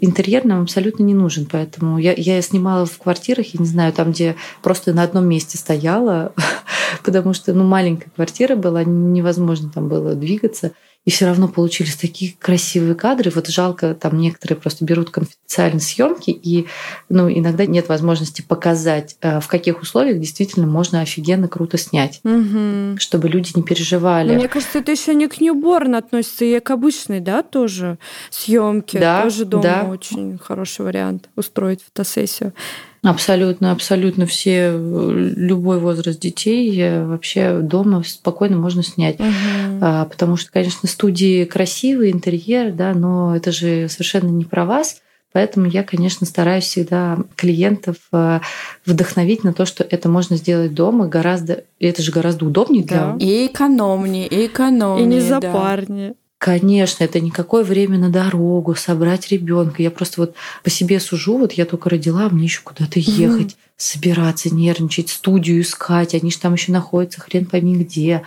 интерьер 0.00 0.44
нам 0.44 0.62
абсолютно 0.62 1.02
не 1.02 1.14
нужен, 1.14 1.46
поэтому 1.50 1.98
я, 1.98 2.12
я 2.16 2.40
снимала 2.42 2.86
в 2.86 2.98
квартирах, 2.98 3.54
я 3.54 3.60
не 3.60 3.66
знаю, 3.66 3.92
там, 3.92 4.12
где 4.12 4.36
просто 4.62 4.92
на 4.92 5.02
одном 5.02 5.26
месте 5.26 5.58
стояла, 5.58 6.32
потому 7.04 7.34
что 7.34 7.52
ну, 7.52 7.64
маленькая 7.64 8.10
квартира 8.14 8.56
была, 8.56 8.84
невозможно 8.84 9.70
там 9.70 9.88
было 9.88 10.14
двигаться. 10.14 10.72
И 11.08 11.10
все 11.10 11.24
равно 11.24 11.48
получились 11.48 11.96
такие 11.96 12.34
красивые 12.38 12.94
кадры. 12.94 13.32
Вот 13.34 13.46
жалко, 13.48 13.94
там 13.94 14.18
некоторые 14.18 14.58
просто 14.58 14.84
берут 14.84 15.08
конфиденциальные 15.08 15.80
съемки, 15.80 16.28
и 16.28 16.66
ну, 17.08 17.32
иногда 17.32 17.64
нет 17.64 17.88
возможности 17.88 18.42
показать, 18.42 19.16
э, 19.22 19.40
в 19.40 19.48
каких 19.48 19.80
условиях 19.80 20.20
действительно 20.20 20.66
можно 20.66 21.00
офигенно 21.00 21.48
круто 21.48 21.78
снять, 21.78 22.20
Мгм. 22.24 22.98
чтобы 22.98 23.30
люди 23.30 23.52
не 23.54 23.62
переживали. 23.62 24.28
Но 24.28 24.34
мне 24.34 24.48
кажется, 24.48 24.80
это 24.80 24.92
еще 24.92 25.14
не 25.14 25.28
к 25.28 25.40
ньюборн 25.40 25.94
относится, 25.94 26.44
и 26.44 26.60
к 26.60 26.70
обычной, 26.70 27.20
да, 27.20 27.42
тоже 27.42 27.96
съемки. 28.28 28.98
Да, 28.98 29.22
тоже 29.22 29.46
дома 29.46 29.62
да. 29.62 29.84
очень 29.84 30.36
хороший 30.36 30.84
вариант 30.84 31.30
устроить 31.36 31.80
фотосессию. 31.82 32.52
Абсолютно, 33.02 33.72
абсолютно 33.72 34.26
все, 34.26 34.72
э, 34.72 35.32
любой 35.36 35.78
возраст 35.78 36.18
детей 36.18 36.76
э, 36.80 37.04
вообще 37.06 37.60
дома 37.60 38.02
спокойно 38.04 38.56
можно 38.56 38.82
снять. 38.82 39.16
А, 39.80 40.04
Потому 40.06 40.36
что, 40.36 40.50
конечно, 40.50 40.88
студии 40.88 41.44
красивые, 41.44 42.12
интерьер, 42.12 42.72
да, 42.72 42.94
но 42.94 43.36
это 43.36 43.52
же 43.52 43.88
совершенно 43.88 44.28
не 44.28 44.44
про 44.44 44.64
вас. 44.64 45.00
Поэтому 45.32 45.66
я, 45.66 45.82
конечно, 45.82 46.26
стараюсь 46.26 46.64
всегда 46.64 47.18
клиентов 47.36 47.96
э, 48.12 48.40
вдохновить 48.86 49.44
на 49.44 49.52
то, 49.52 49.66
что 49.66 49.84
это 49.84 50.08
можно 50.08 50.36
сделать 50.36 50.74
дома 50.74 51.06
гораздо, 51.06 51.64
и 51.78 51.86
это 51.86 52.02
же 52.02 52.12
гораздо 52.12 52.46
удобнее 52.46 52.82
для 52.82 52.96
Да. 52.96 53.16
И 53.20 53.46
экономнее, 53.46 54.26
и 54.26 54.46
экономнее. 54.46 55.04
И 55.04 55.06
не 55.06 55.20
да. 55.40 56.14
Конечно, 56.38 57.02
это 57.02 57.18
никакое 57.18 57.64
время 57.64 57.98
на 57.98 58.10
дорогу, 58.10 58.76
собрать 58.76 59.28
ребенка. 59.28 59.82
Я 59.82 59.90
просто 59.90 60.20
вот 60.20 60.34
по 60.62 60.70
себе 60.70 61.00
сужу, 61.00 61.36
вот 61.36 61.52
я 61.52 61.64
только 61.64 61.90
родила, 61.90 62.26
а 62.26 62.28
мне 62.28 62.44
еще 62.44 62.60
куда-то 62.62 63.00
ехать, 63.00 63.56
собираться, 63.76 64.54
нервничать, 64.54 65.08
студию 65.08 65.60
искать. 65.60 66.14
Они 66.14 66.30
же 66.30 66.38
там 66.38 66.54
еще 66.54 66.70
находятся, 66.70 67.20
хрен 67.20 67.44
пойми 67.44 67.74
где. 67.74 68.22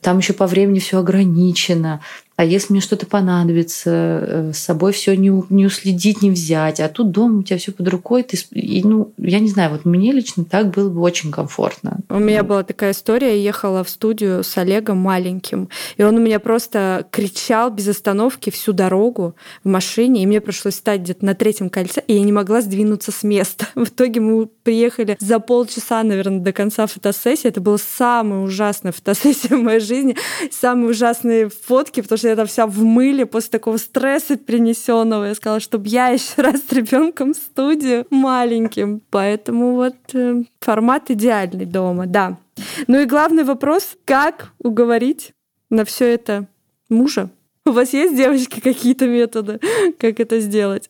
Там 0.00 0.18
еще 0.18 0.32
по 0.32 0.48
времени 0.48 0.80
все 0.80 0.98
ограничено. 0.98 2.00
А 2.38 2.44
если 2.44 2.72
мне 2.72 2.80
что-то 2.80 3.04
понадобится, 3.04 3.90
э, 3.90 4.52
с 4.54 4.58
собой 4.58 4.92
все 4.92 5.16
не, 5.16 5.42
не 5.50 5.66
уследить, 5.66 6.22
не 6.22 6.30
взять. 6.30 6.78
А 6.78 6.88
тут 6.88 7.10
дома 7.10 7.40
у 7.40 7.42
тебя 7.42 7.58
все 7.58 7.72
под 7.72 7.88
рукой. 7.88 8.22
Ты, 8.22 8.38
и, 8.52 8.80
ну, 8.84 9.12
я 9.18 9.40
не 9.40 9.48
знаю, 9.48 9.72
вот 9.72 9.84
мне 9.84 10.12
лично 10.12 10.44
так 10.44 10.70
было 10.70 10.88
бы 10.88 11.00
очень 11.00 11.32
комфортно. 11.32 11.98
У 12.08 12.20
меня 12.20 12.44
была 12.44 12.62
такая 12.62 12.92
история, 12.92 13.30
я 13.30 13.42
ехала 13.42 13.82
в 13.82 13.90
студию 13.90 14.44
с 14.44 14.56
Олегом 14.56 14.98
маленьким, 14.98 15.68
и 15.96 16.04
он 16.04 16.14
у 16.14 16.20
меня 16.20 16.38
просто 16.38 17.08
кричал 17.10 17.72
без 17.72 17.88
остановки 17.88 18.50
всю 18.50 18.72
дорогу 18.72 19.34
в 19.64 19.68
машине, 19.68 20.22
и 20.22 20.26
мне 20.26 20.40
пришлось 20.40 20.76
стать 20.76 21.00
где-то 21.00 21.24
на 21.24 21.34
третьем 21.34 21.68
кольце, 21.68 22.04
и 22.06 22.14
я 22.14 22.22
не 22.22 22.30
могла 22.30 22.60
сдвинуться 22.60 23.10
с 23.10 23.24
места. 23.24 23.66
В 23.74 23.88
итоге 23.88 24.20
мы 24.20 24.46
приехали 24.46 25.16
за 25.18 25.40
полчаса, 25.40 26.04
наверное, 26.04 26.38
до 26.38 26.52
конца 26.52 26.86
фотосессии. 26.86 27.48
Это 27.48 27.60
была 27.60 27.78
самая 27.78 28.42
ужасная 28.42 28.92
фотосессия 28.92 29.56
в 29.56 29.60
моей 29.60 29.80
жизни, 29.80 30.16
самые 30.52 30.90
ужасные 30.90 31.48
фотки, 31.48 32.00
потому 32.00 32.16
что 32.16 32.27
там 32.36 32.46
вся 32.46 32.66
в 32.66 32.82
мыле 32.82 33.26
после 33.26 33.50
такого 33.50 33.76
стресса 33.76 34.36
принесенного. 34.36 35.24
Я 35.24 35.34
сказала, 35.34 35.60
чтобы 35.60 35.88
я 35.88 36.08
еще 36.08 36.42
раз 36.42 36.62
с 36.68 36.72
ребенком 36.72 37.34
в 37.34 37.36
студию 37.36 38.06
маленьким. 38.10 39.02
Поэтому 39.10 39.74
вот 39.74 39.96
э, 40.12 40.42
формат 40.60 41.10
идеальный 41.10 41.66
дома, 41.66 42.06
да. 42.06 42.38
Ну 42.86 42.98
и 42.98 43.04
главный 43.04 43.44
вопрос, 43.44 43.96
как 44.04 44.52
уговорить 44.58 45.32
на 45.70 45.84
все 45.84 46.06
это 46.06 46.46
мужа? 46.88 47.30
У 47.68 47.72
вас 47.72 47.92
есть, 47.92 48.16
девочки, 48.16 48.60
какие-то 48.60 49.06
методы, 49.06 49.60
как 49.98 50.20
это 50.20 50.40
сделать? 50.40 50.88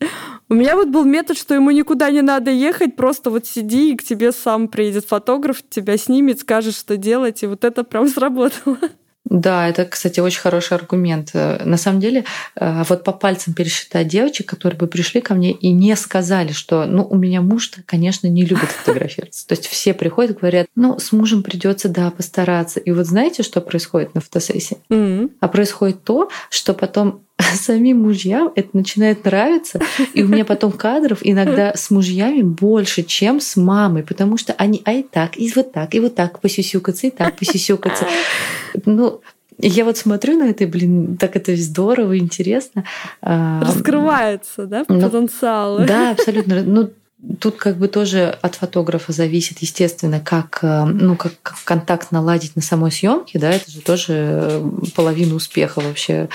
У 0.48 0.54
меня 0.54 0.76
вот 0.76 0.88
был 0.88 1.04
метод, 1.04 1.36
что 1.36 1.54
ему 1.54 1.72
никуда 1.72 2.08
не 2.10 2.22
надо 2.22 2.52
ехать, 2.52 2.94
просто 2.94 3.30
вот 3.30 3.46
сиди, 3.46 3.92
и 3.92 3.96
к 3.96 4.04
тебе 4.04 4.30
сам 4.30 4.68
приедет 4.68 5.04
фотограф, 5.04 5.62
тебя 5.68 5.96
снимет, 5.96 6.40
скажет, 6.40 6.76
что 6.76 6.96
делать, 6.96 7.42
и 7.42 7.46
вот 7.46 7.64
это 7.64 7.82
прям 7.82 8.06
сработало. 8.08 8.78
Да, 9.30 9.68
это, 9.68 9.84
кстати, 9.84 10.20
очень 10.20 10.40
хороший 10.40 10.74
аргумент. 10.74 11.30
Э, 11.34 11.62
На 11.64 11.76
самом 11.76 12.00
деле, 12.00 12.24
э, 12.56 12.82
вот 12.88 13.04
по 13.04 13.12
пальцам 13.12 13.52
пересчитать 13.52 14.08
девочек, 14.08 14.48
которые 14.48 14.78
бы 14.78 14.86
пришли 14.86 15.20
ко 15.20 15.34
мне 15.34 15.52
и 15.52 15.70
не 15.70 15.94
сказали, 15.96 16.52
что, 16.52 16.86
ну, 16.86 17.06
у 17.08 17.16
меня 17.16 17.42
муж-то, 17.42 17.82
конечно, 17.84 18.26
не 18.26 18.44
любит 18.44 18.70
фотографироваться. 18.70 19.46
То 19.46 19.52
есть 19.52 19.66
все 19.66 19.92
приходят 19.92 20.30
и 20.36 20.38
говорят, 20.40 20.66
ну, 20.74 20.98
с 20.98 21.12
мужем 21.12 21.42
придется, 21.42 21.88
да, 21.88 22.10
постараться. 22.10 22.80
И 22.80 22.90
вот 22.90 23.06
знаете, 23.06 23.42
что 23.42 23.60
происходит 23.60 24.14
на 24.14 24.20
фотосессии? 24.22 24.78
М. 24.88 25.30
А 25.40 25.48
происходит 25.48 26.04
то, 26.04 26.30
что 26.48 26.72
потом 26.72 27.22
самим 27.54 28.02
мужьям 28.02 28.52
это 28.54 28.68
начинает 28.72 29.24
нравиться, 29.24 29.80
и 30.14 30.22
у 30.22 30.28
меня 30.28 30.44
потом 30.44 30.72
кадров 30.72 31.18
иногда 31.22 31.72
с 31.74 31.90
мужьями 31.90 32.42
больше, 32.42 33.02
чем 33.02 33.40
с 33.40 33.56
мамой, 33.56 34.02
потому 34.02 34.36
что 34.36 34.54
они, 34.54 34.82
а 34.84 34.92
и 34.92 35.02
так, 35.02 35.38
и 35.38 35.50
вот 35.54 35.72
так, 35.72 35.94
и 35.94 36.00
вот 36.00 36.14
так 36.14 36.40
посюсюкаться, 36.40 37.06
и 37.06 37.10
так 37.10 37.36
посюсюкаться. 37.36 38.06
Ну, 38.84 39.20
я 39.60 39.84
вот 39.84 39.96
смотрю 39.96 40.38
на 40.38 40.50
это, 40.50 40.64
и, 40.64 40.66
блин, 40.66 41.16
так 41.16 41.34
это 41.36 41.56
здорово, 41.56 42.18
интересно. 42.18 42.84
А, 43.20 43.60
Раскрывается, 43.60 44.66
да, 44.66 44.84
ну, 44.88 45.00
потенциал. 45.00 45.84
Да, 45.84 46.12
абсолютно. 46.12 46.62
Ну, 46.62 46.90
Тут 47.40 47.56
как 47.56 47.78
бы 47.78 47.88
тоже 47.88 48.38
от 48.42 48.54
фотографа 48.54 49.12
зависит, 49.12 49.58
естественно, 49.58 50.20
как, 50.20 50.60
э, 50.62 50.84
ну, 50.84 51.16
как, 51.16 51.32
как 51.42 51.56
контакт 51.64 52.12
наладить 52.12 52.54
на 52.54 52.62
самой 52.62 52.92
съемке, 52.92 53.40
да, 53.40 53.50
это 53.50 53.68
же 53.68 53.80
тоже 53.80 54.12
э, 54.16 54.70
половина 54.94 55.34
успеха 55.34 55.80
вообще, 55.80 56.28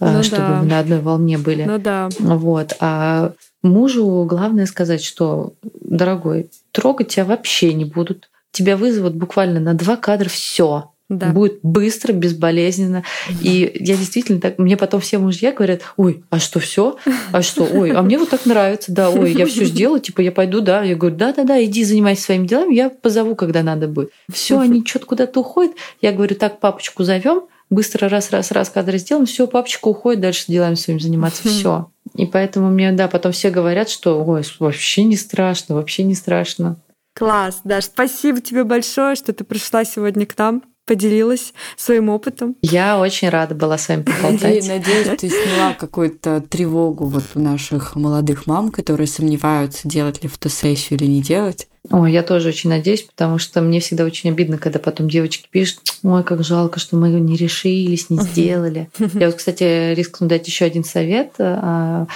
э, 0.00 0.12
Ну 0.12 0.24
чтобы 0.24 0.42
да. 0.42 0.60
мы 0.60 0.66
на 0.66 0.78
одной 0.80 1.00
волне 1.00 1.38
были. 1.38 1.62
Ну 1.62 1.78
да. 1.78 2.08
Вот. 2.18 2.72
А 2.80 3.32
мужу 3.62 4.26
главное 4.28 4.66
сказать, 4.66 5.04
что, 5.04 5.52
дорогой, 5.62 6.50
трогать 6.72 7.08
тебя 7.08 7.26
вообще 7.26 7.72
не 7.72 7.84
будут. 7.84 8.28
Тебя 8.50 8.76
вызовут 8.76 9.14
буквально 9.14 9.60
на 9.60 9.74
два 9.74 9.96
кадра 9.96 10.28
все. 10.28 10.90
Да. 11.10 11.30
Будет 11.30 11.58
быстро, 11.62 12.12
безболезненно. 12.12 13.04
И 13.42 13.70
я 13.78 13.96
действительно 13.96 14.40
так... 14.40 14.58
Мне 14.58 14.76
потом 14.76 15.00
все 15.00 15.18
мужья 15.18 15.52
говорят, 15.52 15.82
ой, 15.98 16.24
а 16.30 16.38
что, 16.38 16.60
все? 16.60 16.96
А 17.30 17.42
что? 17.42 17.64
Ой, 17.64 17.90
а 17.92 18.00
мне 18.02 18.18
вот 18.18 18.30
так 18.30 18.46
нравится, 18.46 18.90
да, 18.90 19.10
ой, 19.10 19.32
я 19.32 19.44
все 19.44 19.66
сделаю, 19.66 20.00
типа, 20.00 20.22
я 20.22 20.32
пойду, 20.32 20.62
да. 20.62 20.82
Я 20.82 20.96
говорю, 20.96 21.16
да-да-да, 21.16 21.62
иди 21.62 21.84
занимайся 21.84 22.22
своими 22.22 22.46
делами, 22.46 22.74
я 22.74 22.88
позову, 22.88 23.34
когда 23.34 23.62
надо 23.62 23.86
будет. 23.86 24.10
Все, 24.32 24.58
они 24.58 24.84
что-то 24.84 25.06
куда-то 25.06 25.40
уходят. 25.40 25.76
Я 26.00 26.12
говорю, 26.12 26.36
так, 26.36 26.58
папочку 26.58 27.04
зовем, 27.04 27.44
быстро 27.68 28.08
раз-раз-раз 28.08 28.70
кадры 28.70 28.96
сделаем, 28.96 29.26
все, 29.26 29.46
папочка 29.46 29.88
уходит 29.88 30.22
дальше 30.22 30.44
делами 30.48 30.74
своим 30.74 31.00
заниматься, 31.00 31.46
все. 31.46 31.90
И 32.14 32.24
поэтому 32.24 32.70
мне, 32.70 32.92
да, 32.92 33.08
потом 33.08 33.32
все 33.32 33.50
говорят, 33.50 33.90
что 33.90 34.24
ой, 34.24 34.42
вообще 34.58 35.04
не 35.04 35.16
страшно, 35.16 35.74
вообще 35.74 36.02
не 36.02 36.14
страшно. 36.14 36.76
Класс, 37.14 37.60
Даш, 37.62 37.84
спасибо 37.84 38.40
тебе 38.40 38.64
большое, 38.64 39.16
что 39.16 39.32
ты 39.32 39.44
пришла 39.44 39.84
сегодня 39.84 40.26
к 40.26 40.36
нам 40.38 40.62
поделилась 40.86 41.54
своим 41.76 42.08
опытом. 42.08 42.56
Я 42.62 42.98
очень 42.98 43.28
рада 43.28 43.54
была 43.54 43.78
с 43.78 43.88
вами 43.88 44.02
поболтать. 44.02 44.66
Надеюсь, 44.66 45.18
ты 45.18 45.28
сняла 45.30 45.74
какую-то 45.74 46.42
тревогу 46.42 47.06
вот 47.06 47.24
у 47.34 47.40
наших 47.40 47.96
молодых 47.96 48.46
мам, 48.46 48.70
которые 48.70 49.06
сомневаются, 49.06 49.88
делать 49.88 50.22
ли 50.22 50.28
фотосессию 50.28 50.98
или 50.98 51.06
не 51.06 51.22
делать. 51.22 51.68
Ой, 51.90 52.12
я 52.12 52.22
тоже 52.22 52.48
очень 52.48 52.70
надеюсь, 52.70 53.02
потому 53.02 53.38
что 53.38 53.60
мне 53.60 53.80
всегда 53.80 54.04
очень 54.04 54.30
обидно, 54.30 54.56
когда 54.56 54.78
потом 54.78 55.08
девочки 55.08 55.48
пишут, 55.50 55.80
ой, 56.02 56.24
как 56.24 56.42
жалко, 56.42 56.80
что 56.80 56.96
мы 56.96 57.10
не 57.10 57.36
решились, 57.36 58.08
не 58.08 58.18
сделали. 58.18 58.88
Я 59.14 59.26
вот, 59.26 59.36
кстати, 59.36 59.92
рискну 59.94 60.26
дать 60.26 60.46
еще 60.46 60.64
один 60.64 60.82
совет 60.82 61.32
а, 61.38 62.06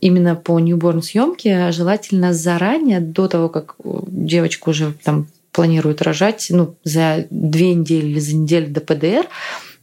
именно 0.00 0.34
по 0.34 0.58
ньюборн 0.58 1.00
съемке 1.00 1.70
желательно 1.70 2.34
заранее, 2.34 3.00
до 3.00 3.28
того, 3.28 3.48
как 3.48 3.76
девочка 3.84 4.70
уже 4.70 4.92
там 5.04 5.28
планирует 5.54 6.02
рожать 6.02 6.48
ну, 6.50 6.76
за 6.84 7.26
две 7.30 7.74
недели 7.74 8.06
или 8.06 8.18
за 8.18 8.36
неделю 8.36 8.68
до 8.68 8.80
ПДР, 8.80 9.28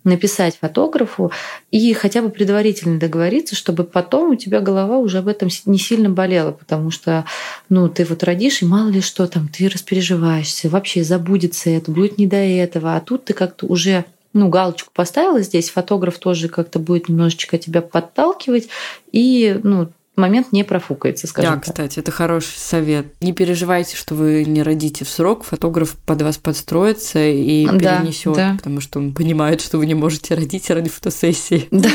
написать 0.04 0.58
фотографу 0.60 1.32
и 1.70 1.94
хотя 1.94 2.22
бы 2.22 2.30
предварительно 2.30 3.00
договориться, 3.00 3.56
чтобы 3.56 3.84
потом 3.84 4.32
у 4.32 4.36
тебя 4.36 4.60
голова 4.60 4.98
уже 4.98 5.20
об 5.20 5.28
этом 5.28 5.50
не 5.66 5.78
сильно 5.78 6.10
болела, 6.10 6.52
потому 6.52 6.92
что 6.92 7.26
ну, 7.70 7.88
ты 7.88 8.04
вот 8.04 8.24
родишь, 8.24 8.62
и 8.62 8.66
мало 8.66 8.90
ли 8.90 9.00
что 9.00 9.28
там, 9.28 9.48
ты 9.48 9.70
распереживаешься, 9.70 10.70
вообще 10.70 11.04
забудется 11.04 11.70
это, 11.70 11.92
будет 11.92 12.18
не 12.18 12.28
до 12.28 12.38
этого, 12.38 12.96
а 12.96 13.00
тут 13.00 13.26
ты 13.26 13.34
как-то 13.34 13.68
уже 13.68 14.06
ну, 14.34 14.50
галочку 14.50 14.90
поставила 14.94 15.42
здесь, 15.42 15.70
фотограф 15.70 16.18
тоже 16.18 16.50
как-то 16.50 16.80
будет 16.80 17.08
немножечко 17.08 17.58
тебя 17.58 17.82
подталкивать, 17.82 18.70
и 19.12 19.60
ну, 19.64 19.90
момент 20.22 20.52
не 20.52 20.64
профукается, 20.64 21.28
скажем 21.28 21.56
да, 21.56 21.56
так. 21.58 21.66
кстати, 21.66 22.00
это 22.00 22.12
хороший 22.12 22.58
совет. 22.58 23.08
Не 23.22 23.34
переживайте, 23.34 23.96
что 23.98 24.16
вы 24.16 24.46
не 24.46 24.64
родите 24.64 25.04
в 25.04 25.10
срок, 25.10 25.44
фотограф 25.44 25.98
под 26.06 26.22
вас 26.22 26.38
подстроится 26.38 27.20
и 27.20 27.66
да, 27.66 27.98
перенесет, 28.00 28.36
да. 28.36 28.54
потому 28.58 28.80
что 28.80 29.00
он 29.00 29.14
понимает, 29.14 29.62
что 29.62 29.78
вы 29.78 29.86
не 29.86 29.96
можете 29.96 30.36
родить 30.36 30.70
ради 30.70 30.90
фотосессии. 30.90 31.68
Да, 31.82 31.90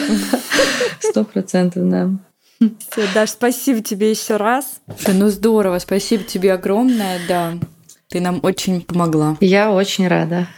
сто 1.01 1.25
процентов, 1.25 1.89
да. 1.89 2.11
Все, 2.59 3.07
Даш, 3.15 3.31
спасибо 3.31 3.83
тебе 3.83 4.11
еще 4.11 4.37
раз. 4.37 4.81
Ну 5.07 5.29
здорово, 5.29 5.79
спасибо 5.79 6.25
тебе 6.25 6.53
огромное, 6.53 7.21
да. 7.29 7.55
Ты 8.09 8.21
нам 8.21 8.41
очень 8.43 8.81
помогла. 8.81 9.37
Я 9.41 9.73
очень 9.73 10.09
рада. 10.09 10.49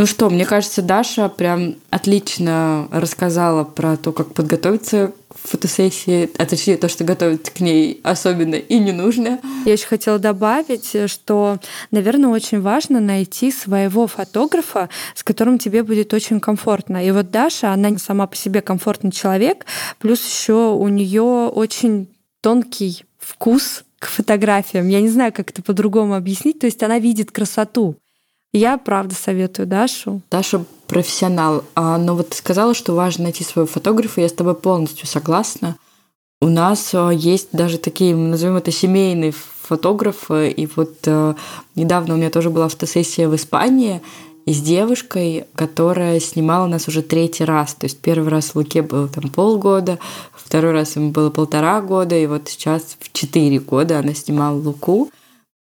Ну 0.00 0.06
что, 0.06 0.30
мне 0.30 0.46
кажется, 0.46 0.80
Даша 0.80 1.28
прям 1.28 1.74
отлично 1.90 2.88
рассказала 2.90 3.64
про 3.64 3.98
то, 3.98 4.12
как 4.12 4.32
подготовиться 4.32 5.12
к 5.28 5.36
фотосессии, 5.46 6.30
а 6.38 6.46
точнее 6.46 6.78
то, 6.78 6.88
что 6.88 7.04
готовиться 7.04 7.52
к 7.52 7.60
ней 7.60 8.00
особенно 8.02 8.54
и 8.54 8.78
не 8.78 8.92
нужно. 8.92 9.40
Я 9.66 9.74
еще 9.74 9.84
хотела 9.84 10.18
добавить, 10.18 10.96
что, 11.10 11.58
наверное, 11.90 12.30
очень 12.30 12.62
важно 12.62 12.98
найти 12.98 13.52
своего 13.52 14.06
фотографа, 14.06 14.88
с 15.14 15.22
которым 15.22 15.58
тебе 15.58 15.82
будет 15.82 16.14
очень 16.14 16.40
комфортно. 16.40 17.06
И 17.06 17.10
вот 17.10 17.30
Даша, 17.30 17.70
она 17.70 17.98
сама 17.98 18.26
по 18.26 18.36
себе 18.36 18.62
комфортный 18.62 19.12
человек, 19.12 19.66
плюс 19.98 20.24
еще 20.24 20.72
у 20.72 20.88
нее 20.88 21.50
очень 21.54 22.08
тонкий 22.40 23.04
вкус 23.18 23.84
к 23.98 24.06
фотографиям. 24.06 24.88
Я 24.88 25.02
не 25.02 25.10
знаю, 25.10 25.34
как 25.34 25.50
это 25.50 25.62
по-другому 25.62 26.14
объяснить. 26.14 26.58
То 26.58 26.64
есть 26.64 26.82
она 26.82 26.98
видит 26.98 27.32
красоту. 27.32 27.96
Я 28.52 28.78
правда 28.78 29.14
советую 29.14 29.68
Дашу. 29.68 30.22
Даша 30.30 30.64
профессионал. 30.88 31.64
А, 31.76 31.98
но 31.98 32.16
вот 32.16 32.30
ты 32.30 32.36
сказала, 32.36 32.74
что 32.74 32.94
важно 32.94 33.24
найти 33.24 33.44
своего 33.44 33.68
фотографа, 33.68 34.20
я 34.20 34.28
с 34.28 34.32
тобой 34.32 34.56
полностью 34.56 35.06
согласна. 35.06 35.76
У 36.40 36.48
нас 36.48 36.90
а, 36.92 37.10
есть 37.10 37.50
даже 37.52 37.78
такие, 37.78 38.16
назовем 38.16 38.56
это, 38.56 38.72
семейные 38.72 39.32
фотографы. 39.32 40.50
И 40.50 40.66
вот 40.74 40.96
а, 41.06 41.36
недавно 41.76 42.14
у 42.14 42.16
меня 42.16 42.30
тоже 42.30 42.50
была 42.50 42.68
фотосессия 42.68 43.28
в 43.28 43.36
Испании 43.36 44.02
с 44.46 44.60
девушкой, 44.60 45.44
которая 45.54 46.18
снимала 46.18 46.66
нас 46.66 46.88
уже 46.88 47.02
третий 47.02 47.44
раз. 47.44 47.74
То 47.74 47.86
есть 47.86 48.00
первый 48.00 48.30
раз 48.30 48.56
Луке 48.56 48.82
было 48.82 49.06
там 49.06 49.30
полгода, 49.30 50.00
второй 50.34 50.72
раз 50.72 50.96
ему 50.96 51.10
было 51.12 51.30
полтора 51.30 51.80
года, 51.80 52.16
и 52.16 52.26
вот 52.26 52.48
сейчас 52.48 52.96
в 52.98 53.12
четыре 53.12 53.60
года 53.60 54.00
она 54.00 54.12
снимала 54.12 54.56
Луку. 54.56 55.08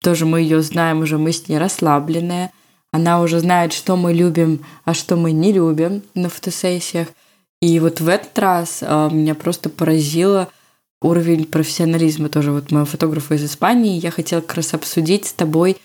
Тоже 0.03 0.27
мы 0.27 0.43
ее 0.43 0.61
знаем 0.61 1.01
уже, 1.01 1.17
мы 1.17 1.33
с 1.33 1.49
ней 1.49 1.57
расслабленные. 1.57 2.51
Она 2.97 3.21
уже 3.21 3.41
знает, 3.41 3.75
что 3.75 3.95
мы 3.95 4.15
любим, 4.15 4.65
а 4.87 4.95
что 4.95 5.17
мы 5.17 5.33
не 5.33 5.53
любим 5.53 6.03
на 6.15 6.31
фотосессиях. 6.31 7.09
И 7.61 7.79
вот 7.79 8.01
в 8.01 8.09
этот 8.09 8.39
раз 8.39 8.79
а, 8.81 9.11
меня 9.11 9.35
просто 9.35 9.69
поразило 9.69 10.49
уровень 11.03 11.45
профессионализма 11.45 12.31
тоже 12.31 12.53
вот 12.53 12.71
моего 12.71 12.87
фотографа 12.87 13.35
из 13.35 13.45
Испании. 13.45 14.01
Я 14.01 14.11
хотела 14.11 14.41
как 14.41 14.55
раз 14.55 14.73
обсудить 14.73 15.27
с 15.27 15.35
тобой. 15.35 15.77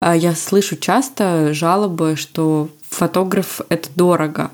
А, 0.00 0.14
я 0.14 0.36
слышу 0.36 0.76
часто 0.76 1.52
жалобы, 1.54 2.14
что 2.14 2.68
фотограф— 2.88 3.60
это 3.68 3.88
дорого. 3.96 4.52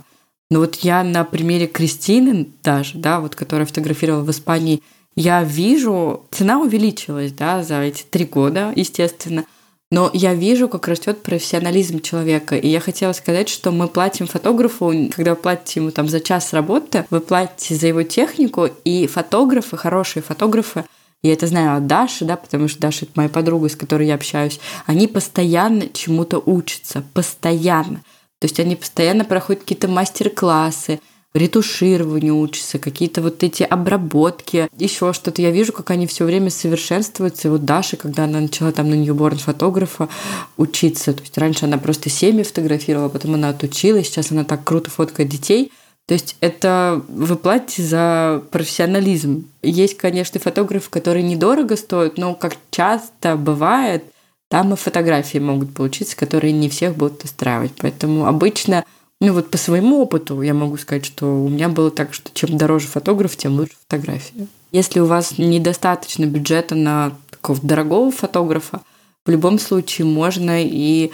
Но 0.50 0.60
вот 0.60 0.76
я 0.76 1.04
на 1.04 1.22
примере 1.24 1.66
Кристины 1.66 2.48
даже, 2.62 2.96
да, 2.96 3.20
вот 3.20 3.34
которая 3.34 3.66
фотографировала 3.66 4.22
в 4.22 4.30
Испании, 4.30 4.82
я 5.16 5.42
вижу, 5.42 6.24
цена 6.30 6.60
увеличилась, 6.60 7.32
да, 7.32 7.62
за 7.62 7.82
эти 7.82 8.04
три 8.04 8.24
года, 8.24 8.72
естественно. 8.74 9.44
Но 9.90 10.10
я 10.12 10.34
вижу, 10.34 10.68
как 10.68 10.88
растет 10.88 11.22
профессионализм 11.22 12.00
человека. 12.00 12.56
И 12.56 12.68
я 12.68 12.80
хотела 12.80 13.12
сказать, 13.12 13.48
что 13.48 13.70
мы 13.70 13.86
платим 13.86 14.26
фотографу, 14.26 14.92
когда 15.14 15.30
вы 15.30 15.36
платите 15.36 15.80
ему 15.80 15.92
там 15.92 16.08
за 16.08 16.20
час 16.20 16.52
работы, 16.52 17.06
вы 17.10 17.20
платите 17.20 17.76
за 17.76 17.86
его 17.86 18.02
технику, 18.02 18.68
и 18.84 19.06
фотографы, 19.06 19.76
хорошие 19.76 20.22
фотографы, 20.24 20.84
я 21.22 21.32
это 21.32 21.46
знаю 21.46 21.76
от 21.76 21.86
Даши, 21.86 22.24
да, 22.24 22.36
потому 22.36 22.68
что 22.68 22.80
Даша— 22.80 23.04
это 23.06 23.12
моя 23.14 23.28
подруга, 23.28 23.68
с 23.68 23.76
которой 23.76 24.06
я 24.06 24.14
общаюсь, 24.14 24.60
они 24.86 25.06
постоянно 25.06 25.88
чему-то 25.88 26.38
учатся, 26.44 27.02
постоянно. 27.14 28.02
То 28.38 28.44
есть 28.44 28.60
они 28.60 28.76
постоянно 28.76 29.24
проходят 29.24 29.62
какие-то 29.62 29.88
мастер-классы, 29.88 31.00
ретушированию 31.36 32.38
учатся, 32.38 32.78
какие-то 32.78 33.22
вот 33.22 33.42
эти 33.42 33.62
обработки, 33.62 34.68
еще 34.76 35.12
что-то. 35.12 35.42
Я 35.42 35.50
вижу, 35.50 35.72
как 35.72 35.90
они 35.90 36.06
все 36.06 36.24
время 36.24 36.50
совершенствуются. 36.50 37.48
И 37.48 37.50
вот 37.50 37.64
Даша, 37.64 37.96
когда 37.96 38.24
она 38.24 38.40
начала 38.40 38.72
там 38.72 38.90
на 38.90 38.94
ньюборн 38.94 39.38
фотографа 39.38 40.08
учиться, 40.56 41.12
то 41.12 41.20
есть 41.22 41.36
раньше 41.38 41.66
она 41.66 41.78
просто 41.78 42.10
семьи 42.10 42.42
фотографировала, 42.42 43.08
потом 43.08 43.34
она 43.34 43.50
отучилась, 43.50 44.06
сейчас 44.06 44.32
она 44.32 44.44
так 44.44 44.64
круто 44.64 44.90
фоткает 44.90 45.28
детей. 45.28 45.72
То 46.06 46.14
есть 46.14 46.36
это 46.40 47.02
вы 47.08 47.34
платите 47.36 47.82
за 47.82 48.42
профессионализм. 48.52 49.46
Есть, 49.62 49.96
конечно, 49.96 50.38
фотографы, 50.38 50.88
которые 50.88 51.24
недорого 51.24 51.76
стоят, 51.76 52.16
но 52.16 52.34
как 52.34 52.56
часто 52.70 53.36
бывает, 53.36 54.04
там 54.48 54.72
и 54.72 54.76
фотографии 54.76 55.38
могут 55.38 55.74
получиться, 55.74 56.16
которые 56.16 56.52
не 56.52 56.68
всех 56.68 56.94
будут 56.94 57.24
устраивать. 57.24 57.72
Поэтому 57.78 58.26
обычно 58.26 58.84
ну 59.20 59.32
вот 59.32 59.50
по 59.50 59.56
своему 59.56 60.02
опыту 60.02 60.42
я 60.42 60.54
могу 60.54 60.76
сказать, 60.76 61.04
что 61.04 61.26
у 61.26 61.48
меня 61.48 61.68
было 61.68 61.90
так, 61.90 62.12
что 62.12 62.30
чем 62.34 62.58
дороже 62.58 62.86
фотограф, 62.86 63.36
тем 63.36 63.56
лучше 63.56 63.74
фотография. 63.88 64.46
Если 64.72 65.00
у 65.00 65.06
вас 65.06 65.38
недостаточно 65.38 66.26
бюджета 66.26 66.74
на 66.74 67.12
такого 67.30 67.58
дорогого 67.62 68.10
фотографа, 68.10 68.82
в 69.24 69.30
любом 69.30 69.58
случае 69.58 70.06
можно 70.06 70.62
и 70.62 71.10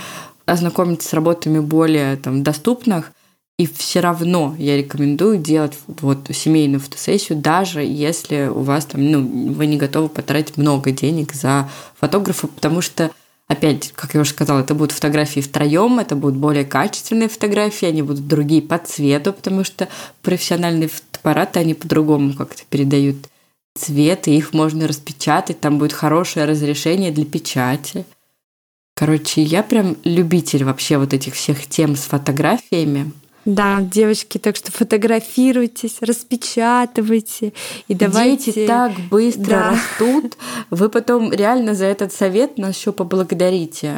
ознакомиться 0.46 1.08
с 1.08 1.12
работами 1.12 1.60
более 1.60 2.16
там, 2.16 2.42
доступных, 2.42 3.12
и 3.58 3.66
все 3.66 4.00
равно 4.00 4.56
я 4.58 4.76
рекомендую 4.76 5.38
делать 5.38 5.78
вот 5.86 6.28
семейную 6.32 6.80
фотосессию, 6.80 7.38
даже 7.38 7.82
если 7.82 8.48
у 8.48 8.60
вас 8.60 8.86
там, 8.86 9.08
ну, 9.10 9.52
вы 9.52 9.66
не 9.66 9.76
готовы 9.76 10.08
потратить 10.08 10.56
много 10.56 10.90
денег 10.90 11.32
за 11.32 11.70
фотографа, 11.94 12.48
потому 12.48 12.80
что 12.80 13.10
Опять, 13.52 13.92
как 13.92 14.14
я 14.14 14.22
уже 14.22 14.30
сказала, 14.30 14.60
это 14.60 14.74
будут 14.74 14.92
фотографии 14.92 15.40
втроем, 15.40 15.98
это 15.98 16.16
будут 16.16 16.38
более 16.38 16.64
качественные 16.64 17.28
фотографии, 17.28 17.84
они 17.84 18.00
будут 18.00 18.26
другие 18.26 18.62
по 18.62 18.78
цвету, 18.78 19.34
потому 19.34 19.62
что 19.62 19.90
профессиональные 20.22 20.88
фотоаппараты, 20.88 21.60
они 21.60 21.74
по-другому 21.74 22.32
как-то 22.32 22.62
передают 22.70 23.16
цвет, 23.74 24.26
и 24.26 24.38
их 24.38 24.54
можно 24.54 24.88
распечатать, 24.88 25.60
там 25.60 25.76
будет 25.76 25.92
хорошее 25.92 26.46
разрешение 26.46 27.12
для 27.12 27.26
печати. 27.26 28.06
Короче, 28.96 29.42
я 29.42 29.62
прям 29.62 29.98
любитель 30.02 30.64
вообще 30.64 30.96
вот 30.96 31.12
этих 31.12 31.34
всех 31.34 31.66
тем 31.66 31.94
с 31.94 32.04
фотографиями. 32.04 33.12
Да, 33.44 33.80
девочки, 33.80 34.38
так 34.38 34.56
что 34.56 34.70
фотографируйтесь, 34.70 35.96
распечатывайте 36.00 37.52
и 37.88 37.94
давайте. 37.94 38.52
Дети 38.52 38.66
так 38.66 38.92
быстро 39.10 39.50
да. 39.50 39.70
растут. 39.70 40.36
Вы 40.70 40.88
потом 40.88 41.32
реально 41.32 41.74
за 41.74 41.86
этот 41.86 42.12
совет 42.12 42.56
нас 42.58 42.76
еще 42.76 42.92
поблагодарите. 42.92 43.94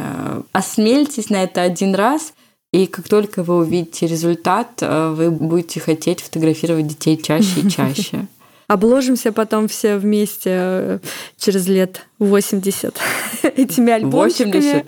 Осмельтесь 0.53 1.29
на 1.29 1.43
это 1.43 1.61
один 1.61 1.95
раз, 1.95 2.33
и 2.73 2.87
как 2.87 3.07
только 3.07 3.43
вы 3.43 3.59
увидите 3.59 4.07
результат, 4.07 4.81
вы 4.81 5.31
будете 5.31 5.79
хотеть 5.79 6.23
фотографировать 6.23 6.87
детей 6.87 7.21
чаще 7.23 7.61
и 7.61 7.71
чаще. 7.71 8.27
Обложимся 8.67 9.31
потом 9.33 9.69
все 9.69 9.99
вместе 9.99 10.51
э, 10.51 10.99
через 11.37 11.69
лет 11.69 12.07
80 12.19 12.97
этими 13.43 13.93
альбомчиками. 13.93 14.85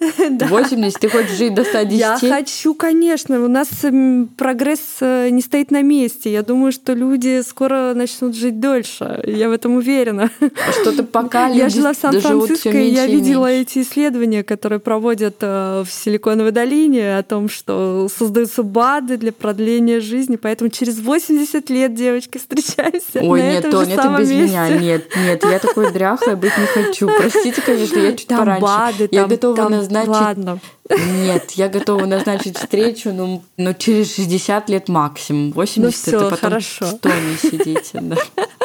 80? 0.00 0.50
80? 0.50 0.98
Ты 1.00 1.08
хочешь 1.08 1.36
жить 1.36 1.54
до 1.54 1.62
110? 1.62 1.98
Я 1.98 2.18
хочу, 2.18 2.74
конечно. 2.74 3.40
У 3.44 3.48
нас 3.48 3.68
эм, 3.82 4.28
прогресс 4.36 4.80
э, 5.00 5.28
не 5.30 5.42
стоит 5.42 5.70
на 5.70 5.82
месте. 5.82 6.32
Я 6.32 6.42
думаю, 6.42 6.72
что 6.72 6.94
люди 6.94 7.42
скоро 7.42 7.92
начнут 7.94 8.34
жить 8.34 8.60
дольше. 8.60 9.22
Я 9.26 9.50
в 9.50 9.52
этом 9.52 9.76
уверена. 9.76 10.30
А 10.40 10.72
что-то 10.72 11.04
пока 11.04 11.48
Я 11.48 11.68
жила 11.68 11.92
в 11.92 11.96
Сан-Франциско, 11.96 12.70
и 12.70 12.88
я 12.88 13.06
видела 13.06 13.46
эти 13.46 13.82
исследования, 13.82 14.42
которые 14.42 14.80
проводят 14.80 15.36
э, 15.40 15.84
в 15.86 15.92
Силиконовой 15.92 16.52
долине 16.52 17.18
о 17.18 17.22
том, 17.22 17.50
что 17.50 18.08
создаются 18.16 18.62
БАДы 18.62 19.18
для 19.18 19.32
продления 19.32 20.00
жизни. 20.00 20.36
Поэтому 20.36 20.70
через 20.70 20.98
80 20.98 21.68
лет, 21.68 21.94
девочки, 21.94 22.38
встречаемся 22.38 23.20
Ой, 23.20 23.40
на 23.42 23.50
нет, 23.50 23.58
этом 23.66 23.70
Тоня, 23.72 23.94
это 23.94 24.16
без 24.18 24.30
месте. 24.30 24.46
меня. 24.46 24.68
Нет, 24.78 25.08
нет, 25.16 25.44
я 25.44 25.58
такой 25.58 25.92
дряхлой 25.92 26.36
быть 26.36 26.56
не 26.56 26.69
хочу. 26.74 27.06
Простите, 27.06 27.60
конечно, 27.62 27.98
я 27.98 28.12
чуть 28.12 28.26
Там 28.26 28.38
пораньше. 28.38 28.62
БАДы, 28.62 29.08
я 29.10 29.20
там, 29.22 29.30
готова 29.30 29.56
там, 29.56 29.70
назначить... 29.72 30.08
Ладно. 30.08 30.58
Нет, 30.88 31.52
я 31.52 31.68
готова 31.68 32.04
назначить 32.06 32.58
встречу, 32.58 33.12
ну, 33.12 33.42
ну 33.56 33.74
через 33.74 34.14
60 34.14 34.68
лет 34.68 34.88
максимум. 34.88 35.52
80 35.52 35.82
Ну 35.82 35.90
всё, 35.90 36.16
это 36.16 36.30
потом 36.30 36.50
хорошо. 36.50 36.86
в 36.86 36.98
тоне 36.98 37.36
сидите. 37.40 38.00
да. 38.00 38.16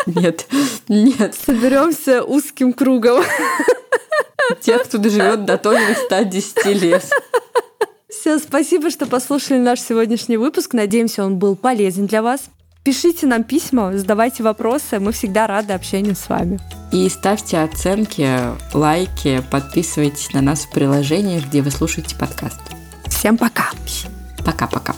Нет, 0.07 0.47
нет. 0.87 1.35
Соберемся 1.35 2.23
узким 2.23 2.73
кругом. 2.73 3.23
Тех, 4.61 4.83
кто 4.83 4.97
доживет 4.97 5.45
до 5.45 5.57
тонных 5.57 5.97
110 5.97 6.65
лет. 6.81 7.03
Все, 8.09 8.39
спасибо, 8.39 8.89
что 8.89 9.05
послушали 9.05 9.59
наш 9.59 9.79
сегодняшний 9.81 10.37
выпуск. 10.37 10.73
Надеемся, 10.73 11.23
он 11.23 11.37
был 11.37 11.55
полезен 11.55 12.07
для 12.07 12.21
вас. 12.21 12.49
Пишите 12.85 13.25
нам 13.25 13.43
письма, 13.43 13.97
задавайте 13.97 14.43
вопросы. 14.43 14.99
Мы 14.99 15.11
всегда 15.11 15.47
рады 15.47 15.73
общению 15.73 16.15
с 16.15 16.29
вами. 16.29 16.59
И 16.91 17.09
ставьте 17.09 17.57
оценки, 17.57 18.29
лайки, 18.75 19.43
подписывайтесь 19.49 20.31
на 20.33 20.41
нас 20.41 20.65
в 20.65 20.69
приложениях, 20.69 21.47
где 21.47 21.63
вы 21.63 21.71
слушаете 21.71 22.15
подкаст. 22.15 22.61
Всем 23.07 23.39
пока! 23.39 23.71
Пока-пока. 24.45 24.93